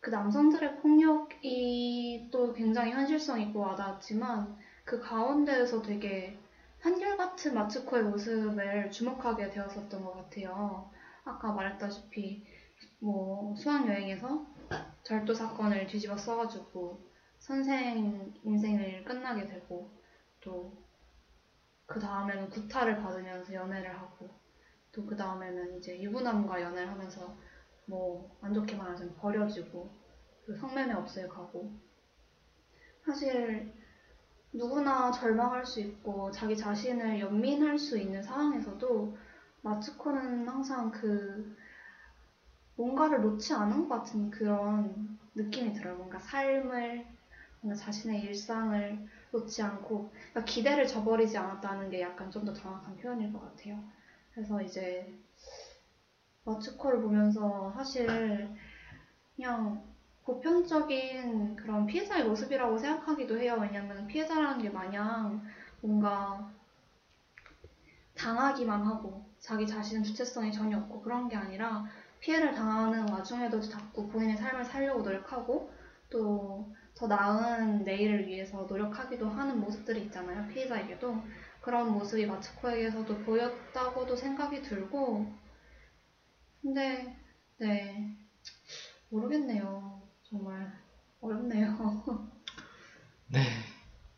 그 0.00 0.08
남성들의 0.08 0.80
폭력이 0.80 2.28
또 2.32 2.54
굉장히 2.54 2.92
현실성 2.92 3.38
있고 3.42 3.60
와닿았지만 3.60 4.56
그 4.84 5.00
가운데에서 5.00 5.82
되게 5.82 6.38
한결같은 6.80 7.52
마츠코의 7.52 8.04
모습을 8.04 8.90
주목하게 8.90 9.50
되었었던 9.50 10.02
것 10.02 10.14
같아요. 10.14 10.90
아까 11.24 11.52
말했다시피 11.52 12.42
뭐 13.00 13.54
수학여행에서 13.54 14.51
절도 15.04 15.34
사건을 15.34 15.86
뒤집어 15.86 16.16
써가지고 16.16 17.00
선생 17.38 18.34
인생을 18.44 19.04
끝나게 19.04 19.46
되고 19.46 19.90
또 20.40 20.82
그 21.92 22.00
다음에는 22.00 22.48
구타를 22.48 23.02
받으면서 23.02 23.52
연애를 23.52 23.94
하고 23.98 24.30
또 24.92 25.04
그 25.06 25.16
다음에는 25.16 25.78
이제 25.78 26.00
유부남과 26.00 26.62
연애를 26.62 26.90
하면서 26.90 27.36
뭐 27.86 28.30
안 28.40 28.54
좋게 28.54 28.76
말하자면 28.76 29.16
버려지고 29.16 29.90
그 30.46 30.56
성매매 30.56 30.92
업소에 30.94 31.28
가고. 31.28 31.72
사실 33.04 33.72
누구나 34.52 35.10
절망할 35.10 35.66
수 35.66 35.80
있고 35.80 36.30
자기 36.30 36.56
자신을 36.56 37.20
연민할 37.20 37.78
수 37.78 37.98
있는 37.98 38.22
상황에서도 38.22 39.16
마츠코는 39.62 40.48
항상 40.48 40.90
그 40.90 41.56
뭔가를 42.82 43.20
놓지 43.20 43.52
않은 43.54 43.88
것 43.88 43.96
같은 44.00 44.28
그런 44.30 45.16
느낌이 45.36 45.72
들어요. 45.72 45.94
뭔가 45.94 46.18
삶을, 46.18 47.06
뭔가 47.60 47.80
자신의 47.80 48.22
일상을 48.22 49.08
놓지 49.30 49.62
않고, 49.62 50.10
그러니까 50.10 50.44
기대를 50.44 50.86
저버리지 50.88 51.38
않았다는 51.38 51.90
게 51.90 52.00
약간 52.00 52.30
좀 52.30 52.44
더 52.44 52.52
정확한 52.52 52.96
표현일 52.96 53.32
것 53.32 53.40
같아요. 53.40 53.78
그래서 54.34 54.60
이제 54.62 55.14
마츠코를 56.44 57.00
보면서 57.00 57.72
사실 57.74 58.48
그냥 59.36 59.82
보편적인 60.24 61.56
그런 61.56 61.86
피해자의 61.86 62.24
모습이라고 62.24 62.78
생각하기도 62.78 63.38
해요. 63.38 63.58
왜냐면 63.60 64.06
피해자라는 64.06 64.62
게 64.62 64.70
마냥 64.70 65.42
뭔가 65.80 66.50
당하기만 68.14 68.84
하고 68.86 69.24
자기 69.38 69.66
자신은 69.66 70.02
주체성이 70.04 70.52
전혀 70.52 70.78
없고 70.78 71.02
그런 71.02 71.28
게 71.28 71.36
아니라 71.36 71.84
피해를 72.22 72.54
당하는 72.54 73.08
와중에도 73.10 73.60
자꾸 73.60 74.08
본인의 74.08 74.36
삶을 74.36 74.64
살려고 74.64 75.02
노력하고 75.02 75.70
또 76.10 76.72
더 76.94 77.06
나은 77.06 77.84
내일을 77.84 78.26
위해서 78.26 78.62
노력하기도 78.62 79.28
하는 79.28 79.60
모습들이 79.60 80.04
있잖아요. 80.04 80.46
피해자에게도. 80.48 81.16
그런 81.60 81.92
모습이 81.92 82.26
마츠코에게서도 82.26 83.18
보였다고도 83.18 84.16
생각이 84.16 84.62
들고 84.62 85.32
근데 86.60 87.16
네 87.58 88.16
모르겠네요. 89.08 90.02
정말 90.24 90.72
어렵네요. 91.20 92.04
네, 93.28 93.40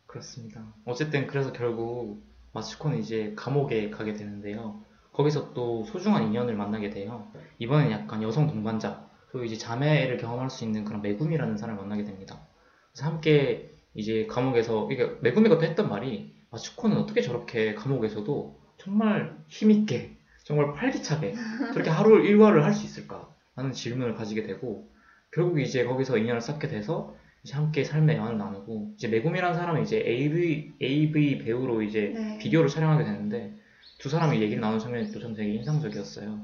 그렇습니다. 0.07 0.75
어쨌든 0.85 1.27
그래서 1.27 1.53
결국 1.53 2.23
마츠코는 2.53 2.99
이제 2.99 3.35
감옥에 3.37 3.91
가게 3.91 4.15
되는데요. 4.15 4.84
거기서 5.15 5.55
또 5.55 5.85
소중한 5.85 6.25
인연을 6.25 6.55
만나게 6.57 6.91
돼요. 6.91 7.29
이번엔 7.59 7.91
약간 7.93 8.23
여성 8.23 8.47
동반자, 8.49 9.09
그리고 9.29 9.45
이제 9.47 9.57
자매를 9.57 10.19
경험할 10.19 10.51
수 10.51 10.65
있는 10.65 10.85
그런 10.85 11.03
메구미라는 11.03 11.57
사람을 11.57 11.81
만나게 11.83 12.05
됩니다. 12.05 12.47
그래서 12.93 13.07
함께 13.11 13.71
이제 13.95 14.27
감옥에서, 14.29 14.89
이게 14.91 15.11
메구미가 15.21 15.59
또 15.59 15.65
했던 15.65 15.89
말이 15.89 16.35
마츠코는 16.51 16.97
어떻게 16.99 17.23
저렇게 17.23 17.75
감옥에서도 17.75 18.61
정말 18.79 19.37
힘있게, 19.49 20.17
정말 20.45 20.75
활기차게 20.75 21.35
저렇게 21.73 21.91
하루 21.91 22.25
일과를 22.25 22.65
할 22.65 22.73
수 22.75 22.85
있을까? 22.85 23.29
라는 23.57 23.73
질문을 23.73 24.15
가지게 24.15 24.43
되고, 24.45 24.89
결국 25.33 25.61
이제 25.61 25.85
거기서 25.85 26.19
인연을 26.19 26.41
쌓게 26.41 26.69
돼서 26.69 27.15
이제 27.45 27.55
함께 27.55 27.85
삶의 27.85 28.17
여한을 28.17 28.39
나누고 28.39 28.95
이제 28.97 29.09
메구미라는 29.09 29.57
사람은 29.57 29.83
이제 29.83 30.03
AV 30.07 30.73
AV 30.83 31.39
배우로 31.39 31.83
이제 31.83 32.13
네. 32.15 32.39
비디오를 32.39 32.69
촬영하게 32.69 33.05
되는데 33.05 33.55
두 34.05 34.11
사람이 34.11 34.39
얘기를 34.43 34.61
나누는 34.61 34.81
장면이 34.81 35.13
또전 35.13 35.33
되게 35.33 35.55
인상적이었어요. 35.55 36.39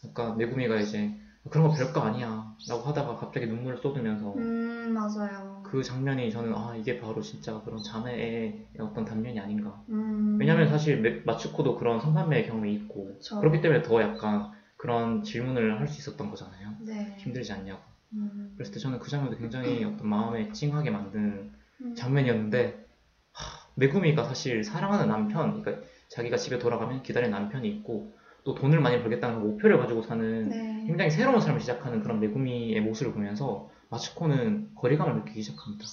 그러니까 0.00 0.34
메구미가 0.34 0.80
이제 0.80 1.14
그런 1.48 1.68
거 1.68 1.72
별거 1.72 2.00
아니야 2.00 2.56
라고 2.68 2.82
하다가 2.82 3.14
갑자기 3.18 3.46
눈물을 3.46 3.78
쏟으면서 3.78 4.34
음 4.34 4.92
맞아요. 4.92 5.62
그 5.64 5.80
장면이 5.84 6.32
저는 6.32 6.52
아 6.56 6.74
이게 6.74 6.98
바로 6.98 7.22
진짜 7.22 7.62
그런 7.64 7.80
자매의 7.84 8.66
어떤 8.80 9.04
단면이 9.04 9.38
아닌가. 9.38 9.80
음, 9.90 10.38
왜냐면 10.40 10.68
사실 10.68 11.00
메- 11.02 11.22
마츠코도 11.24 11.76
그런 11.76 12.00
성판매의 12.00 12.48
경험이 12.48 12.74
있고 12.74 13.06
그쵸. 13.14 13.38
그렇기 13.38 13.60
때문에 13.60 13.82
더 13.82 14.02
약간 14.02 14.50
그런 14.76 15.22
질문을 15.22 15.78
할 15.78 15.86
수 15.86 16.00
있었던 16.00 16.28
거잖아요. 16.30 16.74
네. 16.80 17.14
힘들지 17.20 17.52
않냐고. 17.52 17.80
음, 18.14 18.54
그랬을 18.56 18.74
때 18.74 18.80
저는 18.80 18.98
그 18.98 19.08
장면도 19.08 19.38
굉장히 19.38 19.84
어떤 19.84 20.08
마음에 20.08 20.50
찡하게 20.50 20.90
만드는 20.90 21.52
음, 21.80 21.94
장면이었는데 21.94 22.84
하, 23.30 23.68
메구미가 23.76 24.24
사실 24.24 24.64
사랑하는 24.64 25.06
남편, 25.06 25.62
그러니까 25.62 25.86
자기가 26.14 26.36
집에 26.36 26.60
돌아가면 26.60 27.02
기다리는 27.02 27.32
남편이 27.32 27.68
있고 27.68 28.16
또 28.44 28.54
돈을 28.54 28.78
많이 28.78 29.00
벌겠다는 29.00 29.40
목표를 29.40 29.78
가지고 29.78 30.02
사는 30.02 30.48
네. 30.48 30.84
굉장히 30.86 31.10
새로운 31.10 31.40
삶을 31.40 31.60
시작하는 31.60 32.02
그런 32.02 32.20
메구미의 32.20 32.80
모습을 32.82 33.12
보면서 33.12 33.68
마츠코는 33.90 34.76
거리감을 34.76 35.16
느끼기 35.16 35.42
시작합니다. 35.42 35.84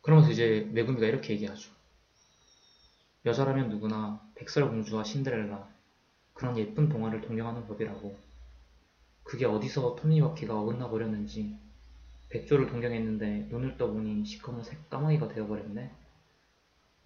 그러면서 0.00 0.30
이제 0.30 0.66
메구미가 0.72 1.06
이렇게 1.06 1.34
얘기하죠. 1.34 1.70
여자라면 3.26 3.68
누구나 3.68 4.22
백설공주와 4.36 5.04
신데렐라 5.04 5.68
그런 6.32 6.56
예쁜 6.56 6.88
동화를 6.88 7.20
동경하는 7.20 7.66
법이라고. 7.66 8.16
그게 9.24 9.44
어디서 9.44 9.96
톱니바퀴가 9.96 10.58
어긋나 10.58 10.88
버렸는지 10.88 11.54
백조를 12.30 12.68
동경했는데 12.68 13.48
눈을 13.50 13.76
떠보니 13.76 14.24
시커먼 14.24 14.62
새까마귀가 14.62 15.28
되어버렸네. 15.28 16.07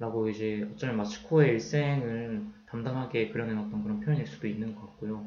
라고 0.02 0.28
이제 0.28 0.68
어쩌면 0.72 0.96
마츠코의 0.96 1.50
일생을 1.50 2.44
담담하게 2.66 3.28
그려내놨던 3.28 3.84
그런 3.84 4.00
표현일 4.00 4.26
수도 4.26 4.48
있는 4.48 4.74
것 4.74 4.80
같고요. 4.80 5.24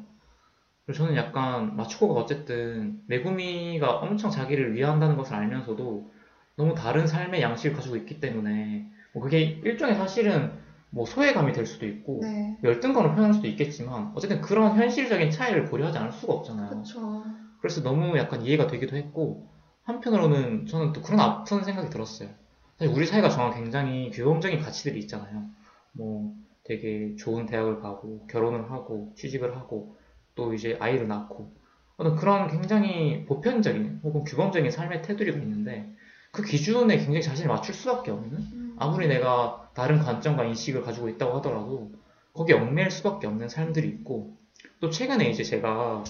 그리고 0.84 0.98
저는 0.98 1.16
약간 1.16 1.74
마츠코가 1.76 2.20
어쨌든 2.20 3.00
메구미가 3.06 3.90
엄청 3.90 4.30
자기를 4.30 4.74
위한다는 4.74 5.16
것을 5.16 5.34
알면서도 5.34 6.10
너무 6.56 6.74
다른 6.74 7.06
삶의 7.06 7.40
양식을 7.40 7.74
가지고 7.74 7.96
있기 7.96 8.20
때문에 8.20 8.86
뭐 9.14 9.22
그게 9.22 9.40
일종의 9.64 9.94
사실은 9.94 10.52
뭐 10.90 11.06
소외감이 11.06 11.54
될 11.54 11.64
수도 11.64 11.86
있고 11.86 12.20
네. 12.20 12.58
열등감을 12.62 13.14
표현할 13.14 13.32
수도 13.32 13.46
있겠지만 13.48 14.12
어쨌든 14.14 14.42
그런 14.42 14.76
현실적인 14.76 15.30
차이를 15.30 15.70
고려하지 15.70 15.96
않을 15.96 16.12
수가 16.12 16.34
없잖아요. 16.34 16.82
그쵸. 16.82 17.24
그래서 17.62 17.82
너무 17.82 18.18
약간 18.18 18.42
이해가 18.42 18.66
되기도 18.66 18.94
했고 18.94 19.48
한편으로는 19.84 20.66
저는 20.66 20.92
또 20.92 21.00
그런 21.00 21.20
앞선 21.20 21.64
생각이 21.64 21.88
들었어요. 21.88 22.28
사실 22.78 22.94
우리 22.94 23.06
사회가 23.06 23.28
정한 23.30 23.54
굉장히 23.54 24.10
규범적인 24.10 24.60
가치들이 24.60 24.98
있잖아요. 25.00 25.44
뭐 25.92 26.34
되게 26.64 27.14
좋은 27.16 27.46
대학을 27.46 27.80
가고 27.80 28.26
결혼을 28.28 28.70
하고 28.70 29.12
취직을 29.16 29.56
하고 29.56 29.96
또 30.34 30.52
이제 30.52 30.76
아이를 30.80 31.08
낳고 31.08 31.52
어떤 31.96 32.16
그런 32.16 32.50
굉장히 32.50 33.24
보편적인 33.24 34.00
혹은 34.02 34.24
규범적인 34.24 34.70
삶의 34.70 35.02
테두리가 35.02 35.38
있는데 35.38 35.90
그 36.32 36.42
기준에 36.42 36.98
굉장히 36.98 37.22
자신을 37.22 37.48
맞출 37.48 37.74
수밖에 37.74 38.10
없는 38.10 38.38
음, 38.38 38.76
아무리 38.78 39.08
내가 39.08 39.70
다른 39.74 39.98
관점과 40.00 40.44
인식을 40.44 40.82
가지고 40.82 41.08
있다고 41.08 41.36
하더라도 41.38 41.92
거기에 42.34 42.56
얽매일 42.56 42.90
수밖에 42.90 43.26
없는 43.26 43.48
삶들이 43.48 43.88
있고 43.88 44.36
또 44.80 44.90
최근에 44.90 45.30
이제 45.30 45.42
제가 45.42 46.04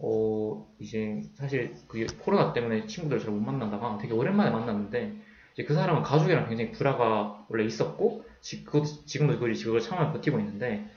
어 0.00 0.66
이제 0.80 1.22
사실 1.34 1.74
그 1.86 2.04
코로나 2.18 2.52
때문에 2.52 2.86
친구들 2.86 3.20
잘 3.20 3.30
못 3.30 3.40
만나다가 3.40 3.98
되게 3.98 4.12
오랜만에 4.14 4.50
만났는데 4.50 5.27
이제 5.58 5.64
그 5.64 5.74
사람은 5.74 6.02
가족이랑 6.04 6.48
굉장히 6.48 6.70
불화가 6.70 7.44
원래 7.48 7.64
있었고 7.64 8.24
지, 8.40 8.64
그, 8.64 8.80
지금도 9.06 9.40
그 9.40 9.52
그걸 9.52 9.80
참아 9.80 10.12
버티고 10.12 10.38
있는데 10.38 10.88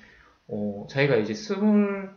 어 0.47 0.85
자기가 0.87 1.15
이제 1.15 1.33
스물 1.33 2.11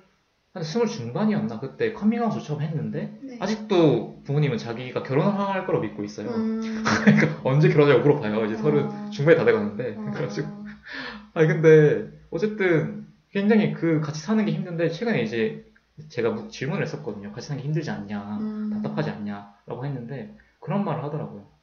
한 0.53 0.63
스물 0.63 0.87
중반이었나 0.87 1.59
그때 1.59 1.95
커밍아웃을 1.95 2.43
처음 2.43 2.61
했는데 2.61 3.19
네. 3.23 3.39
아직도 3.41 4.23
부모님은 4.25 4.59
자기가 4.59 5.03
결혼할 5.03 5.65
거로 5.65 5.81
믿고 5.81 6.05
있어요. 6.05 6.29
음, 6.29 6.61
그러니까 7.05 7.41
언제 7.45 7.71
결혼하냐고 7.71 8.03
물어봐요. 8.03 8.45
이제 8.45 8.55
어. 8.57 8.59
서른 8.59 9.11
중반이 9.11 9.39
다 9.39 9.47
돼가는데 9.47 9.95
어, 9.97 10.11
그래가지고 10.13 10.49
아니 11.33 11.49
근데 11.49 12.11
어쨌든 12.31 13.07
굉장히 13.31 13.73
그 13.73 14.01
같이 14.01 14.21
사는 14.21 14.45
게 14.45 14.53
힘든데 14.53 14.91
최근에 14.91 15.23
이제 15.23 15.65
제가 16.11 16.31
뭐 16.31 16.49
질문을 16.49 16.83
했었거든요. 16.83 17.33
같이 17.33 17.49
사는 17.49 17.63
게 17.63 17.67
힘들지 17.67 17.91
않냐, 17.91 18.39
음, 18.39 18.71
답답하지 18.75 19.09
않냐라고 19.11 19.87
했는데 19.87 20.37
그런 20.61 20.85
말을 20.85 21.03
하더라고요. 21.05 21.54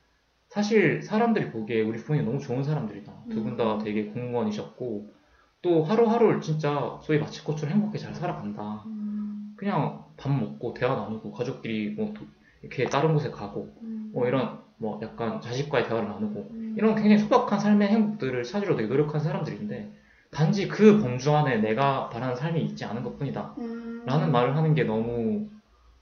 사실 0.52 1.02
사람들이 1.02 1.50
보기에 1.50 1.80
우리 1.82 1.98
부모님 1.98 2.26
너무 2.26 2.38
좋은 2.38 2.62
사람들이다. 2.62 3.14
두 3.30 3.42
분다 3.42 3.76
음. 3.76 3.80
되게 3.80 4.08
공무원이셨고 4.08 5.14
또 5.62 5.84
하루하루를 5.84 6.42
진짜 6.42 7.00
소위 7.04 7.20
마치코처럼 7.20 7.74
행복하게 7.74 7.98
잘 8.00 8.14
살아간다. 8.14 8.84
음, 8.86 9.54
그냥 9.56 10.04
밥 10.18 10.30
먹고 10.30 10.74
대화 10.74 10.94
나누고 10.96 11.32
가족끼리 11.32 11.92
뭐 11.92 12.14
도- 12.14 12.26
이렇게 12.62 12.84
다른 12.84 13.14
곳에 13.14 13.32
가고 13.32 13.74
음, 13.82 14.12
뭐 14.14 14.28
이런 14.28 14.60
뭐 14.76 15.00
약간 15.02 15.40
자식과의 15.40 15.88
대화를 15.88 16.10
나누고 16.10 16.50
음, 16.52 16.76
이런 16.78 16.96
굉장히 16.96 17.20
소박한 17.20 17.58
삶의 17.58 17.88
행복들을 17.88 18.44
찾으려 18.44 18.76
되게 18.76 18.90
노력한 18.90 19.22
사람들인데 19.22 19.94
단지 20.32 20.68
그 20.68 21.00
범주 21.02 21.34
안에 21.34 21.60
내가 21.60 22.10
바라는 22.10 22.36
삶이 22.36 22.62
있지 22.66 22.84
않은 22.84 23.04
것뿐이다 23.04 23.56
음, 23.58 24.04
라는 24.06 24.34
말을 24.34 24.58
하는 24.58 24.74
게 24.74 24.84
너무 24.84 25.48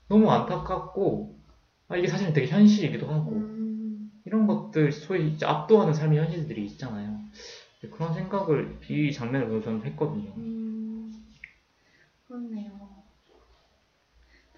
너무 0.08 0.32
안타깝고 0.32 1.38
아, 1.90 1.98
이게 1.98 2.08
사실은 2.08 2.34
되게 2.34 2.48
현실이기도 2.48 3.06
하고 3.08 3.32
음, 3.32 3.59
이런 4.30 4.46
것들 4.46 4.92
소위 4.92 5.34
이제 5.34 5.46
압도하는 5.48 5.92
삶의 5.92 6.20
현실들이 6.20 6.64
있잖아요 6.68 7.20
그런 7.92 8.14
생각을 8.14 8.78
이 8.88 9.12
장면을 9.12 9.48
보면서 9.48 9.66
저는 9.66 9.86
했거든요 9.86 10.34
음, 10.38 11.12
그렇네요. 12.28 13.04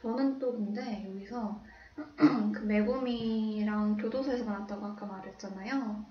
저는 0.02 0.40
또 0.40 0.52
근데 0.52 1.06
여기서 1.08 1.64
그 2.54 2.60
메구미랑 2.66 3.96
교도소에서 3.96 4.44
만났다고 4.44 4.86
아까 4.88 5.06
말했잖아요. 5.06 6.06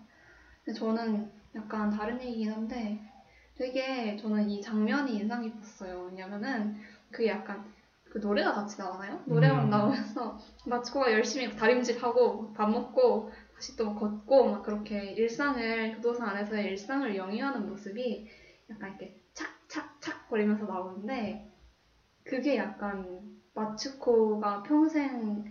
근데 0.65 0.79
저는 0.79 1.31
약간 1.55 1.91
다른 1.91 2.23
얘기긴 2.23 2.51
한데 2.51 2.99
되게 3.57 4.17
저는 4.17 4.49
이 4.49 4.63
장면이 4.63 5.17
인상 5.17 5.43
깊었어요. 5.43 6.05
왜냐면은 6.05 6.77
그 7.11 7.27
약간 7.27 7.71
그 8.11 8.19
노래가 8.19 8.55
같이 8.55 8.79
나오나요? 8.79 9.23
노래가 9.27 9.65
음. 9.65 9.71
나오면서 9.71 10.39
마츠코가 10.67 11.13
열심히 11.13 11.55
다림질하고 11.55 12.55
밥 12.55 12.71
먹고 12.71 13.31
다시 13.61 13.77
또 13.77 13.95
걷고 13.95 14.47
막 14.47 14.63
그렇게 14.63 15.13
일상을 15.13 15.97
교도소 15.97 16.25
안에서의 16.25 16.65
일상을 16.71 17.15
영위하는 17.15 17.69
모습이 17.69 18.27
약간 18.71 18.89
이렇게 18.89 19.15
착착착 19.35 20.31
거리면서 20.31 20.65
나오는데 20.65 21.47
그게 22.25 22.57
약간 22.57 23.21
마츠코가 23.53 24.63
평생 24.63 25.45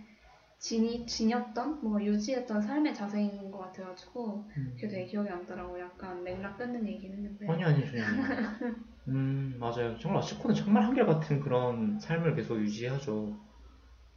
지니, 0.58 1.06
지녔던, 1.06 1.78
뭔가 1.82 2.04
유지했던 2.04 2.60
삶의 2.60 2.94
자세인 2.94 3.48
것 3.52 3.58
같아가지고 3.58 4.44
그게 4.74 4.88
되게 4.88 5.04
기억에 5.04 5.30
남더라고요. 5.30 5.80
약간 5.80 6.24
맥락 6.24 6.58
끊는 6.58 6.84
얘기는 6.88 7.16
했는데. 7.16 7.46
아니 7.46 7.62
아니. 7.62 7.84
음 9.06 9.56
맞아요. 9.60 9.96
정말 9.98 10.18
아시코는 10.18 10.56
정말 10.56 10.82
한결같은 10.82 11.38
그런 11.40 12.00
삶을 12.00 12.34
계속 12.34 12.58
유지하죠. 12.58 13.49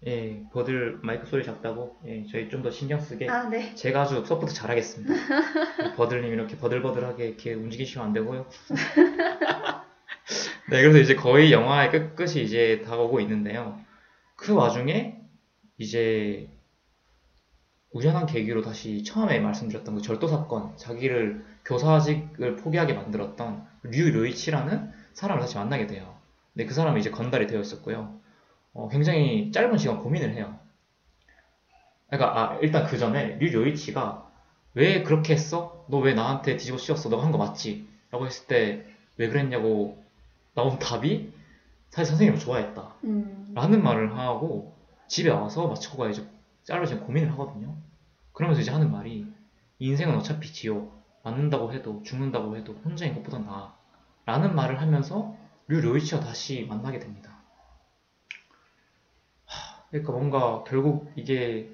예, 0.05 0.43
버들 0.51 0.99
마이크 1.01 1.25
소리 1.27 1.43
작다고 1.43 1.97
예, 2.05 2.25
저희 2.29 2.49
좀 2.49 2.61
더 2.61 2.69
신경 2.71 2.99
쓰게 2.99 3.29
아, 3.29 3.47
네. 3.49 3.73
제가 3.75 4.01
아주 4.01 4.25
support 4.25 4.53
잘하겠습니다. 4.53 5.13
버들님 5.95 6.33
이렇게 6.33 6.57
버들버들하게 6.57 7.25
이렇게 7.25 7.53
움직이시면 7.53 8.07
안 8.07 8.13
되고요. 8.13 8.45
네, 10.69 10.81
그래서 10.81 10.99
이제 10.99 11.15
거의 11.15 11.51
영화의 11.51 11.91
끝 11.91 12.15
끝이 12.15 12.43
이제 12.43 12.81
다가오고 12.85 13.19
있는데요. 13.21 13.79
그 14.35 14.53
와중에 14.53 15.17
이제 15.77 16.49
우연한 17.91 18.25
계기로 18.25 18.61
다시 18.61 19.03
처음에 19.03 19.39
말씀드렸던 19.39 19.95
그 19.95 20.01
절도 20.01 20.27
사건, 20.27 20.75
자기를 20.77 21.45
교사직을 21.65 22.55
포기하게 22.57 22.93
만들었던 22.93 23.65
류 23.83 24.09
료이치라는 24.11 24.91
사람을 25.13 25.41
다시 25.41 25.57
만나게 25.57 25.87
돼요. 25.87 26.17
근데 26.53 26.65
그 26.65 26.73
사람은 26.73 26.99
이제 26.99 27.11
건달이 27.11 27.47
되어 27.47 27.61
있었고요. 27.61 28.19
어, 28.73 28.89
굉장히 28.89 29.51
짧은 29.51 29.77
시간 29.77 29.99
고민을 29.99 30.33
해요. 30.35 30.59
그러니까 32.09 32.39
아, 32.53 32.57
일단 32.61 32.85
그 32.85 32.97
전에 32.97 33.37
류 33.39 33.49
료이치가 33.51 34.29
왜 34.73 35.03
그렇게 35.03 35.33
했어? 35.33 35.85
너 35.89 35.99
왜 35.99 36.13
나한테 36.13 36.57
뒤집어 36.57 36.77
씌웠어? 36.77 37.09
너가 37.09 37.23
한 37.23 37.31
거 37.31 37.37
맞지? 37.37 37.87
라고 38.11 38.25
했을 38.25 38.47
때 38.47 38.85
왜 39.17 39.29
그랬냐고 39.29 40.03
나온 40.55 40.79
답이 40.79 41.31
사실 41.91 42.09
선생님을 42.09 42.39
좋아했다. 42.39 42.95
음, 43.03 43.51
라는 43.53 43.83
말을 43.83 44.17
하고 44.17 44.73
집에 45.07 45.29
와서 45.29 45.67
마치코가 45.67 46.09
이제 46.09 46.27
짧으신 46.63 47.01
고민을 47.01 47.31
하거든요. 47.33 47.75
그러면서 48.31 48.61
이제 48.61 48.71
하는 48.71 48.91
말이 48.91 49.27
인생은 49.79 50.15
어차피 50.15 50.51
지옥 50.51 50.91
맞는다고 51.23 51.73
해도 51.73 52.01
죽는다고 52.03 52.57
해도 52.57 52.73
혼자인 52.83 53.13
것보다 53.13 53.37
나아 53.39 53.75
라는 54.25 54.55
말을 54.55 54.81
하면서 54.81 55.35
류 55.67 55.81
료이치와 55.81 56.21
다시 56.21 56.65
만나게 56.67 56.97
됩니다. 56.99 57.32
하, 59.93 60.01
그러니까 60.01 60.11
뭔가 60.11 60.63
결국 60.65 61.11
이게 61.15 61.69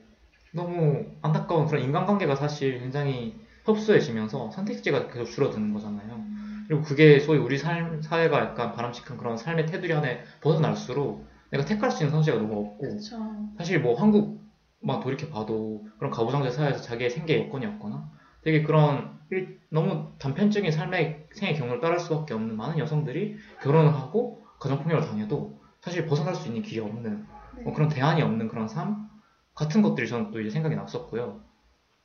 너무 0.53 1.05
안타까운 1.21 1.67
그런 1.67 1.83
인간관계가 1.83 2.35
사실 2.35 2.79
굉장히 2.79 3.35
협소해지면서 3.65 4.51
선택지가 4.51 5.07
계속 5.07 5.25
줄어드는 5.25 5.73
거잖아요. 5.73 6.23
그리고 6.67 6.83
그게 6.83 7.19
소위 7.19 7.39
우리 7.39 7.57
삶, 7.57 8.01
사회가 8.01 8.39
약간 8.39 8.73
바람직한 8.73 9.17
그런 9.17 9.37
삶의 9.37 9.67
테두리 9.67 9.93
안에 9.93 10.23
벗어날수록 10.41 11.25
내가 11.51 11.65
택할 11.65 11.91
수 11.91 12.03
있는 12.03 12.11
선택지가 12.11 12.37
너무 12.37 12.59
없고 12.59 12.77
그렇죠. 12.77 13.17
사실 13.57 13.79
뭐 13.79 13.99
한국만 13.99 14.99
돌이켜 15.01 15.27
봐도 15.29 15.87
그런 15.97 16.11
가부장제 16.11 16.51
사회에서 16.51 16.81
자기의 16.81 17.09
생계 17.09 17.39
여건이 17.39 17.65
없거나 17.65 18.09
되게 18.43 18.61
그런 18.63 19.17
일- 19.31 19.59
너무 19.69 20.07
단편적인 20.19 20.71
삶의 20.71 21.27
생애 21.33 21.53
경로를 21.53 21.81
따를 21.81 21.99
수밖에 21.99 22.33
없는 22.33 22.55
많은 22.55 22.79
여성들이 22.79 23.37
결혼을 23.61 23.93
하고 23.93 24.43
가정폭력을 24.59 25.07
당해도 25.07 25.59
사실 25.81 26.05
벗어날 26.05 26.35
수 26.35 26.47
있는 26.47 26.61
길이 26.61 26.79
없는 26.81 27.25
네. 27.59 27.63
뭐 27.63 27.73
그런 27.73 27.89
대안이 27.89 28.21
없는 28.21 28.47
그런 28.47 28.67
삶 28.67 29.09
같은 29.53 29.81
것들이 29.81 30.07
저는 30.07 30.31
또 30.31 30.39
이제 30.39 30.49
생각이 30.49 30.75
났었고요. 30.75 31.43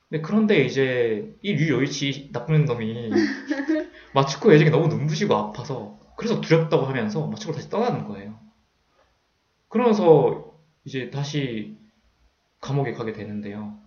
근데 0.09 0.21
그런데 0.21 0.63
이제 0.63 1.35
이 1.41 1.53
류요이치 1.53 2.31
나쁜 2.31 2.65
놈이 2.65 3.09
마츠코 4.13 4.53
애정이 4.53 4.69
너무 4.69 4.87
눈부시고 4.87 5.35
아파서 5.35 5.99
그래서 6.15 6.41
두렵다고 6.41 6.85
하면서 6.85 7.25
마츠코를 7.27 7.57
다시 7.57 7.69
떠나는 7.69 8.05
거예요. 8.05 8.39
그러면서 9.69 10.53
이제 10.85 11.09
다시 11.09 11.77
감옥에 12.61 12.93
가게 12.93 13.13
되는데요. 13.13 13.77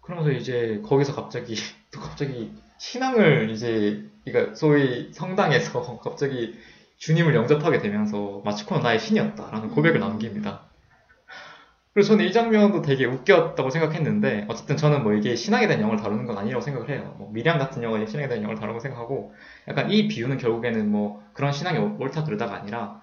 그러면서 0.00 0.32
이제 0.32 0.82
거기서 0.84 1.14
갑자기 1.14 1.54
또 1.92 2.00
갑자기 2.00 2.52
신앙을 2.78 3.50
이제 3.50 4.10
그러니까 4.24 4.54
소위 4.54 5.12
성당에서 5.12 6.00
갑자기 6.02 6.54
주님을 7.00 7.34
영접하게 7.34 7.78
되면서 7.78 8.42
마츠코는 8.44 8.82
나의 8.82 9.00
신이었다라는 9.00 9.70
고백을 9.70 10.00
남깁니다. 10.00 10.66
그래서 11.94 12.10
저는 12.10 12.26
이 12.26 12.32
장면도 12.32 12.82
되게 12.82 13.06
웃겼다고 13.06 13.70
생각했는데 13.70 14.44
어쨌든 14.48 14.76
저는 14.76 15.02
뭐 15.02 15.14
이게 15.14 15.34
신앙에 15.34 15.66
대한 15.66 15.82
영화를 15.82 16.02
다루는 16.02 16.26
건 16.26 16.36
아니라고 16.36 16.62
생각을 16.62 16.90
해요. 16.90 17.16
뭐 17.18 17.32
미량 17.32 17.58
같은 17.58 17.82
영화에 17.82 18.06
신앙에 18.06 18.28
대한 18.28 18.42
다루는 18.42 18.74
거 18.74 18.80
생각하고 18.80 19.34
약간 19.66 19.90
이 19.90 20.08
비유는 20.08 20.36
결국에는 20.36 20.90
뭐 20.90 21.24
그런 21.32 21.52
신앙이 21.52 21.78
옳다 21.78 22.24
그르다가 22.24 22.54
아니라 22.54 23.00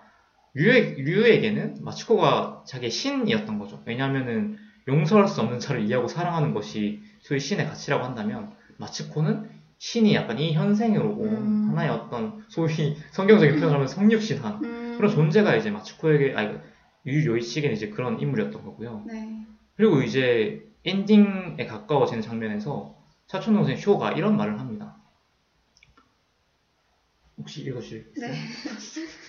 류에, 0.53 0.95
류에게는 0.99 1.77
마츠코가 1.81 2.63
자기의 2.67 2.91
신이었던 2.91 3.57
거죠. 3.57 3.81
왜냐하면은 3.85 4.57
용서할 4.87 5.27
수 5.27 5.41
없는 5.41 5.59
자를 5.59 5.81
이해하고 5.81 6.07
사랑하는 6.07 6.53
것이 6.53 7.01
소위 7.21 7.39
신의 7.39 7.65
가치라고 7.65 8.05
한다면 8.05 8.53
마츠코는 8.77 9.56
신이 9.79 10.15
약간 10.15 10.39
이 10.39 10.53
현생으로 10.53 11.15
온 11.15 11.27
음. 11.27 11.69
하나의 11.69 11.89
어떤 11.89 12.43
소위 12.47 12.95
성경적인 13.11 13.55
표현을 13.55 13.75
하면 13.75 13.87
성육신한 13.87 14.63
음, 14.63 14.97
그런 14.97 15.11
존재가 15.11 15.55
이제 15.55 15.69
마츠코에게 15.69 16.33
아니 16.35 16.57
유 17.05 17.25
요이치에게는 17.25 17.75
이제 17.75 17.89
그런 17.89 18.19
인물이었던 18.19 18.63
거고요. 18.63 19.03
네. 19.05 19.45
그리고 19.75 20.01
이제 20.01 20.67
엔딩에 20.83 21.65
가까워지는 21.67 22.21
장면에서 22.21 22.97
사촌 23.27 23.53
동생 23.53 23.77
쇼가 23.77 24.13
이런 24.13 24.35
말을 24.35 24.59
합니다. 24.59 24.97
혹시 27.37 27.61
읽어주시겠어요? 27.61 28.31
네. 28.31 28.37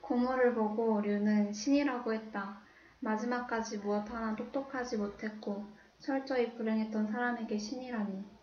고모를 0.00 0.54
보고 0.54 1.00
류는 1.00 1.52
신이라고 1.52 2.14
했다. 2.14 2.60
마지막까지 3.00 3.78
무엇 3.78 4.08
하나 4.10 4.36
똑똑하지 4.36 4.98
못했고 4.98 5.66
철저히 5.98 6.54
불행했던 6.54 7.08
사람에게 7.08 7.58
신이라니. 7.58 8.35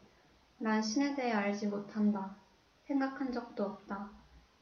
난 0.63 0.81
신에 0.81 1.13
대해 1.13 1.33
알지 1.33 1.67
못한다. 1.67 2.37
생각한 2.85 3.33
적도 3.33 3.65
없다. 3.65 4.09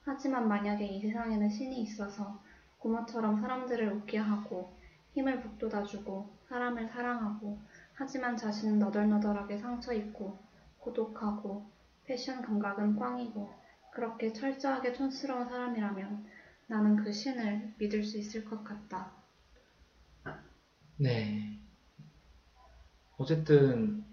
하지만 0.04 0.48
만약에 0.48 0.84
이 0.84 1.00
세상에는 1.00 1.48
신이 1.48 1.80
있어서 1.84 2.42
고모처럼 2.80 3.40
사람들을 3.40 3.88
웃게 3.94 4.18
하고 4.18 4.74
힘을 5.14 5.40
북돋아주고 5.42 6.28
사람을 6.50 6.88
사랑하고 6.88 7.60
하지만 7.94 8.36
자신은 8.36 8.80
너덜너덜하게 8.80 9.60
상처 9.60 9.94
입고 9.94 10.40
고독하고 10.80 11.68
패션 12.06 12.42
감각은 12.42 12.96
꽝이고 12.96 13.54
그렇게 13.92 14.34
철저하게 14.34 14.94
촌스러운 14.94 15.48
사람이라면 15.48 16.26
나는 16.66 16.96
그 16.96 17.14
신을 17.14 17.76
믿을 17.78 18.04
수 18.04 18.18
있을 18.18 18.44
것 18.44 18.64
같다. 18.64 19.12
네. 20.98 21.60
어쨌든, 23.20 24.04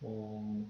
어, 0.00 0.66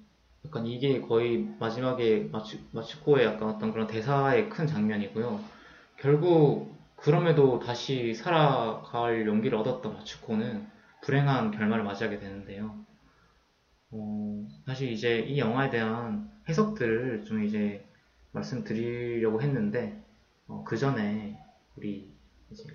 약간 0.47 0.67
이게 0.67 1.01
거의 1.01 1.49
마지막에 1.59 2.29
마치, 2.31 2.65
마치코의 2.73 3.25
약간 3.27 3.49
어떤 3.49 3.73
그런 3.73 3.87
대사의 3.87 4.49
큰 4.51 4.67
장면이고요. 4.67 5.41
결국, 5.99 6.75
그럼에도 6.97 7.59
다시 7.59 8.15
살아갈 8.15 9.27
용기를 9.27 9.57
얻었던 9.59 9.95
마츠코는 9.95 10.67
불행한 11.03 11.51
결말을 11.51 11.85
맞이하게 11.85 12.19
되는데요. 12.19 12.85
어, 13.91 14.47
사실 14.67 14.91
이제 14.91 15.21
이 15.21 15.39
영화에 15.39 15.71
대한 15.71 16.31
해석들을 16.49 17.25
좀 17.25 17.45
이제 17.45 17.87
말씀드리려고 18.33 19.41
했는데, 19.41 20.03
어, 20.47 20.65
그 20.65 20.77
전에 20.77 21.39
우리 21.77 22.13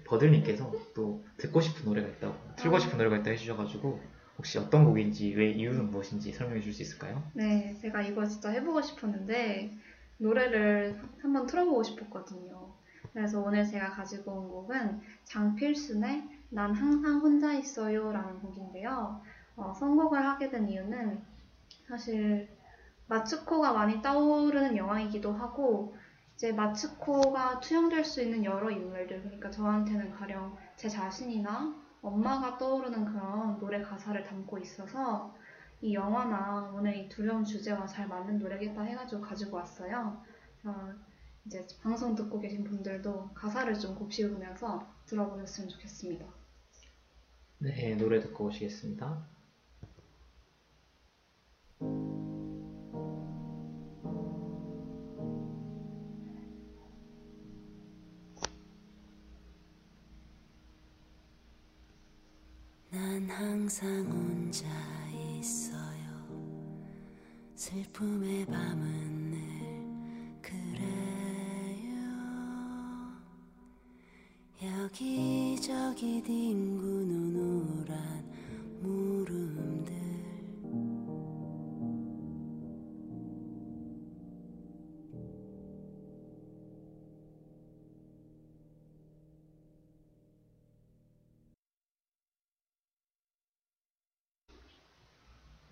버들님께서 0.06 0.72
또 0.96 1.24
듣고 1.38 1.62
싶은 1.62 1.86
노래가 1.86 2.08
있다고, 2.08 2.36
틀고 2.56 2.80
싶은 2.80 2.98
노래가 2.98 3.18
있다 3.18 3.32
해주셔가지고, 3.32 4.00
혹시 4.40 4.58
어떤 4.58 4.86
곡인지, 4.86 5.34
왜 5.36 5.52
이유는 5.52 5.92
무엇인지 5.92 6.32
설명해 6.32 6.62
줄 6.62 6.74
수 6.74 6.82
있을까요? 6.82 7.22
네, 7.34 7.76
제가 7.82 8.02
이거 8.02 8.26
진짜 8.26 8.50
해보고 8.50 8.82
싶었는데 8.82 9.78
노래를 10.18 10.98
한번 11.22 11.46
틀어보고 11.46 11.84
싶었거든요. 11.84 12.72
그래서 13.12 13.42
오늘 13.42 13.66
제가 13.68 13.92
가지고 13.92 14.32
온 14.32 14.50
곡은 14.50 15.02
장필순의 15.26 16.24
난 16.52 16.74
항상 16.74 17.20
혼자 17.20 17.54
있어요 17.54 18.14
라는 18.14 18.40
곡인데요. 18.40 19.22
어, 19.58 19.74
선곡을 19.78 20.26
하게 20.26 20.50
된 20.50 20.70
이유는 20.70 21.22
사실 21.86 22.48
마츠코가 23.08 23.74
많이 23.74 24.02
떠오르는 24.02 24.78
영화이기도 24.78 25.34
하고 25.34 25.96
이제 26.36 26.54
마츠코가 26.54 27.60
투영될 27.60 28.06
수 28.06 28.22
있는 28.22 28.46
여러 28.46 28.72
인물들 28.72 29.22
그러니까 29.22 29.52
저한테는 29.52 30.12
가령 30.12 30.56
제 30.78 30.88
자신이나 30.88 31.76
엄마가 32.02 32.58
떠오르는 32.58 33.06
그런 33.06 33.60
노래 33.60 33.82
가사를 33.82 34.24
담고 34.24 34.58
있어서 34.60 35.36
이 35.82 35.94
영화나 35.94 36.72
오늘 36.74 36.96
이 36.96 37.10
두려운 37.10 37.44
주제와 37.44 37.88
잘 37.88 38.08
맞는 38.08 38.40
노래겠다 38.40 38.82
해가지고 38.82 39.22
가지고 39.22 39.58
왔어요. 39.58 40.22
어, 40.66 40.94
이제 41.46 41.66
방송 41.82 42.16
듣고 42.16 42.40
계신 42.40 42.64
분들도 42.64 43.32
가사를 43.34 43.74
좀 43.80 43.96
곱씹으면서 43.96 44.86
들어보셨으면 45.06 45.70
좋겠습니다. 45.70 46.26
네, 47.60 47.96
노래 47.96 48.20
듣고 48.20 48.46
오시겠습니다. 48.46 49.26
항상 63.40 63.88
혼자 64.12 64.68
있어요. 65.40 66.28
슬픔의 67.56 68.46
밤은 68.48 69.32
늘 69.32 69.40
그래요. 70.42 70.82
여기저기 74.62 76.22
뒹구는 76.22 77.36
우란 77.38 78.30
물 78.82 79.19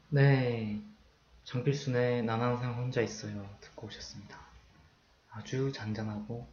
네, 0.10 0.80
정필순의 1.44 2.24
난 2.24 2.40
항상 2.40 2.76
혼자 2.76 3.02
있어요 3.02 3.46
듣고 3.60 3.88
오셨습니다. 3.88 4.40
아주 5.30 5.74
잔잔하고 5.74 6.48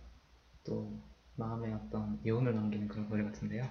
또 0.64 0.92
마음에 1.36 1.72
어떤 1.72 2.18
여운을 2.26 2.52
남기는 2.52 2.88
그런 2.88 3.08
노래 3.08 3.22
같은데요. 3.22 3.64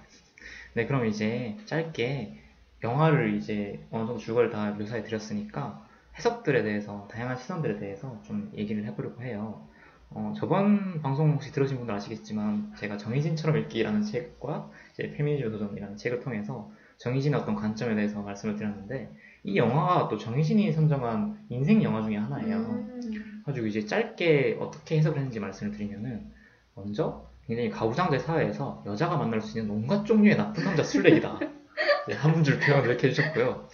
네, 0.72 0.86
그럼 0.86 1.04
이제 1.04 1.58
짧게 1.66 2.42
영화를 2.82 3.34
이제 3.34 3.86
어느 3.90 4.06
정도 4.06 4.18
줄거리를 4.18 4.54
다 4.54 4.70
묘사해 4.70 5.02
드렸으니까 5.02 5.86
해석들에 6.16 6.62
대해서 6.62 7.06
다양한 7.10 7.36
시선들에 7.36 7.78
대해서 7.78 8.22
좀 8.22 8.50
얘기를 8.56 8.86
해보려고 8.86 9.22
해요. 9.22 9.68
어, 10.08 10.32
저번 10.34 11.02
방송 11.02 11.32
혹시 11.32 11.52
들으신 11.52 11.76
분들 11.76 11.94
아시겠지만 11.94 12.72
제가 12.78 12.96
정의진처럼 12.96 13.58
읽기라는 13.58 14.00
책과 14.00 14.70
이제 14.94 15.10
페미니즘 15.10 15.50
도전이라는 15.50 15.98
책을 15.98 16.20
통해서 16.20 16.70
정의진의 16.96 17.38
어떤 17.38 17.54
관점에 17.54 17.94
대해서 17.94 18.22
말씀을 18.22 18.56
드렸는데 18.56 19.10
이 19.44 19.56
영화가 19.56 20.08
또 20.08 20.16
정의진이 20.16 20.72
선정한 20.72 21.46
인생 21.50 21.82
영화 21.82 22.02
중에 22.02 22.16
하나예요. 22.16 22.56
음. 22.56 23.42
가지고 23.44 23.66
이제 23.66 23.84
짧게 23.84 24.56
어떻게 24.58 24.96
해석을 24.96 25.18
했는지 25.18 25.38
말씀을 25.38 25.72
드리면은 25.72 26.32
먼저 26.74 27.28
굉장히 27.46 27.68
가부장제 27.68 28.18
사회에서 28.18 28.82
여자가 28.86 29.18
만날 29.18 29.42
수 29.42 29.58
있는 29.58 29.74
온갖 29.74 30.04
종류의 30.04 30.38
나쁜 30.38 30.64
남자 30.64 30.82
술래기다. 30.82 31.38
네, 32.08 32.14
한 32.14 32.32
문줄 32.32 32.58
표현을 32.58 32.88
이렇게 32.88 33.08
해주셨고요. 33.08 33.68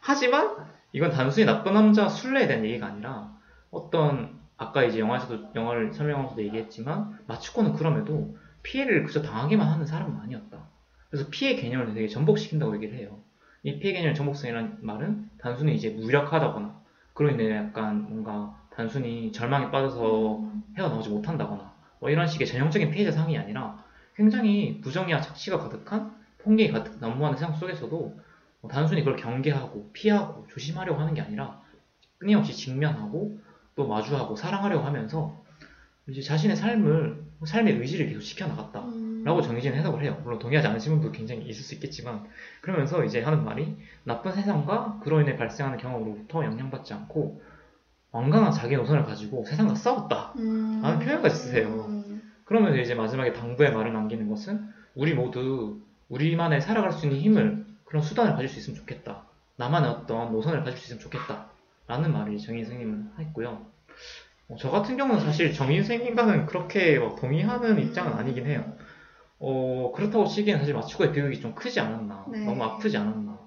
하지만 0.00 0.56
이건 0.92 1.10
단순히 1.10 1.46
나쁜 1.46 1.72
남자 1.74 2.08
술래에 2.08 2.48
대한 2.48 2.64
얘기가 2.64 2.86
아니라 2.86 3.32
어떤 3.70 4.40
아까 4.56 4.82
이제 4.82 4.98
영화에서도 4.98 5.50
영화를 5.54 5.92
설명하면서도 5.92 6.42
얘기했지만 6.42 7.18
마츠코는 7.28 7.74
그럼에도 7.74 8.36
피해를 8.64 9.04
그저 9.04 9.22
당하기만 9.22 9.68
하는 9.68 9.86
사람은 9.86 10.20
아니었다. 10.20 10.68
그래서 11.10 11.28
피해 11.30 11.54
개념을 11.54 11.94
되게 11.94 12.08
전복시킨다고 12.08 12.74
얘기를 12.74 12.98
해요. 12.98 13.21
이 13.64 13.78
피해 13.78 13.92
개념 13.92 14.14
전복성이라는 14.14 14.78
말은 14.80 15.30
단순히 15.38 15.74
이제 15.74 15.90
무력하다거나 15.90 16.80
그로 17.14 17.30
인해 17.30 17.54
약간 17.54 18.02
뭔가 18.08 18.58
단순히 18.74 19.30
절망에 19.32 19.70
빠져서 19.70 20.50
헤어나오지 20.76 21.10
못한다거나 21.10 21.72
뭐 22.00 22.10
이런 22.10 22.26
식의 22.26 22.46
전형적인 22.46 22.90
피해자 22.90 23.12
상이 23.12 23.38
아니라 23.38 23.84
굉장히 24.16 24.80
부정이와 24.80 25.20
착취가 25.20 25.58
가득한 25.58 26.12
폭력이 26.38 26.72
가득 26.72 26.98
난무하는 26.98 27.38
세상 27.38 27.54
속에서도 27.54 28.20
뭐 28.60 28.70
단순히 28.70 29.04
그걸 29.04 29.16
경계하고 29.16 29.90
피하고 29.92 30.46
조심하려고 30.48 31.00
하는 31.00 31.14
게 31.14 31.20
아니라 31.20 31.60
끊임없이 32.18 32.52
직면하고 32.52 33.38
또 33.74 33.86
마주하고 33.86 34.36
사랑하려고 34.36 34.84
하면서 34.84 35.42
이제 36.08 36.20
자신의 36.20 36.56
삶을 36.56 37.22
삶의 37.44 37.78
의지를 37.78 38.06
계속 38.06 38.20
지켜나갔다. 38.20 38.80
음. 38.80 39.11
라고 39.24 39.40
정해진 39.42 39.74
해석을 39.74 40.02
해요. 40.02 40.20
물론 40.24 40.38
동의하지 40.38 40.68
않으신 40.68 40.94
분도 40.94 41.12
굉장히 41.12 41.42
있을 41.42 41.62
수 41.62 41.74
있겠지만 41.74 42.24
그러면서 42.60 43.04
이제 43.04 43.22
하는 43.22 43.44
말이 43.44 43.76
나쁜 44.04 44.32
세상과 44.32 45.00
그로 45.02 45.20
인해 45.20 45.36
발생하는 45.36 45.78
경험으로부터 45.78 46.44
영향받지 46.44 46.92
않고 46.94 47.42
완강한 48.10 48.52
자기 48.52 48.76
노선을 48.76 49.04
가지고 49.04 49.44
세상과 49.44 49.74
싸웠다. 49.74 50.34
음. 50.36 50.80
라는 50.82 50.98
표현까지 50.98 51.34
쓰세요. 51.34 51.86
음. 51.88 52.22
그러면서 52.44 52.78
이제 52.78 52.94
마지막에 52.94 53.32
당부의 53.32 53.72
말을 53.72 53.92
남기는 53.92 54.28
것은 54.28 54.68
우리 54.94 55.14
모두 55.14 55.80
우리만의 56.08 56.60
살아갈 56.60 56.92
수 56.92 57.06
있는 57.06 57.20
힘을 57.20 57.64
그런 57.84 58.02
수단을 58.02 58.32
가질 58.32 58.48
수 58.48 58.58
있으면 58.58 58.78
좋겠다. 58.78 59.24
나만의 59.56 59.90
어떤 59.90 60.32
노선을 60.32 60.64
가질 60.64 60.78
수 60.78 60.86
있으면 60.86 61.00
좋겠다. 61.00 61.46
라는 61.86 62.12
말을 62.12 62.38
정인 62.38 62.64
선생님은 62.64 63.12
했고요. 63.18 63.66
어, 64.48 64.56
저 64.58 64.70
같은 64.70 64.96
경우는 64.96 65.20
사실 65.20 65.52
정인 65.52 65.82
선생님과는 65.82 66.46
그렇게 66.46 66.98
막 66.98 67.16
동의하는 67.16 67.80
입장은 67.80 68.12
아니긴 68.12 68.46
해요. 68.46 68.76
어, 69.44 69.90
그렇다고 69.92 70.26
치기엔 70.26 70.58
사실 70.58 70.72
마츠코의 70.72 71.12
비극이 71.12 71.40
좀 71.40 71.54
크지 71.54 71.80
않았나. 71.80 72.26
네. 72.30 72.44
너무 72.44 72.62
아프지 72.62 72.96
않았나. 72.96 73.40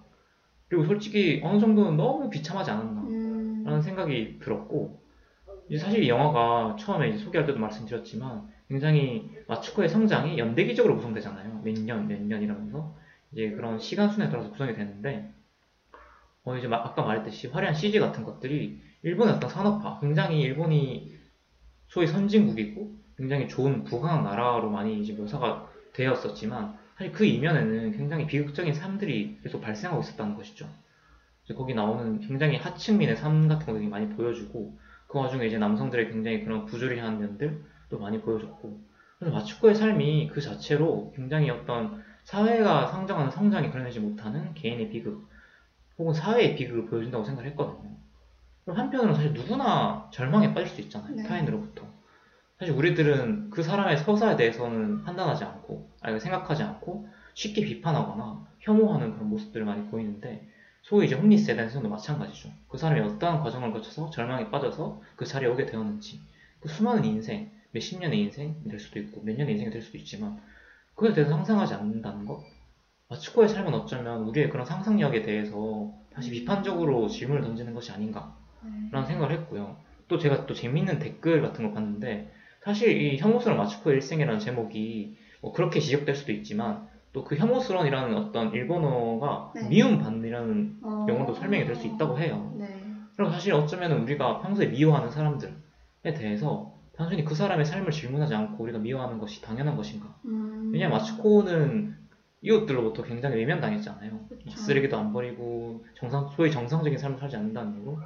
그리고 0.68 0.84
솔직히 0.86 1.40
어느 1.44 1.60
정도는 1.60 1.96
너무 1.96 2.30
비참하지 2.30 2.70
않았나. 2.72 3.02
음. 3.04 3.64
라는 3.66 3.82
생각이 3.82 4.40
들었고 4.40 5.00
이제 5.70 5.78
사실 5.84 6.04
이 6.04 6.10
영화가 6.10 6.76
처음에 6.78 7.18
소개할 7.18 7.48
때도 7.48 7.60
말씀드렸지만 7.60 8.50
굉장히 8.68 9.32
마츠코의 9.48 9.88
성장이 9.88 10.38
연대기적으로 10.38 10.98
구성되잖아요. 10.98 11.62
몇 11.64 11.74
년, 11.80 12.08
몇 12.10 12.22
년이라면서 12.22 12.94
이제 13.32 13.52
그런 13.52 13.80
시간 13.80 14.10
순에 14.12 14.30
따라서 14.30 14.52
구성이 14.52 14.76
되는데 14.76 15.32
어 16.44 16.58
이제 16.58 16.68
마- 16.68 16.78
아까 16.84 17.04
말했듯이 17.04 17.48
화려한 17.48 17.74
CG 17.74 18.00
같은 18.00 18.24
것들이 18.24 18.82
일본의 19.04 19.36
어떤 19.36 19.50
산업화, 19.50 20.00
굉장히 20.02 20.42
일본이 20.42 21.16
소위 21.88 22.06
선진국이고 22.08 22.92
굉장히 23.18 23.48
좋은 23.48 23.84
부강한 23.86 24.24
나라로 24.24 24.70
많이 24.70 25.00
이제 25.02 25.14
묘사가 25.14 25.70
되었었지만 25.96 26.78
사실 26.98 27.12
그 27.12 27.26
이면에는 27.26 27.92
굉장히 27.92 28.28
비극적인 28.28 28.74
삶들이 28.74 29.40
계속 29.44 29.62
발생하고 29.62 30.02
있었다는 30.02 30.36
것이죠. 30.36 30.68
거기 31.56 31.74
나오는 31.74 32.20
굉장히 32.22 32.58
하층민의 32.58 33.18
삶 33.18 33.48
같은 33.48 33.66
것들이 33.66 33.88
많이 33.88 34.10
보여주고 34.10 34.78
그 35.08 35.20
와중에 35.20 35.46
이제 35.46 35.58
남성들의 35.58 36.10
굉장히 36.10 36.44
그런 36.44 36.66
부조리한 36.66 37.20
면들도 37.20 38.00
많이 38.00 38.22
보여줬고 38.22 38.82
그래서 39.20 39.36
마츠코의 39.36 39.76
삶이 39.76 40.32
그 40.34 40.42
자체로 40.42 41.14
굉장히 41.16 41.50
어떤 41.50 42.04
사회가 42.24 42.88
상정하는 42.88 43.32
성장이 43.32 43.70
그려내지 43.70 44.00
못하는 44.00 44.54
개인의 44.56 44.90
비극 44.90 45.30
혹은 45.98 46.14
사회의 46.14 46.56
비극을 46.56 46.88
보여준다고 46.88 47.24
생각을 47.24 47.50
했거든요. 47.52 47.96
한편으로는 48.68 49.16
사실 49.16 49.34
누구나 49.34 50.10
절망에 50.12 50.54
빠질 50.54 50.68
수 50.68 50.82
있잖아요. 50.82 51.16
네. 51.16 51.24
타인으로부터. 51.24 51.86
사실 52.58 52.74
우리들은 52.74 53.50
그 53.50 53.64
사람의 53.64 53.98
서사에 53.98 54.38
대해서는 54.38 55.04
판단하지 55.04 55.44
않고, 55.44 55.90
아니 56.02 56.20
생각하지 56.20 56.64
않고 56.64 57.08
쉽게 57.34 57.66
비판하거나 57.66 58.48
혐오하는 58.60 59.14
그런 59.14 59.30
모습들을 59.30 59.66
많이 59.66 59.86
보이는데 59.90 60.48
소위 60.82 61.08
이제 61.08 61.16
홈리스에 61.16 61.56
대한 61.56 61.70
생각도 61.70 61.90
마찬가지죠. 61.90 62.50
그 62.68 62.78
사람이 62.78 63.02
어떠한 63.02 63.42
과정을 63.42 63.72
거쳐서 63.72 64.10
절망에 64.10 64.50
빠져서 64.52 65.02
그 65.16 65.26
자리에 65.26 65.50
오게 65.50 65.66
되었는지, 65.66 66.22
그 66.60 66.70
수많은 66.70 67.04
인생, 67.04 67.52
몇십 67.72 68.00
년의 68.00 68.20
인생이 68.22 68.54
될 68.70 68.80
수도 68.80 69.00
있고, 69.00 69.22
몇 69.24 69.36
년의 69.36 69.54
인생이 69.54 69.72
될 69.72 69.82
수도 69.82 69.98
있지만, 69.98 70.40
그에 70.94 71.12
대해서 71.14 71.32
상상하지 71.32 71.74
않는다는 71.74 72.26
것? 72.26 72.42
마츠코의 73.10 73.50
삶은 73.50 73.74
어쩌면 73.74 74.22
우리의 74.24 74.50
그런 74.50 74.66
상상력에 74.66 75.24
대해서 75.24 75.92
다시 76.14 76.32
비판적으로 76.32 77.08
질문을 77.08 77.42
던지는 77.42 77.74
것이 77.74 77.92
아닌가, 77.92 78.38
네. 78.64 78.70
라는 78.92 79.08
생각을 79.08 79.36
했고요. 79.36 79.78
또 80.08 80.18
제가 80.18 80.46
또 80.46 80.54
재밌는 80.54 81.00
댓글 81.00 81.42
같은 81.42 81.66
걸 81.66 81.74
봤는데, 81.74 82.32
사실 82.66 83.00
이 83.00 83.18
혐오스러운 83.18 83.58
마츠코의 83.58 83.98
일생이라는 83.98 84.40
제목이 84.40 85.16
뭐 85.42 85.54
그렇게 85.54 85.80
지적될 85.80 86.16
수도 86.16 86.32
있지만, 86.32 86.88
또 87.14 87.24
그 87.24 87.38
혐오스러운이라는 87.38 88.18
어떤 88.18 88.52
일본어가 88.54 89.54
네. 89.56 89.70
미움받는이라는 89.70 90.80
어. 90.84 91.06
용어도 91.08 91.34
설명이 91.34 91.66
될 91.66 91.76
수 91.78 91.88
있다고 91.88 92.20
해요. 92.20 92.54
네. 92.58 92.68
그리고 93.16 93.32
사실 93.32 93.54
어쩌면 93.54 93.94
우리가 94.02 94.42
평소에 94.42 94.68
미워하는 94.68 95.10
사람들에 95.10 95.54
대해서 96.14 96.74
단순히 96.98 97.24
그 97.24 97.34
사람의 97.34 97.66
삶을 97.66 97.92
질문하지 97.92 98.36
않고 98.36 98.62
우리가 98.64 98.80
미워하는 98.80 99.20
것이 99.20 99.42
당연한 99.42 99.78
것인가? 99.78 100.14
음. 100.26 100.72
왜냐면 100.74 100.98
마츠코는 100.98 101.96
이웃들로부터 102.42 103.04
굉장히 103.04 103.38
외면당했잖아요. 103.38 104.20
쓰레기도 104.50 104.98
안 104.98 105.14
버리고 105.14 105.86
정상, 105.96 106.28
소위 106.36 106.52
정상적인 106.52 106.98
삶을 106.98 107.18
살지 107.18 107.38
않는다는 107.38 107.78
이유로. 107.78 107.98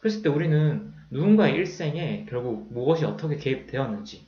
그랬을 0.00 0.22
때 0.22 0.30
우리는 0.30 0.92
누군가의 1.10 1.54
일생에 1.54 2.26
결국 2.28 2.72
무엇이 2.72 3.04
어떻게 3.04 3.36
개입되었는지 3.36 4.26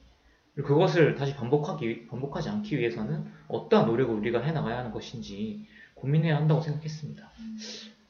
그것을 0.57 1.15
다시 1.15 1.35
반복하기, 1.37 1.89
위- 1.89 2.07
반복하지 2.07 2.49
않기 2.51 2.79
위해서는 2.79 3.25
어떠한 3.49 3.87
노력을 3.87 4.15
우리가 4.15 4.41
해나가야 4.41 4.79
하는 4.79 4.91
것인지 4.91 5.67
고민해야 5.95 6.37
한다고 6.37 6.61
생각했습니다. 6.61 7.31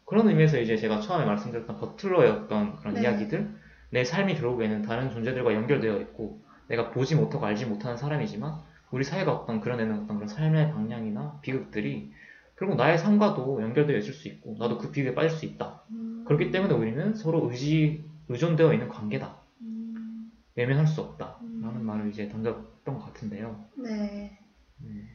그런 0.04 0.28
의미에서 0.28 0.58
이제 0.60 0.76
제가 0.76 1.00
처음에 1.00 1.24
말씀드렸던 1.24 1.78
버틀러의 1.78 2.30
어떤 2.30 2.76
그런 2.76 2.94
네. 2.94 3.02
이야기들, 3.02 3.48
내 3.90 4.04
삶이 4.04 4.34
결국에는 4.36 4.82
다른 4.82 5.10
존재들과 5.10 5.54
연결되어 5.54 6.00
있고, 6.00 6.40
내가 6.68 6.90
보지 6.90 7.14
못하고 7.14 7.46
알지 7.46 7.66
못하는 7.66 7.96
사람이지만, 7.96 8.54
우리 8.90 9.04
사회가 9.04 9.32
어떤 9.32 9.60
그려내는 9.60 10.02
어떤 10.02 10.16
그런 10.16 10.26
삶의 10.28 10.72
방향이나 10.72 11.38
비극들이 11.42 12.12
결국 12.58 12.76
나의 12.76 12.98
삶과도 12.98 13.62
연결되어 13.62 13.96
있을 13.98 14.12
수 14.12 14.26
있고, 14.28 14.56
나도 14.58 14.78
그 14.78 14.90
비극에 14.90 15.14
빠질 15.14 15.30
수 15.30 15.46
있다. 15.46 15.82
음. 15.90 16.24
그렇기 16.26 16.50
때문에 16.50 16.74
우리는 16.74 17.14
서로 17.14 17.48
의지, 17.50 18.04
의존되어 18.30 18.72
있는 18.72 18.88
관계다. 18.88 19.36
음. 19.62 20.30
외면할 20.54 20.86
수 20.86 21.00
없다. 21.00 21.38
음. 21.42 21.62
라는 21.62 21.84
말을 21.84 22.10
이제 22.10 22.28
던졌던 22.28 22.94
것 22.94 23.06
같은데요. 23.06 23.68
네. 23.76 24.38
음. 24.82 25.08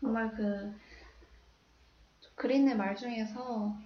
정말 0.00 0.34
그, 0.34 0.72
그린의 2.34 2.76
말 2.76 2.96
중에서 2.96 3.76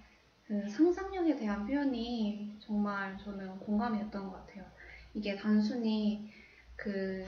그 0.45 0.69
상상력에 0.69 1.35
대한 1.35 1.67
표현이 1.67 2.55
정말 2.59 3.17
저는 3.17 3.59
공감이 3.59 3.99
됐던 3.99 4.29
것 4.29 4.31
같아요. 4.31 4.63
이게 5.13 5.35
단순히 5.35 6.31
그 6.77 7.25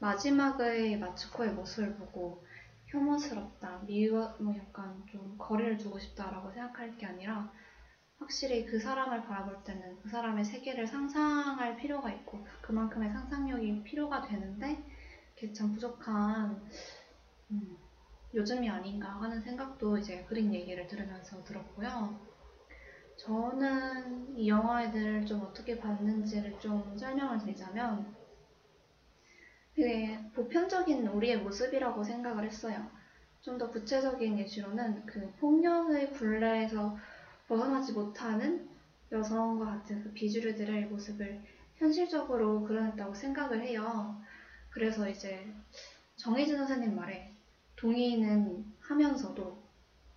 마지막의 0.00 0.98
마츠코의 0.98 1.52
모습을 1.52 1.94
보고 1.94 2.44
혐오스럽다, 2.86 3.82
미워, 3.86 4.34
뭐 4.40 4.56
약간 4.56 5.04
좀 5.06 5.36
거리를 5.38 5.76
두고 5.76 6.00
싶다라고 6.00 6.50
생각할 6.50 6.96
게 6.96 7.06
아니라 7.06 7.52
확실히 8.18 8.64
그 8.66 8.78
사람을 8.78 9.24
바라볼 9.24 9.62
때는 9.64 10.00
그 10.02 10.08
사람의 10.08 10.44
세계를 10.44 10.86
상상할 10.86 11.76
필요가 11.76 12.10
있고 12.12 12.44
그만큼의 12.60 13.10
상상력이 13.10 13.82
필요가 13.84 14.22
되는데 14.22 14.84
그게 15.34 15.52
참 15.52 15.72
부족한 15.72 16.68
음, 17.50 17.78
요즘이 18.34 18.68
아닌가 18.68 19.08
하는 19.20 19.40
생각도 19.40 19.96
이제 19.98 20.24
그린 20.28 20.52
얘기를 20.52 20.86
들으면서 20.86 21.42
들었고요. 21.44 22.20
저는 23.16 24.36
이 24.36 24.48
영화들을 24.48 25.26
좀 25.26 25.42
어떻게 25.42 25.78
봤는지를 25.78 26.58
좀 26.60 26.96
설명을 26.96 27.38
드리자면 27.38 28.14
되게 29.74 30.18
보편적인 30.34 31.06
우리의 31.06 31.38
모습이라고 31.38 32.02
생각을 32.04 32.44
했어요. 32.44 32.90
좀 33.40 33.56
더 33.56 33.70
구체적인 33.70 34.38
예시로는 34.38 35.06
그 35.06 35.32
폭력의 35.38 36.12
굴레에서 36.12 36.96
벗어나지 37.48 37.92
못하는 37.92 38.68
여성과 39.10 39.64
같은 39.66 40.02
그 40.04 40.12
비주류들의 40.12 40.86
모습을 40.86 41.40
현실적으로 41.76 42.62
그려냈다고 42.64 43.14
생각을 43.14 43.62
해요. 43.62 44.20
그래서 44.70 45.08
이제 45.08 45.46
정혜진 46.16 46.56
선생님 46.58 46.94
말에 46.96 47.32
동의는 47.76 48.64
하면서도 48.80 49.62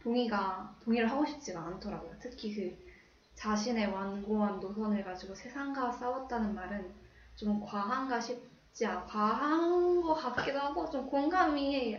동의가 0.04 0.76
동의를 0.84 1.10
하고 1.10 1.26
싶지가 1.26 1.62
않더라고요. 1.62 2.16
특히 2.20 2.54
그 2.56 2.92
자신의 3.36 3.88
완고한 3.88 4.60
노선을 4.60 5.04
가지고 5.04 5.36
세상과 5.36 5.92
싸웠다는 5.92 6.54
말은 6.56 6.94
좀 7.36 7.60
과한가 7.62 8.20
싶지 8.20 8.86
않, 8.86 9.06
과한 9.08 10.02
것 10.02 10.14
같기도 10.16 10.60
하고 10.60 10.90
좀 10.90 11.08
공감이 11.08 11.98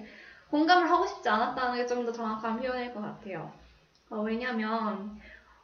공감을 0.51 0.91
하고 0.91 1.07
싶지 1.07 1.29
않았다는 1.29 1.77
게 1.77 1.87
좀 1.87 2.05
더 2.05 2.13
정확한 2.13 2.61
표현일 2.61 2.93
것 2.95 3.01
같아요. 3.01 3.53
어, 4.13 4.21
왜냐면 4.23 5.19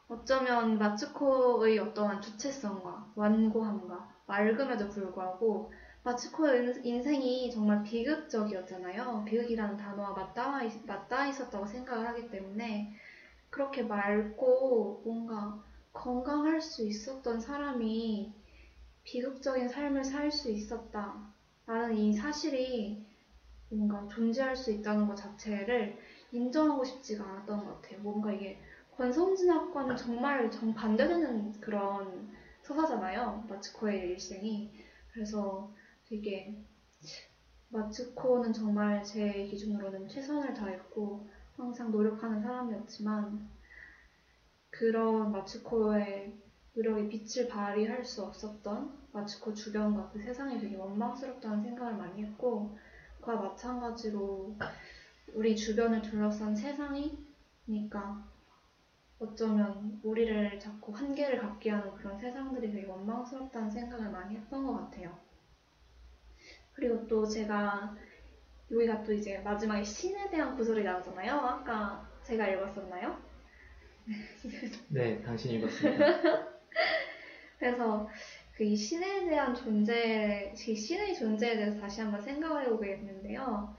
어쩌면 0.09 0.79
마츠코의 0.79 1.79
어떠한 1.79 2.23
주체성과 2.23 3.13
완고함과 3.17 4.09
맑음에도 4.27 4.89
불구하고 4.89 5.73
마츠코의 6.05 6.81
인생이 6.85 7.51
정말 7.51 7.83
비극적이었잖아요. 7.85 9.25
비극이라는 9.27 9.77
단어와 9.77 10.13
맞닿아, 10.15 10.65
있, 10.65 10.73
맞닿아 10.87 11.27
있었다고 11.27 11.67
생각을 11.67 12.07
하기 12.07 12.31
때문에 12.31 12.91
그렇게 13.51 13.83
맑고 13.83 15.03
뭔가 15.05 15.57
건강할 15.93 16.61
수 16.63 16.85
있었던 16.85 17.41
사람이 17.41 18.33
비극적인 19.05 19.69
삶을 19.69 20.05
살 20.05 20.31
수 20.31 20.51
있었다라는 20.51 21.95
이 21.95 22.13
사실이 22.15 22.99
뭔가 23.71 24.07
존재할 24.09 24.57
수 24.57 24.71
있다는 24.71 25.07
것 25.07 25.17
자체를 25.17 25.97
인정하고 26.33 26.85
싶지가 26.85 27.25
않았던 27.25 27.65
것 27.65 27.81
같아요. 27.81 28.01
뭔가 28.01 28.33
이게 28.33 28.59
권선진학과는 28.97 29.97
정말 29.97 30.51
정반대되는 30.51 31.61
그런 31.61 32.29
서사잖아요. 32.63 33.47
마츠코의 33.49 34.01
일생이. 34.01 34.73
그래서 35.13 35.71
되게 36.09 36.55
마츠코는 37.71 38.53
정말 38.53 39.03
제 39.05 39.45
기준으로는 39.45 40.09
최선을 40.09 40.55
다했고 40.55 41.29
항상 41.57 41.91
노력하는 41.91 42.41
사람이었지만 42.41 43.49
그런 44.71 45.33
마츠코의 45.33 46.33
노력이 46.75 47.09
빛을 47.09 47.49
발휘할 47.49 48.05
수 48.05 48.23
없었던 48.23 49.09
마츠코 49.13 49.53
주변과 49.53 50.11
그 50.13 50.21
세상이 50.21 50.61
되게 50.61 50.77
원망스럽다는 50.77 51.63
생각을 51.63 51.95
많이 51.97 52.25
했고 52.25 52.79
그와 53.21 53.37
마찬가지로 53.37 54.57
우리 55.35 55.57
주변을 55.57 56.03
둘러싼 56.03 56.55
세상이니까 56.55 58.25
어쩌면 59.19 59.99
우리를 60.03 60.59
자꾸 60.59 60.93
한계를 60.93 61.39
갖게 61.39 61.71
하는 61.71 61.95
그런 61.95 62.19
세상들이 62.19 62.71
되게 62.71 62.87
원망스럽다는 62.87 63.71
생각을 63.71 64.11
많이 64.11 64.37
했던 64.37 64.65
것 64.65 64.77
같아요. 64.77 65.19
그리고 66.73 67.07
또 67.09 67.27
제가 67.27 67.97
여기가 68.71 69.03
또 69.03 69.13
이제 69.13 69.39
마지막에 69.39 69.83
신에 69.83 70.31
대한 70.31 70.57
구절이 70.57 70.85
나오잖아요. 70.85 71.33
아까 71.33 72.09
제가 72.23 72.47
읽었었나요? 72.49 73.21
네, 74.89 75.21
당신이 75.23 75.55
읽었습니다. 75.55 76.59
그래서 77.59 78.09
그 78.59 78.65
이 78.65 78.75
신에 78.75 79.29
대한 79.29 79.55
존재, 79.55 80.53
이 80.53 80.75
신의 80.75 81.15
존재에 81.15 81.57
대해서 81.57 81.81
다시 81.81 82.01
한번 82.01 82.21
생각을 82.21 82.65
해보게 82.65 82.97
됐는데요. 82.97 83.77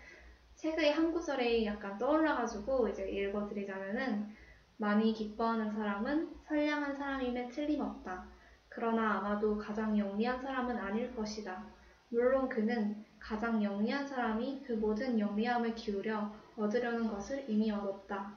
책의 0.59 0.91
한 0.91 1.13
구절이 1.13 1.65
약간 1.65 1.97
떠올라가지고 1.97 2.89
이제 2.89 3.09
읽어드리자면은 3.09 4.27
많이 4.75 5.13
기뻐하는 5.13 5.71
사람은 5.71 6.35
선량한 6.47 6.97
사람임에 6.97 7.47
틀림없다. 7.47 8.25
그러나 8.67 9.19
아마도 9.19 9.57
가장 9.57 9.97
영리한 9.97 10.41
사람은 10.41 10.77
아닐 10.77 11.15
것이다. 11.15 11.63
물론 12.09 12.49
그는 12.49 13.05
가장 13.19 13.63
영리한 13.63 14.05
사람이 14.05 14.63
그 14.67 14.73
모든 14.73 15.17
영리함을 15.17 15.75
기울여 15.75 16.29
얻으려는 16.57 17.09
것을 17.09 17.49
이미 17.49 17.71
얻었다. 17.71 18.35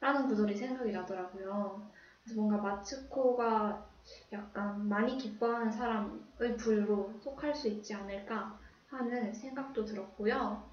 라는 0.00 0.26
구절이 0.26 0.56
생각이 0.56 0.90
나더라고요. 0.90 1.88
그래서 2.24 2.40
뭔가 2.40 2.60
마츠코가 2.60 3.86
약간 4.32 4.88
많이 4.88 5.16
기뻐하는 5.16 5.70
사람의 5.70 6.56
부류로 6.58 7.20
속할 7.20 7.54
수 7.54 7.68
있지 7.68 7.94
않을까 7.94 8.58
하는 8.88 9.32
생각도 9.32 9.84
들었고요. 9.84 10.71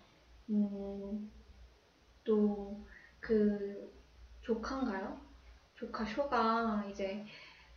음, 0.50 1.30
또 2.24 2.86
그 3.20 3.92
조카인가요? 4.42 5.20
조카 5.76 6.06
쇼가 6.06 6.86
이제 6.90 7.26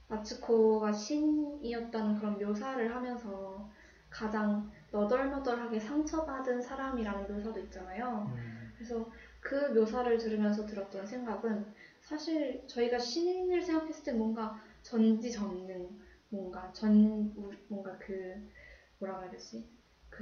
마츠코가 0.09 0.93
신이었다는 0.93 2.15
그런 2.17 2.39
묘사를 2.39 2.95
하면서 2.95 3.71
가장 4.11 4.71
너덜너덜하게 4.93 5.81
상처받은 5.81 6.61
사람이라는 6.63 7.29
묘사도 7.29 7.61
있잖아요. 7.61 8.31
음, 8.35 8.73
그래서 8.77 9.11
그 9.41 9.55
묘사를 9.73 10.17
들으면서 10.19 10.67
들었던 10.67 11.07
생각은 11.07 11.67
사실 12.01 12.65
저희가 12.69 12.99
신인을 12.99 13.63
생각했을 13.63 14.05
때 14.05 14.13
뭔가 14.13 14.55
전지전능, 14.83 15.99
뭔가 16.31 16.73
전, 16.73 17.33
뭔가 17.69 17.97
그, 17.99 18.41
뭐라고 18.99 19.23
해야 19.23 19.31
되지? 19.31 19.65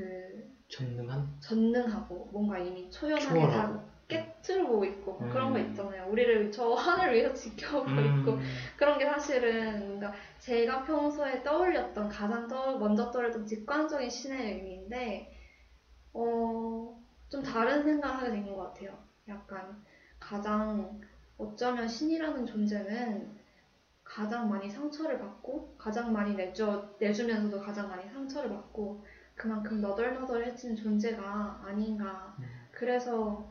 그, 0.00 0.50
전능한? 0.68 1.36
전능하고 1.40 2.28
뭔가 2.32 2.58
이미 2.58 2.90
초연하게 2.90 3.24
초월하고. 3.28 3.74
다 3.74 3.84
깨트리고 4.08 4.84
있고 4.86 5.18
음. 5.20 5.30
그런 5.30 5.52
거 5.52 5.58
있잖아요. 5.58 6.06
우리를 6.10 6.50
저 6.50 6.72
하늘 6.74 7.14
위에서 7.14 7.34
지켜보고 7.34 7.90
있고 8.00 8.32
음, 8.32 8.40
그런 8.76 8.98
게 8.98 9.04
사실은 9.06 9.86
뭔가 9.86 10.12
제가 10.38 10.84
평소에 10.84 11.42
떠올렸던 11.42 12.08
가장 12.08 12.48
떠, 12.48 12.76
먼저 12.78 13.10
떠올렸던 13.10 13.46
직관적인 13.46 14.08
신의 14.10 14.54
의미인데 14.54 15.32
어, 16.12 17.00
좀 17.28 17.42
다른 17.42 17.84
생각을 17.84 18.16
하게 18.18 18.30
된 18.30 18.46
것 18.46 18.56
같아요. 18.56 18.98
약간 19.28 19.84
가장 20.18 21.00
어쩌면 21.38 21.86
신이라는 21.88 22.46
존재는 22.46 23.38
가장 24.04 24.48
많이 24.48 24.68
상처를 24.68 25.18
받고 25.18 25.76
가장 25.78 26.12
많이 26.12 26.34
내줘, 26.34 26.96
내주면서도 26.98 27.60
가장 27.62 27.88
많이 27.88 28.08
상처를 28.10 28.50
받고 28.50 29.04
그만큼 29.40 29.80
너덜너덜해진 29.80 30.76
존재가 30.76 31.62
아닌가 31.64 32.36
음. 32.38 32.44
그래서 32.72 33.50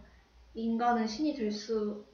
인간은 0.54 1.08
신이 1.08 1.34
될 1.34 1.52
수 1.52 2.06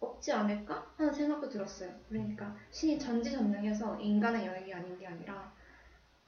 없지 0.00 0.32
않을까 0.32 0.92
하는 0.96 1.12
생각도 1.12 1.48
들었어요. 1.48 1.94
그러니까 2.08 2.56
신이 2.72 2.98
전지전능해서 2.98 4.00
인간의 4.00 4.46
영역이 4.46 4.74
아닌 4.74 4.98
게 4.98 5.06
아니라 5.06 5.52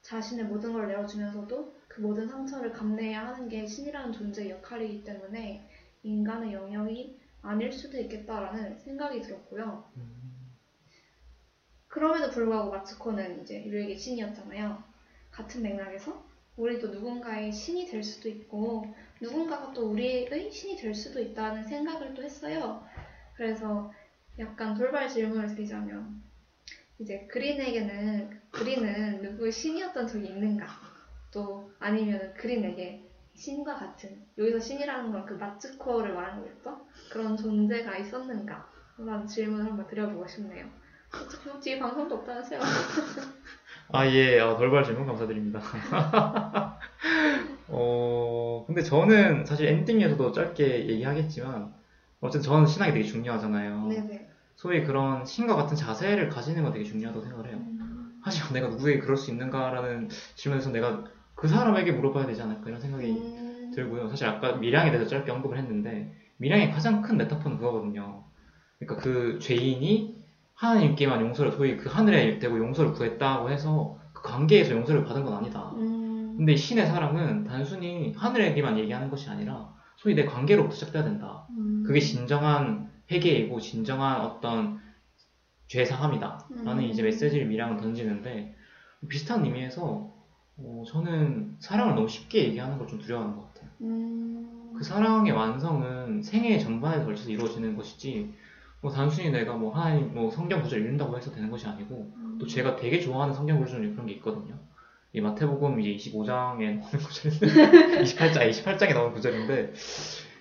자신의 0.03 0.45
모든 0.45 0.75
걸 0.75 0.87
내어주면서도 0.87 1.75
그 1.89 2.01
모든 2.01 2.29
상처를 2.29 2.71
감내해야 2.73 3.27
하는 3.27 3.49
게 3.49 3.67
신이라는 3.67 4.13
존재의 4.13 4.51
역할이기 4.51 5.03
때문에 5.03 5.69
인간의 6.05 6.53
영역이 6.53 7.21
아닐 7.43 7.73
수도 7.73 7.99
있겠다라는 7.99 8.79
생각이 8.79 9.23
들었고요. 9.23 9.91
음. 9.97 10.55
그럼에도 11.89 12.31
불구하고 12.31 12.71
마츠코는 12.71 13.43
이제 13.43 13.65
유일하게 13.65 13.97
신이었잖아요. 13.97 14.85
같은 15.33 15.63
맥락에서 15.63 16.32
우리도 16.57 16.89
누군가의 16.89 17.53
신이 17.53 17.87
될 17.87 18.03
수도 18.03 18.29
있고 18.29 18.95
누군가가 19.21 19.73
또 19.73 19.91
우리의 19.91 20.51
신이 20.51 20.77
될 20.77 20.95
수도 20.95 21.21
있다는 21.21 21.65
생각을 21.65 22.15
또 22.15 22.23
했어요. 22.23 22.87
그래서 23.35 23.93
약간 24.39 24.75
돌발 24.75 25.09
질문을 25.09 25.49
드리자면 25.49 26.23
이제 26.99 27.27
그린에게는 27.31 28.41
그린은 28.51 29.23
누구의 29.23 29.51
신이었던 29.51 30.07
적이 30.07 30.29
있는가? 30.29 30.67
또 31.33 31.71
아니면 31.79 32.35
그린에게 32.35 33.09
신과 33.35 33.75
같은 33.75 34.25
여기서 34.37 34.61
신이라는 34.61 35.11
건 35.11 35.25
그 35.25 35.35
마츠코를 35.35 36.13
말하는 36.13 36.43
거겠죠? 36.43 36.87
그런 37.11 37.37
존재가 37.37 37.97
있었는가? 37.97 38.71
라는 38.99 39.27
질문을 39.27 39.65
한번 39.65 39.87
드려보고 39.87 40.27
싶네요. 40.27 40.69
어차피 41.13 41.79
방송도 41.79 42.17
없다면서요? 42.17 42.61
아, 43.93 44.07
예, 44.09 44.41
어, 44.41 44.57
돌발 44.57 44.85
질문 44.85 45.07
감사드립니다. 45.07 45.61
어, 47.69 48.65
근데 48.67 48.83
저는 48.83 49.45
사실 49.45 49.67
엔딩에서도 49.67 50.33
짧게 50.33 50.89
얘기하겠지만, 50.89 51.75
어쨌든 52.23 52.51
저는 52.51 52.67
신앙이 52.67 52.93
되게 52.93 53.05
중요하잖아요. 53.05 53.89
네네. 53.89 54.29
소위 54.57 54.83
그런 54.85 55.27
신과 55.27 55.57
같은 55.57 55.77
자세를 55.77 56.31
가지는 56.31 56.63
건 56.63 56.73
되게 56.73 56.85
중요하다고 56.85 57.23
생각을 57.23 57.51
해요. 57.51 57.59
음. 57.59 58.19
하지만 58.23 58.53
내가 58.55 58.69
누구에게 58.69 59.01
그럴 59.01 59.17
수 59.19 59.31
있는가라는 59.31 60.09
질문에서 60.37 60.71
내가 60.71 61.05
그 61.35 61.49
사람에게 61.49 61.93
물어봐야 61.93 62.27
되지 62.27 62.41
않을까 62.41 62.69
이런 62.69 62.81
생각이 62.81 63.11
음. 63.11 63.73
들고요. 63.75 64.09
사실 64.09 64.27
아까 64.27 64.55
밀양에 64.55 64.91
대해서 64.91 65.07
짧게 65.09 65.31
언급을 65.31 65.59
했는데 65.59 66.15
밀양의 66.39 66.71
가장 66.71 67.03
큰 67.03 67.19
메타포는 67.19 67.59
그거거든요. 67.59 68.25
그러니까 68.79 69.03
그 69.03 69.39
죄인이 69.41 70.22
하나님께만 70.63 71.21
용서를 71.21 71.51
소위 71.53 71.77
그 71.77 71.89
하늘에 71.89 72.39
대고 72.39 72.57
용서를 72.57 72.93
구했다고 72.93 73.51
해서 73.51 73.99
그 74.13 74.23
관계에서 74.23 74.73
용서를 74.75 75.05
받은 75.05 75.25
건 75.25 75.35
아니다. 75.35 75.73
음. 75.75 76.37
근데 76.37 76.53
이 76.53 76.57
신의 76.57 76.87
사랑은 76.87 77.45
단순히 77.45 78.13
하늘에게만 78.17 78.79
얘기하는 78.79 79.11
것이 79.11 79.29
아니라 79.29 79.75
소위 79.97 80.15
내 80.15 80.25
관계로부터 80.25 80.75
시작돼야 80.75 81.03
된다. 81.03 81.47
음. 81.51 81.83
그게 81.85 81.99
진정한 81.99 82.91
회개이고 83.11 83.59
진정한 83.61 84.21
어떤 84.21 84.81
죄 85.67 85.85
사함이다. 85.85 86.47
라는 86.65 86.85
음. 86.85 86.89
이제 86.89 87.03
메시지를 87.03 87.47
미랑은 87.47 87.77
던지는데 87.79 88.55
비슷한 89.09 89.45
의미에서 89.45 90.13
어, 90.59 90.83
저는 90.87 91.57
사랑을 91.59 91.97
너무 91.97 92.09
쉽게 92.09 92.45
얘기하는 92.45 92.79
걸 92.79 92.87
좀 92.87 93.01
두려워하는 93.01 93.37
것 93.37 93.53
같아요. 93.53 93.71
음. 93.81 94.75
그 94.77 94.85
사랑의 94.85 95.33
완성은 95.33 96.23
생애 96.23 96.59
전반에 96.59 97.05
걸쳐서 97.05 97.31
이루어지는 97.31 97.77
것이지 97.77 98.33
뭐 98.83 98.91
단순히 98.91 99.31
내가 99.31 99.55
뭐 99.55 99.73
하나님 99.73 100.13
뭐 100.13 100.31
성경 100.31 100.61
구절 100.61 100.81
읽는다고 100.81 101.17
해서 101.17 101.31
되는 101.31 101.51
것이 101.51 101.67
아니고 101.67 102.13
음. 102.17 102.37
또 102.39 102.47
제가 102.47 102.77
되게 102.77 103.01
좋아하는 103.01 103.33
성경 103.33 103.61
구절 103.61 103.81
중에 103.81 103.93
그런 103.93 104.07
게 104.07 104.13
있거든요. 104.15 104.59
이 105.15 105.21
마태복음 105.21 105.81
이제 105.81 106.11
25장에 106.11 106.81
나오는 106.81 106.83
구절인데 106.99 108.03
28장 108.03 108.51
28장에 108.51 108.93
나오는 108.93 109.13
구절인데 109.15 109.73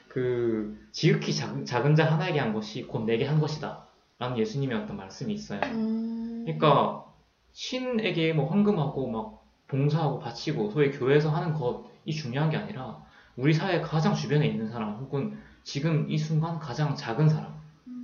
그 0.08 0.78
지극히 0.92 1.34
작, 1.34 1.64
작은 1.66 1.96
자 1.96 2.12
하나에게 2.12 2.39
한 2.39 2.54
것이 2.54 2.84
곧 2.84 3.06
내게 3.06 3.26
한 3.26 3.39
것이다. 3.39 3.86
라는 4.18 4.38
예수님의 4.38 4.78
어떤 4.78 4.98
말씀이 4.98 5.34
있어요. 5.34 5.60
음. 5.64 6.44
그러니까 6.46 7.06
신에게 7.54 8.34
뭐 8.34 8.48
헌금하고 8.50 9.10
막 9.10 9.46
봉사하고 9.68 10.20
바치고 10.20 10.72
소위 10.72 10.92
교회에서 10.92 11.30
하는 11.30 11.54
것이 11.54 12.20
중요한 12.20 12.50
게 12.50 12.58
아니라 12.58 13.04
우리 13.38 13.54
사회 13.54 13.82
가장 13.82 14.14
주변에 14.14 14.48
있는 14.48 14.70
사람 14.70 14.96
혹은 14.96 15.39
지금 15.64 16.10
이 16.10 16.18
순간 16.18 16.60
가장 16.60 16.96
작은 16.96 17.30
사람, 17.30 17.52
음. 17.52 17.61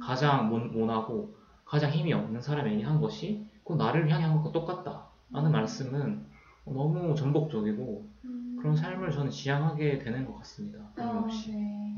가장 0.07 0.47
모- 0.47 0.57
모나고 0.59 1.35
가장 1.65 1.91
힘이 1.91 2.13
없는 2.13 2.39
사람에게 2.39 2.81
한 2.81 3.01
것이 3.01 3.45
곧 3.65 3.75
나를 3.75 4.09
향해 4.09 4.23
한 4.23 4.37
것과 4.37 4.53
똑같다 4.53 5.05
라는 5.33 5.51
말씀은 5.51 6.25
너무 6.63 7.13
전복적이고 7.13 8.09
음. 8.23 8.57
그런 8.57 8.73
삶을 8.77 9.11
저는 9.11 9.29
지향하게 9.29 9.99
되는 9.99 10.25
것 10.25 10.37
같습니다. 10.37 10.79
아, 10.79 10.95
끊임없이 10.95 11.51
네. 11.51 11.93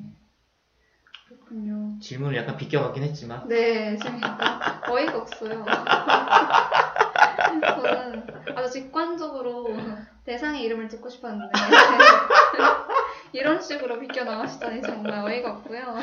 그렇군요. 1.28 2.00
질문을 2.00 2.36
약간 2.36 2.58
비껴가긴 2.58 3.04
했지만 3.04 3.48
네, 3.48 3.96
지금 3.96 4.20
어이가 4.90 5.20
없어요. 5.20 5.64
저는 7.62 8.26
아주 8.56 8.72
직관적으로 8.72 9.68
대상의 10.24 10.64
이름을 10.64 10.88
듣고 10.88 11.10
싶었는데 11.10 11.52
이런 13.34 13.62
식으로 13.62 14.00
비껴 14.00 14.24
나가시다니 14.24 14.82
정말 14.82 15.24
어이가 15.26 15.52
없고요. 15.58 15.96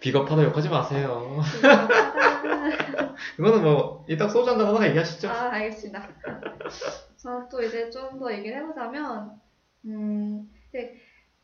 비겁하다 0.00 0.44
욕하지 0.44 0.68
마세요. 0.68 1.40
아, 1.64 3.14
이거는 3.38 3.62
뭐 3.62 4.04
이따 4.08 4.28
소주 4.28 4.50
한잔 4.50 4.66
하다가 4.68 4.88
얘기하시죠. 4.88 5.28
아, 5.28 5.50
알겠습니다. 5.52 6.08
저는 7.16 7.48
또 7.48 7.62
이제 7.62 7.90
좀 7.90 8.18
더 8.18 8.32
얘기를 8.32 8.58
해보자면, 8.58 9.32
음, 9.86 10.48
이제, 10.68 10.94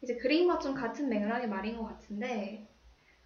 이제 0.02 0.16
그림과 0.16 0.58
좀 0.58 0.74
같은 0.74 1.08
맥락의 1.08 1.48
말인 1.48 1.76
것 1.76 1.84
같은데, 1.86 2.68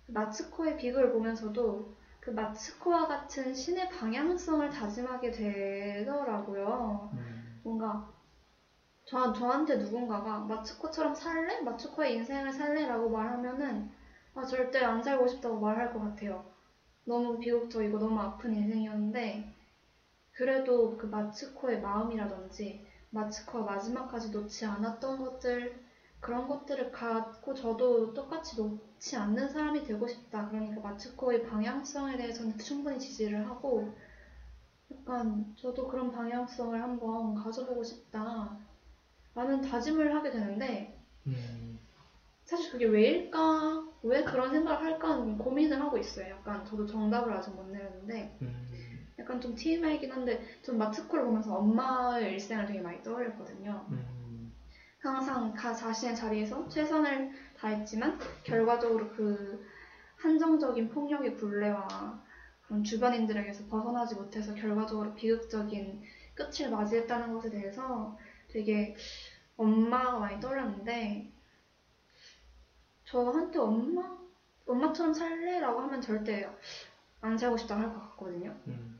마츠코의 0.08 0.76
비극을 0.76 1.12
보면서도 1.12 1.94
그 2.20 2.30
마츠코와 2.30 3.06
같은 3.06 3.54
신의 3.54 3.88
방향성을 3.90 4.68
다짐하게 4.70 5.30
되더라고요. 5.32 7.10
음, 7.14 7.60
뭔가 7.64 8.08
저, 9.06 9.32
저한테 9.32 9.76
누군가가 9.76 10.40
마츠코처럼 10.40 11.14
살래? 11.14 11.60
마츠코의 11.60 12.12
인생을 12.16 12.52
살래? 12.52 12.86
라고 12.86 13.08
말하면은 13.08 13.90
아, 14.34 14.44
절대 14.44 14.80
안 14.80 15.02
살고 15.02 15.26
싶다고 15.28 15.58
말할 15.60 15.94
것 15.94 16.00
같아요. 16.00 16.44
너무 17.04 17.38
비극적이고 17.38 17.98
너무 17.98 18.20
아픈 18.20 18.52
인생이었는데 18.54 19.54
그래도 20.32 20.96
그 20.98 21.06
마츠코의 21.06 21.80
마음이라든지 21.80 22.86
마츠코가 23.10 23.64
마지막까지 23.64 24.30
놓지 24.30 24.66
않았던 24.66 25.18
것들 25.18 25.84
그런 26.20 26.48
것들을 26.48 26.92
갖고 26.92 27.54
저도 27.54 28.12
똑같이 28.14 28.56
놓지 28.56 29.16
않는 29.16 29.48
사람이 29.48 29.84
되고 29.84 30.06
싶다. 30.08 30.48
그러니까 30.48 30.80
마츠코의 30.80 31.42
방향성에 31.42 32.16
대해서는 32.18 32.58
충분히 32.58 32.98
지지를 32.98 33.48
하고 33.48 33.88
약간 34.92 35.54
저도 35.56 35.86
그런 35.86 36.10
방향성을 36.10 36.82
한번 36.82 37.34
가져보고 37.34 37.84
싶다. 37.84 38.65
라는 39.36 39.60
다짐을 39.60 40.14
하게 40.14 40.30
되는데 40.30 40.98
음, 41.26 41.78
사실 42.46 42.72
그게 42.72 42.86
왜일까? 42.86 43.86
왜 44.02 44.24
그런 44.24 44.50
생각을 44.50 44.82
할까? 44.82 45.14
고민을 45.36 45.78
하고 45.78 45.98
있어요. 45.98 46.30
약간 46.30 46.64
저도 46.64 46.86
정답을 46.86 47.30
아직 47.34 47.50
못 47.50 47.66
내렸는데 47.66 48.34
음, 48.40 49.06
약간 49.18 49.38
좀 49.38 49.54
TMI이긴 49.54 50.10
한데 50.10 50.42
좀 50.62 50.78
마츠코를 50.78 51.26
보면서 51.26 51.54
엄마의 51.54 52.32
일생을 52.32 52.64
되게 52.64 52.80
많이 52.80 53.02
떠올렸거든요. 53.02 53.86
음, 53.90 54.52
항상 55.00 55.52
가 55.52 55.74
자신의 55.74 56.16
자리에서 56.16 56.66
최선을 56.70 57.30
다했지만 57.58 58.18
결과적으로 58.42 59.10
그 59.10 59.62
한정적인 60.16 60.88
폭력의 60.88 61.36
굴레와 61.36 61.86
그런 62.66 62.82
주변인들에게서 62.82 63.66
벗어나지 63.66 64.14
못해서 64.14 64.54
결과적으로 64.54 65.14
비극적인 65.14 66.00
끝을 66.34 66.70
맞이했다는 66.70 67.32
것에 67.32 67.50
대해서 67.50 68.16
되게 68.48 68.96
엄마가 69.56 70.18
많이 70.18 70.40
떠올랐는데 70.40 71.32
저한테 73.04 73.58
엄마 73.58 74.16
엄마처럼 74.66 75.14
살래라고 75.14 75.80
하면 75.80 76.00
절대 76.00 76.46
안 77.20 77.38
살고 77.38 77.56
싶다고 77.56 77.80
할 77.82 77.92
것 77.94 78.00
같거든요. 78.10 78.54
음, 78.66 78.98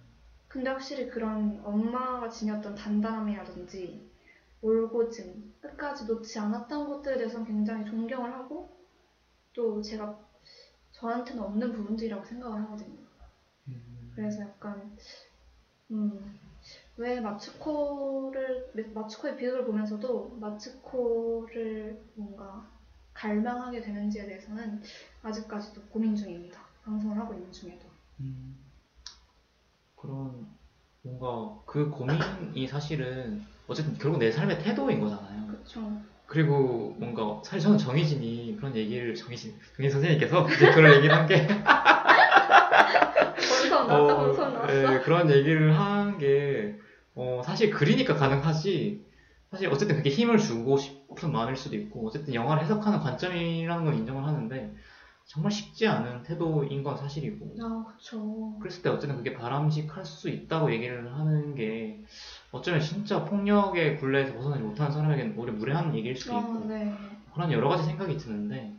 근데 0.49 0.71
확실히 0.71 1.09
그런 1.09 1.61
엄마가 1.65 2.29
지녔던 2.31 2.75
단단함이라든지 2.75 4.09
올고즘, 4.63 5.55
끝까지 5.61 6.07
놓지 6.07 6.39
않았던 6.39 6.87
것들에 6.89 7.17
대해서는 7.19 7.47
굉장히 7.47 7.85
존경을 7.87 8.33
하고 8.33 8.77
또 9.53 9.83
제가 9.83 10.19
저한테는 10.93 11.43
없는 11.43 11.73
부분들이라고 11.73 12.25
생각을 12.25 12.63
하거든요. 12.63 12.99
음. 13.69 14.13
그래서 14.15 14.43
약간 14.43 14.97
음, 15.91 16.39
왜 16.99 17.21
마츠코를 17.21 18.71
마츠코의 18.95 19.37
비극을 19.37 19.65
보면서도 19.67 20.39
마츠코를 20.41 22.01
뭔가 22.15 22.67
갈망하게 23.13 23.81
되는지에 23.83 24.27
대해서는 24.27 24.83
아직까지도 25.23 25.83
고민 25.91 26.17
중입니다. 26.17 26.61
방송을 26.85 27.19
하고 27.19 27.35
있는 27.35 27.51
중에도. 27.53 27.87
음, 28.21 28.57
그런 29.95 30.47
뭔가 31.03 31.61
그 31.67 31.91
고민이 31.91 32.67
사실은 32.67 33.43
어쨌든 33.69 33.97
결국 33.99 34.19
내 34.19 34.31
삶의 34.31 34.59
태도인 34.61 35.01
거잖아요. 35.01 35.47
그렇죠. 35.49 36.01
그리고 36.27 36.95
뭔가 36.99 37.41
사실 37.45 37.61
저는 37.61 37.79
정희진이 37.79 38.57
그런 38.57 38.75
얘기를 38.75 39.15
정희진 39.15 39.55
정희 39.77 39.91
선생님께서 39.91 40.49
이제 40.51 40.73
그런 40.73 40.95
얘기를 40.97 41.15
한게 41.15 41.47
번성 43.87 43.87
나왔다. 44.55 44.95
예, 44.95 45.01
그런 45.01 45.31
얘기를 45.31 45.79
한 45.79 46.19
게 46.19 46.79
어, 47.17 47.41
사실 47.45 47.71
글이니까 47.71 48.15
가능하지 48.15 49.05
사실 49.51 49.69
어쨌든 49.69 49.97
그게 49.97 50.11
힘을 50.11 50.39
주고 50.39 50.77
싶은 50.77 51.33
마음일 51.33 51.57
수도 51.57 51.77
있고 51.77 52.07
어쨌든 52.07 52.35
영화를 52.35 52.63
해석하는 52.63 53.01
관점이라는 53.01 53.85
건 53.85 53.95
인정을 53.95 54.25
하는데 54.25 54.75
정말 55.25 55.51
쉽지 55.51 55.89
않은 55.89 56.23
태도인 56.23 56.83
건 56.85 56.97
사실이고 56.97 57.57
아, 57.61 57.85
그쵸. 57.91 58.57
그랬을 58.61 58.83
때 58.83 58.91
어쨌든 58.91 59.17
그게 59.17 59.33
바람직할 59.33 60.05
수 60.05 60.29
있다고 60.29 60.73
얘기를 60.73 61.13
하는 61.13 61.55
게 61.55 62.05
어쩌면 62.53 62.81
진짜 62.81 63.25
폭력의 63.25 63.99
굴레에서 63.99 64.35
벗어나지 64.35 64.63
못하는 64.63 64.93
사람에게는 64.93 65.39
오히려 65.39 65.55
무례한 65.55 65.97
얘기일 65.97 66.17
수도 66.17 66.37
아, 66.37 66.41
있고 66.41 66.67
네. 66.67 66.95
그런 67.35 67.51
여러 67.51 67.69
가지 67.69 67.85
생각이 67.85 68.19
드는데 68.19 68.75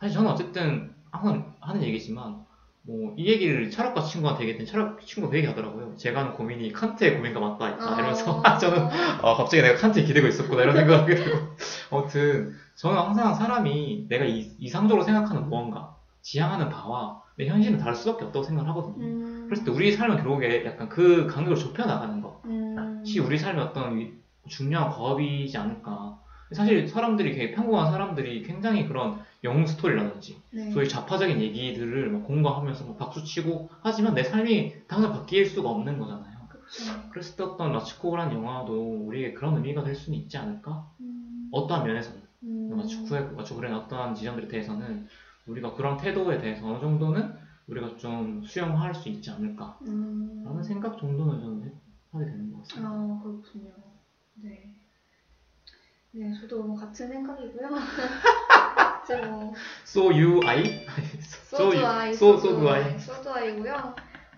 사실 0.00 0.14
저는 0.14 0.30
어쨌든 0.30 0.94
항상 1.10 1.54
하는 1.60 1.82
얘기지만 1.82 2.44
뭐 2.84 3.14
이 3.16 3.26
얘기를 3.28 3.70
철학과 3.70 4.02
친구한테 4.02 4.42
얘기했더니 4.42 4.66
철학 4.68 5.00
친구가 5.06 5.30
그 5.30 5.36
얘기 5.38 5.46
하더라고요. 5.46 5.94
제가 5.96 6.20
하는 6.20 6.32
고민이 6.34 6.72
칸트의 6.72 7.16
고민과 7.16 7.40
맞닿아 7.40 7.70
있다 7.70 7.94
이러면서 7.94 8.40
아. 8.44 8.58
저는 8.58 8.88
아 9.22 9.34
갑자기 9.34 9.62
내가 9.62 9.76
칸트에 9.78 10.02
기대고 10.04 10.26
있었구나 10.26 10.62
이런 10.62 10.74
생각이 10.76 11.14
들고 11.14 11.38
아무튼 11.92 12.54
저는 12.74 12.96
항상 12.98 13.34
사람이 13.34 14.06
내가 14.08 14.24
이, 14.24 14.50
이상적으로 14.58 15.04
생각하는 15.04 15.48
무언가 15.48 15.96
지향하는 16.22 16.68
바와 16.70 17.22
내 17.36 17.46
현실은 17.46 17.78
다를 17.78 17.94
수밖에 17.94 18.24
없다고 18.24 18.44
생각을 18.44 18.68
하거든요. 18.70 19.04
음. 19.04 19.44
그랬을 19.46 19.64
때 19.64 19.70
우리 19.70 19.92
삶은 19.92 20.16
결국에 20.16 20.64
약간 20.66 20.88
그 20.88 21.26
간격을 21.26 21.56
좁혀 21.56 21.84
나가는 21.86 22.20
것. 22.20 22.40
음. 22.46 23.02
시 23.04 23.18
우리 23.20 23.38
삶의 23.38 23.62
어떤 23.64 23.98
위- 23.98 24.12
중요한 24.48 24.90
과업이지 24.90 25.56
않을까. 25.56 26.18
사실 26.52 26.86
사람들이 26.86 27.32
되게 27.32 27.52
평범한 27.52 27.90
사람들이 27.90 28.42
굉장히 28.42 28.86
그런 28.86 29.20
영웅 29.44 29.66
스토리라든지 29.66 30.38
네. 30.52 30.70
소위 30.70 30.86
좌파적인 30.88 31.40
얘기들을 31.40 32.10
막 32.10 32.22
공감하면서 32.22 32.84
막 32.84 32.96
박수치고 32.96 33.70
하지만 33.80 34.14
내 34.14 34.22
삶이 34.22 34.72
당장 34.86 35.10
바뀔 35.12 35.44
수가 35.46 35.68
없는 35.68 35.98
거잖아요. 35.98 36.46
그쵸. 36.48 37.08
그랬을 37.10 37.36
때 37.36 37.42
어떤 37.42 37.72
마츠코라는 37.72 38.32
영화도 38.34 39.04
우리에게 39.06 39.34
그런 39.34 39.56
의미가 39.56 39.82
될 39.82 39.94
수는 39.94 40.16
있지 40.18 40.36
않을까? 40.36 40.86
음. 41.00 41.48
어떠한 41.50 41.84
면에서는 41.84 42.22
음. 42.44 42.76
마츠코의 42.76 43.32
마츠코라는 43.32 43.76
어떠한 43.78 44.14
지점들에 44.14 44.48
대해서는 44.48 45.06
우리가 45.46 45.72
그런 45.74 45.96
태도에 45.96 46.38
대해서 46.38 46.66
어느 46.68 46.78
정도는 46.78 47.34
우리가 47.66 47.96
좀 47.96 48.42
수용할 48.44 48.94
수 48.94 49.08
있지 49.08 49.30
않을까? 49.30 49.76
음. 49.82 50.42
라는 50.44 50.62
생각 50.62 50.96
정도는 50.98 51.40
저는 51.40 51.64
해- 51.64 51.72
하게 52.12 52.26
되는 52.26 52.50
것 52.52 52.58
같습니다. 52.58 52.88
아, 52.88 53.18
그렇군요. 53.22 53.72
네. 54.34 54.72
네, 56.12 56.32
저도 56.40 56.62
뭐 56.62 56.76
같은 56.76 57.08
생각이고요. 57.08 57.68
이제 59.04 59.16
뭐, 59.26 59.52
So 59.84 60.10
you 60.10 60.40
I? 60.46 60.62
소주아이, 61.50 62.12
so, 62.12 62.34
so 62.36 62.54
do 62.54 62.68
I. 62.68 62.98
소주아이고요. 62.98 63.94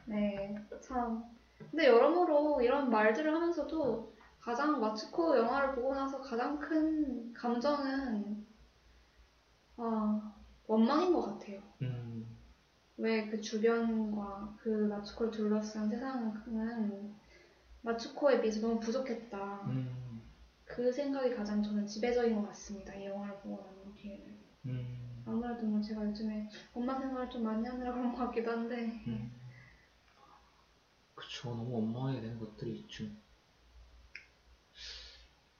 네, 0.06 0.54
참. 0.80 1.24
근데 1.70 1.86
여러모로 1.86 2.60
이런 2.62 2.90
말들을 2.90 3.32
하면서도 3.32 4.06
가장 4.40 4.78
마츠코 4.80 5.36
영화를 5.36 5.74
보고 5.74 5.94
나서 5.94 6.20
가장 6.20 6.58
큰 6.58 7.32
감정은 7.32 8.44
아, 9.76 10.32
원망인 10.66 11.12
것 11.12 11.22
같아요. 11.22 11.60
음, 11.82 12.26
왜 12.96 13.28
그 13.28 13.40
주변과 13.40 14.54
그 14.58 14.68
마츠코를 14.68 15.32
둘러싼 15.32 15.88
세상은 15.88 17.12
마츠코에 17.82 18.40
비해서 18.40 18.60
너무 18.60 18.78
부족했다. 18.78 19.62
음, 19.66 20.03
그 20.64 20.90
생각이 20.92 21.30
가장 21.34 21.62
저는 21.62 21.86
지배적인 21.86 22.34
것 22.34 22.48
같습니다. 22.48 22.94
이 22.94 23.04
영화를 23.04 23.36
보고 23.38 23.62
난 23.62 23.94
뒤에는. 23.94 24.34
음, 24.66 25.22
아무래도 25.26 25.66
뭐 25.66 25.80
제가 25.80 26.04
요즘에 26.06 26.48
엄마 26.72 26.98
생각을 26.98 27.28
좀 27.30 27.42
많이 27.42 27.66
하느라 27.66 27.92
그런 27.92 28.12
것 28.12 28.18
같기도 28.26 28.50
한데. 28.50 28.86
음. 29.06 29.30
그쵸, 31.14 31.48
너무 31.54 31.74
원망하게 31.74 32.20
되는 32.20 32.38
것들이 32.38 32.72
있죠. 32.80 33.04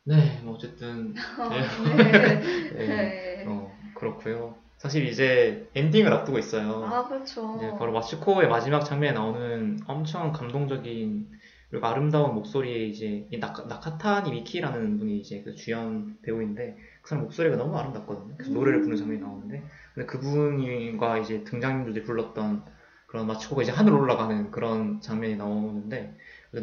네, 0.04 0.38
뭐 0.42 0.54
어쨌든 0.54 1.14
어, 1.38 1.48
네. 1.96 2.12
네. 2.12 2.78
네, 2.78 2.86
네. 2.86 3.44
어, 3.46 3.74
그렇고요. 3.94 4.54
사실 4.78 5.06
이제 5.06 5.66
엔딩을 5.74 6.12
앞두고 6.12 6.38
있어요. 6.38 6.84
아, 6.84 7.08
그렇죠. 7.08 7.54
이제 7.56 7.72
바로 7.78 7.92
마츠코의 7.92 8.48
마지막 8.48 8.84
장면에 8.84 9.12
나오는 9.12 9.78
엄청 9.86 10.32
감동적인 10.32 11.30
그리고 11.74 11.88
아름다운 11.88 12.36
목소리에 12.36 12.86
이제 12.86 13.26
이 13.32 13.38
나카, 13.38 13.64
나카타니 13.64 14.30
미키라는 14.30 14.96
분이 14.96 15.18
이제 15.18 15.42
그 15.42 15.56
주연 15.56 16.16
배우인데 16.22 16.76
그 17.02 17.08
사람 17.08 17.24
목소리가 17.24 17.56
너무 17.56 17.76
아름답거든요. 17.76 18.36
그래서 18.36 18.52
노래를 18.52 18.82
부르는 18.82 18.96
장면이 18.96 19.20
나오는데 19.20 19.60
근데 19.92 20.06
그분과 20.06 21.18
이제 21.18 21.42
등장인물들이 21.42 22.04
불렀던 22.04 22.62
그런 23.08 23.26
마츠코가 23.26 23.62
이제 23.62 23.72
하늘 23.72 23.92
올라가는 23.92 24.52
그런 24.52 25.00
장면이 25.00 25.34
나오는데 25.34 26.16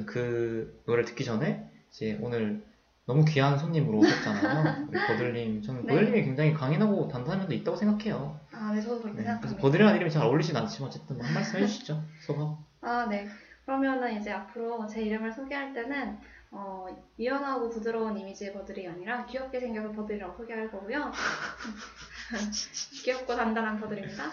그 0.06 0.82
노래를 0.86 1.04
듣기 1.04 1.26
전에 1.26 1.70
이제 1.90 2.18
오늘 2.22 2.64
너무 3.06 3.26
귀한 3.26 3.60
손님으로 3.60 3.98
오셨잖아요. 3.98 4.88
버들님. 5.10 5.62
저는 5.62 5.88
네. 5.88 5.94
버들님이 5.94 6.24
굉장히 6.24 6.54
강인하고 6.54 7.10
단단한 7.10 7.40
면도 7.40 7.54
있다고 7.54 7.76
생각해요. 7.76 8.40
아, 8.54 8.72
네, 8.74 8.80
저도 8.80 9.02
그렇게 9.02 9.18
네, 9.18 9.24
생각합니다. 9.26 9.62
버들이라는 9.62 9.96
이름이 9.98 10.10
잘 10.10 10.24
어울리진 10.24 10.56
않지만 10.56 10.88
어쨌든 10.88 11.18
뭐한 11.18 11.34
말씀 11.34 11.60
해주시죠. 11.60 12.02
소감. 12.22 12.56
아, 12.80 13.08
네. 13.10 13.28
그러면은 13.66 14.20
이제 14.20 14.32
앞으로 14.32 14.88
제 14.88 15.02
이름을 15.02 15.32
소개할 15.32 15.74
때는 15.74 16.18
어, 16.52 16.86
유연하고 17.18 17.70
부드러운 17.70 18.18
이미지의 18.18 18.54
버들이 18.54 18.88
아니라 18.88 19.26
귀엽게 19.26 19.60
생겨서 19.60 19.92
버들이라고 19.94 20.36
소개할 20.36 20.70
거고요. 20.70 21.12
귀엽고 23.04 23.36
단단한 23.36 23.80
버들입니다. 23.80 24.24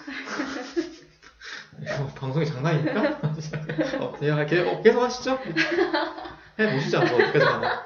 이거 1.80 2.06
방송이 2.16 2.44
장난입니까? 2.46 3.20
어, 4.00 4.12
그냥 4.12 4.44
계속, 4.46 4.68
어, 4.68 4.82
계속 4.82 5.02
하시죠. 5.02 5.38
해보시죠. 6.58 6.98
뭐 7.04 7.14
어디까지 7.14 7.38
가나. 7.38 7.84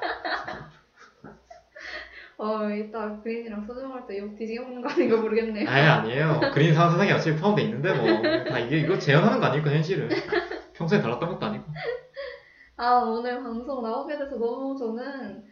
어, 2.37 2.69
이따 2.71 3.21
그린이랑 3.21 3.67
먹을 3.67 4.07
때욕 4.07 4.35
뒤지게 4.35 4.59
먹는 4.61 4.81
거 4.81 4.89
아닌가 4.89 5.17
모르겠네요. 5.17 5.69
아예 5.69 5.83
아니에요. 5.87 6.39
그린 6.53 6.73
상상 6.73 6.93
세상이 6.93 7.11
어차피 7.11 7.37
포함돼 7.37 7.61
있는데 7.63 7.93
뭐 7.93 8.21
다 8.49 8.59
이게 8.59 8.79
이거 8.79 8.97
재현하는 8.97 9.39
거 9.39 9.45
아닐까 9.45 9.69
현실을. 9.69 10.09
평소에 10.73 11.01
달랐던 11.01 11.29
것도 11.29 11.45
아니고. 11.45 11.65
아, 12.75 12.95
오늘 12.99 13.41
방송 13.41 13.81
나오게 13.83 14.17
돼서 14.17 14.35
너무 14.37 14.75
저는 14.77 15.43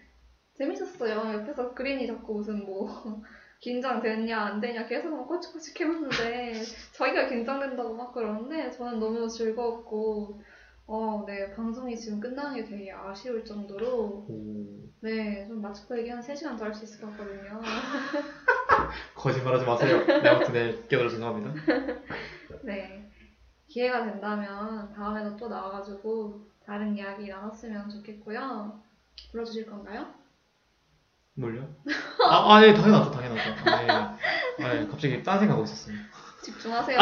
재밌었어요. 0.57 1.33
옆에서 1.41 1.73
그린이 1.73 2.07
자꾸 2.07 2.35
무슨 2.35 2.65
뭐 2.65 2.87
긴장됐냐 3.61 4.39
안 4.39 4.59
되냐 4.59 4.85
계속 4.87 5.15
막 5.15 5.27
꼬치꼬치 5.27 5.73
해봤는데 5.79 6.53
자기가 6.93 7.27
긴장된다고 7.29 7.93
막 7.95 8.11
그러는데 8.13 8.71
저는 8.71 8.99
너무 8.99 9.27
즐거웠고 9.29 10.41
어, 10.87 11.23
네, 11.27 11.51
방송이 11.51 11.95
지금 11.95 12.19
끝나는 12.19 12.55
게 12.55 12.63
되게 12.63 12.91
아쉬울 12.91 13.45
정도로 13.45 14.25
오, 14.27 14.89
네, 15.01 15.45
좀 15.47 15.61
마츠코 15.61 15.97
얘기 15.99 16.09
한 16.09 16.19
3시간 16.21 16.57
더 16.57 16.65
할 16.65 16.73
수 16.73 16.83
있을 16.83 16.99
것 17.01 17.11
같거든요. 17.11 17.61
거짓말 19.15 19.53
하지 19.53 19.65
마세요. 19.65 20.03
네, 20.05 20.27
아무튼 20.29 20.53
네, 20.53 20.75
깨달아 20.89 21.09
죄송합니다. 21.09 21.53
네, 22.63 23.00
기회가 23.71 24.03
된다면 24.03 24.91
다음에도 24.93 25.37
또 25.37 25.47
나와가지고 25.47 26.41
다른 26.65 26.97
이야기 26.97 27.29
나눴으면 27.29 27.89
좋겠고요. 27.89 28.81
불러주실 29.31 29.65
건가요? 29.65 30.07
뭘요? 31.35 31.65
아, 32.29 32.53
아, 32.55 32.59
네, 32.59 32.73
당연하죠, 32.73 33.11
당연하죠. 33.11 33.49
아, 33.69 34.17
네. 34.57 34.65
아, 34.65 34.73
네, 34.73 34.87
갑자기 34.87 35.23
딴 35.23 35.39
생각하고 35.39 35.63
있었어요. 35.63 35.95
집중하세요. 36.43 36.99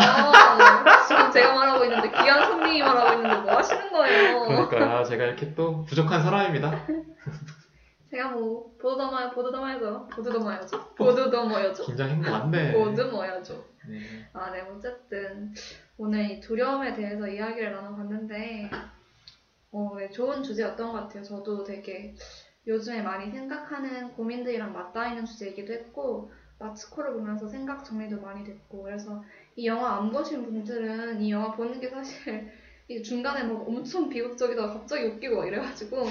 지금 1.07 1.31
제가 1.31 1.55
말하고 1.55 1.85
있는데 1.85 2.11
귀한 2.11 2.45
손님이 2.45 2.81
말하고 2.83 3.13
있는데 3.13 3.41
뭐 3.41 3.57
하시는 3.57 3.91
거예요? 3.91 4.67
그러니까 4.69 5.03
제가 5.05 5.23
이렇게 5.23 5.55
또 5.55 5.83
부족한 5.85 6.21
사람입니다. 6.21 6.85
제가 8.11 8.29
뭐 8.29 8.75
보드더마 8.79 9.31
보드더마야죠. 9.31 10.07
보드더마야죠. 10.13 10.93
보드더마야죠. 10.95 11.85
긴장한 11.85 12.21
거 12.21 12.31
맞네. 12.31 12.73
보드머야죠. 12.73 13.65
네. 13.87 14.29
아, 14.33 14.51
네. 14.51 14.61
어쨌든 14.61 15.53
오늘 16.01 16.31
이 16.31 16.39
두려움에 16.39 16.93
대해서 16.93 17.27
이야기를 17.27 17.71
나눠봤는데 17.71 18.69
어, 19.71 19.95
네, 19.97 20.09
좋은 20.09 20.41
주제였던 20.43 20.93
것 20.93 20.93
같아요. 20.93 21.23
저도 21.23 21.65
되게 21.65 22.15
요즘에 22.65 23.01
많이 23.01 23.29
생각하는 23.29 24.13
고민들이랑 24.13 24.71
맞닿아 24.71 25.09
있는 25.09 25.25
주제이기도 25.25 25.73
했고 25.73 26.31
마츠코를 26.57 27.11
보면서 27.11 27.49
생각 27.49 27.83
정리도 27.83 28.21
많이 28.21 28.45
됐고 28.45 28.83
그래서 28.83 29.21
이 29.57 29.65
영화 29.65 29.97
안 29.97 30.09
보신 30.09 30.45
분들은 30.45 31.21
이 31.21 31.31
영화 31.31 31.51
보는 31.51 31.81
게 31.81 31.89
사실 31.89 32.49
이 32.87 33.03
중간에 33.03 33.43
막 33.43 33.67
엄청 33.67 34.07
비극적이다가 34.07 34.71
갑자기 34.71 35.03
웃기고 35.03 35.35
막 35.35 35.47
이래가지고 35.47 36.05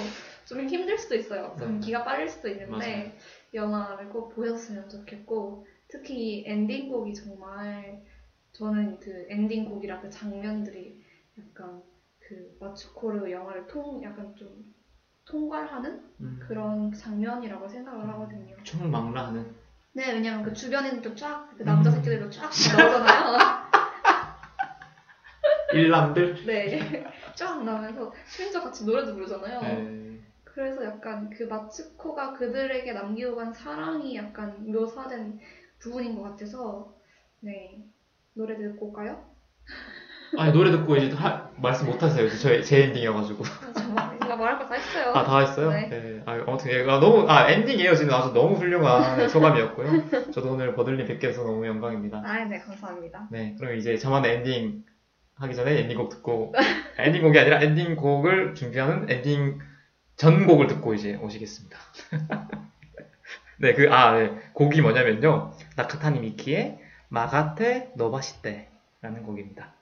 좀 0.45 0.61
힘들 0.67 0.99
수도 0.99 1.15
있어요. 1.15 1.55
좀 1.57 1.79
네. 1.79 1.87
기가 1.87 2.03
빨릴 2.03 2.29
수도 2.29 2.47
있는데 2.47 2.71
맞아요. 2.71 3.11
이 3.53 3.57
영화를 3.57 4.09
꼭 4.09 4.35
보셨으면 4.35 4.87
좋겠고 4.87 5.65
특히 5.87 6.15
이 6.15 6.43
엔딩곡이 6.45 7.15
정말 7.15 7.99
저는 8.59 8.99
그 8.99 9.25
엔딩 9.29 9.63
곡이랑 9.63 10.01
그 10.01 10.09
장면들이 10.09 11.01
약간 11.39 11.81
그 12.19 12.57
마츠코르 12.59 13.31
영화를 13.31 13.65
통 13.67 14.03
약간 14.03 14.35
좀 14.35 14.75
통괄하는 15.25 16.03
음, 16.19 16.39
그런 16.45 16.91
장면이라고 16.91 17.69
생각을 17.69 18.05
하거든요. 18.09 18.57
총망라하는. 18.63 19.55
네, 19.93 20.11
왜냐면 20.11 20.43
그 20.43 20.53
주변에는 20.53 21.15
쫙그 21.15 21.63
남자 21.63 21.89
새끼들도 21.89 22.29
쫙 22.29 22.49
나오잖아요. 22.77 23.37
일남들. 25.73 26.45
네, 26.45 27.05
쫙 27.35 27.63
나오면서 27.63 28.11
심지어 28.27 28.61
같이 28.61 28.83
노래도 28.83 29.13
부르잖아요. 29.13 29.61
네. 29.61 30.19
그래서 30.43 30.83
약간 30.83 31.29
그 31.29 31.43
마츠코가 31.43 32.33
그들에게 32.33 32.91
남기고 32.91 33.37
간 33.37 33.53
사랑이 33.53 34.17
약간 34.17 34.69
묘사된 34.69 35.39
부분인 35.79 36.17
것 36.17 36.23
같아서 36.23 36.93
네 37.39 37.87
노래 38.35 38.57
듣고 38.57 38.87
올까요? 38.87 39.23
아니 40.37 40.53
노래 40.53 40.71
듣고 40.71 40.95
이제 40.95 41.15
하, 41.15 41.49
말씀 41.57 41.87
못 41.87 42.01
하세요. 42.01 42.25
이제 42.25 42.37
저, 42.37 42.61
제 42.61 42.83
엔딩이어가지고. 42.83 43.43
아, 43.43 43.73
정말 43.73 44.19
제가 44.19 44.35
말할 44.35 44.59
거 44.59 44.67
다 44.67 44.75
했어요. 44.75 45.13
아, 45.15 45.23
다 45.23 45.39
했어요? 45.39 45.71
네. 45.71 45.89
네. 45.89 46.21
아, 46.25 46.33
아무튼 46.47 46.71
얘가 46.71 46.99
너무, 46.99 47.27
아, 47.27 47.49
엔딩이에요. 47.49 47.95
지금 47.95 48.13
아주 48.13 48.31
너무 48.33 48.55
훌륭한 48.55 49.27
소감이었고요. 49.27 50.31
저도 50.31 50.53
오늘 50.53 50.75
버들님 50.75 51.07
뵙게 51.07 51.27
돼서 51.27 51.43
너무 51.43 51.65
영광입니다. 51.65 52.21
아, 52.23 52.45
네, 52.45 52.59
감사합니다. 52.59 53.27
네. 53.31 53.55
그럼 53.57 53.75
이제 53.75 53.97
저만의 53.97 54.35
엔딩 54.35 54.83
하기 55.35 55.55
전에 55.55 55.79
엔딩곡 55.79 56.09
듣고, 56.09 56.53
엔딩곡이 56.99 57.39
아니라 57.39 57.59
엔딩곡을 57.61 58.53
준비하는 58.53 59.09
엔딩 59.09 59.57
전곡을 60.17 60.67
듣고 60.67 60.93
이제 60.93 61.15
오시겠습니다. 61.15 61.77
네, 63.59 63.73
그, 63.73 63.89
아, 63.91 64.13
네. 64.13 64.37
곡이 64.53 64.81
뭐냐면요. 64.81 65.53
나카타니 65.75 66.19
미키의 66.19 66.77
마가테 67.09 67.91
노바시테라는 67.95 69.23
곡입니다. 69.23 69.78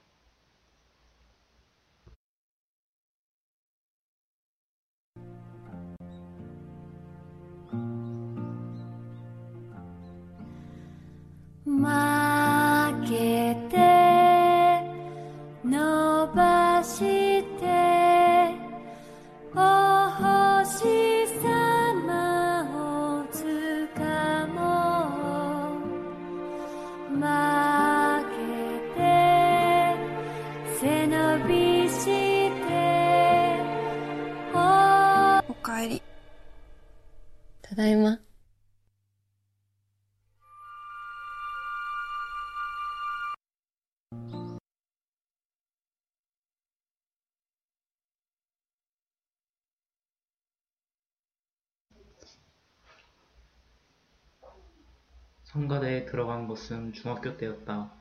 성가대에 55.44 56.06
들어간 56.06 56.48
것은 56.48 56.92
중학교 56.92 57.36
때였다. 57.36 57.92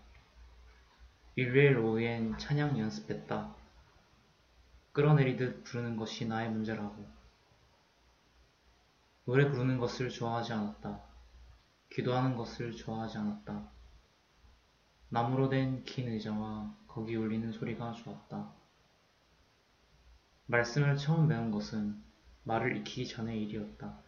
일요일 1.35 1.77
오후엔 1.77 2.39
찬양 2.39 2.79
연습했다. 2.79 3.55
끌어내리듯 4.93 5.63
부르는 5.63 5.97
것이 5.97 6.25
나의 6.25 6.49
문제라고. 6.49 7.16
노래 9.27 9.51
부르는 9.51 9.77
것을 9.77 10.09
좋아하지 10.09 10.53
않았다. 10.53 11.01
기도하는 11.89 12.37
것을 12.37 12.71
좋아하지 12.71 13.17
않았다. 13.17 13.69
나무로 15.09 15.49
된 15.49 15.83
긴 15.83 16.07
의자와 16.07 16.73
거기 16.87 17.13
울리는 17.17 17.51
소리가 17.51 17.91
좋았다. 17.91 18.53
말씀을 20.45 20.95
처음 20.95 21.27
배운 21.27 21.51
것은 21.51 22.01
말을 22.45 22.77
익히기 22.77 23.05
전의 23.05 23.43
일이었다. 23.43 23.99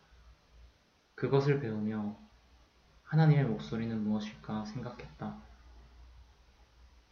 그것을 1.16 1.60
배우며 1.60 2.18
하나님의 3.04 3.44
목소리는 3.44 4.02
무엇일까 4.02 4.64
생각했다. 4.64 5.38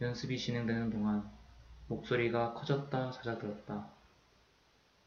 연습이 0.00 0.38
진행되는 0.38 0.88
동안 0.88 1.30
목소리가 1.88 2.54
커졌다 2.54 3.10
잦아들었다. 3.10 3.90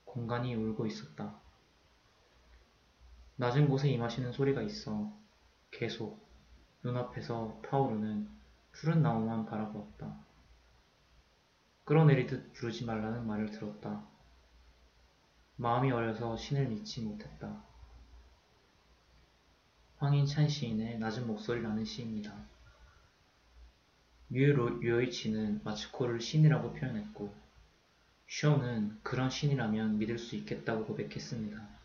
공간이 0.05 0.53
울고 0.53 0.85
있었다. 0.85 1.40
낮은 3.41 3.69
곳에 3.69 3.89
임하시는 3.89 4.33
소리가 4.33 4.61
있어 4.61 5.11
계속 5.71 6.29
눈앞에서 6.83 7.59
타오르는 7.65 8.29
푸른 8.71 9.01
나무만 9.01 9.47
바라보았다. 9.47 10.15
끌어내리듯 11.85 12.53
부르지 12.53 12.85
말라는 12.85 13.25
말을 13.25 13.49
들었다. 13.49 14.05
마음이 15.55 15.91
어려서 15.91 16.37
신을 16.37 16.67
믿지 16.67 17.01
못했다. 17.01 17.63
황인찬 19.97 20.47
시인의 20.47 20.99
낮은 20.99 21.25
목소리라는 21.25 21.83
시입니다. 21.83 22.45
류 24.29 24.79
요이치는 24.83 25.61
마츠코를 25.63 26.21
신이라고 26.21 26.73
표현했고 26.73 27.33
쇼는 28.27 28.99
그런 29.01 29.31
신이라면 29.31 29.97
믿을 29.97 30.19
수 30.19 30.35
있겠다고 30.35 30.85
고백했습니다. 30.85 31.80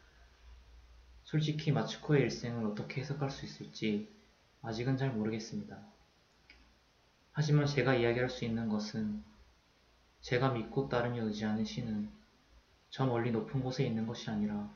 솔직히 1.27 1.73
마츠코의 1.73 2.23
일생을 2.23 2.65
어떻게 2.65 3.01
해석할 3.01 3.33
수 3.33 3.45
있을지 3.45 4.09
아직은 4.63 4.97
잘 4.97 5.11
모르겠습니다. 5.11 5.77
하지만 7.33 7.67
제가 7.67 7.97
이야기할 7.97 8.31
수 8.31 8.45
있는 8.45 8.69
것은 8.69 9.25
제가 10.21 10.53
믿고 10.53 10.89
따르며 10.89 11.25
의지하는 11.25 11.65
신은 11.65 12.09
저 12.91 13.07
멀리 13.07 13.33
높은 13.33 13.61
곳에 13.61 13.85
있는 13.85 14.07
것이 14.07 14.31
아니라 14.31 14.73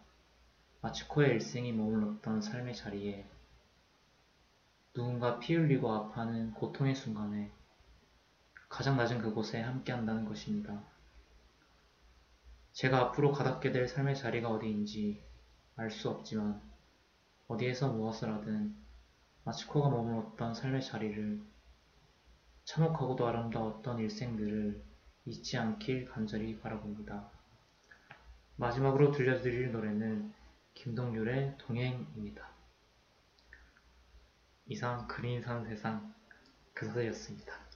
마츠코의 0.81 1.31
일생이 1.31 1.73
머물렀던 1.73 2.43
삶의 2.43 2.75
자리에 2.75 3.25
누군가 4.93 5.39
피 5.39 5.55
흘리고 5.55 5.93
아파하는 5.93 6.53
고통의 6.55 6.97
순간에 6.97 7.53
가장 8.69 8.97
낮은 8.97 9.19
그곳에 9.19 9.61
함께 9.61 9.93
한다는 9.93 10.25
것입니다. 10.25 10.83
제가 12.73 12.99
앞으로 12.99 13.31
가닿게 13.31 13.71
될 13.71 13.87
삶의 13.87 14.17
자리가 14.17 14.51
어디인지 14.51 15.30
알 15.77 15.91
수 15.91 16.11
없지만 16.11 16.61
어디에서 17.49 17.93
무엇을 17.93 18.33
하든 18.35 18.75
마츠코가 19.45 19.89
머물렀던 19.89 20.55
삶의 20.55 20.83
자리를 20.83 21.41
참혹하고도 22.65 23.27
아름다웠던 23.27 23.99
일생들을 23.99 24.83
잊지 25.27 25.57
않길 25.59 26.07
간절히 26.07 26.61
바라봅니다. 26.61 27.31
마지막으로 28.57 29.11
들려드릴 29.11 29.73
노래는 29.73 30.33
김동률의 30.75 31.57
동행입니다. 31.59 32.49
이상 34.67 35.09
그린 35.09 35.43
산 35.43 35.65
세상 35.65 36.15
그서였습니다. 36.75 37.70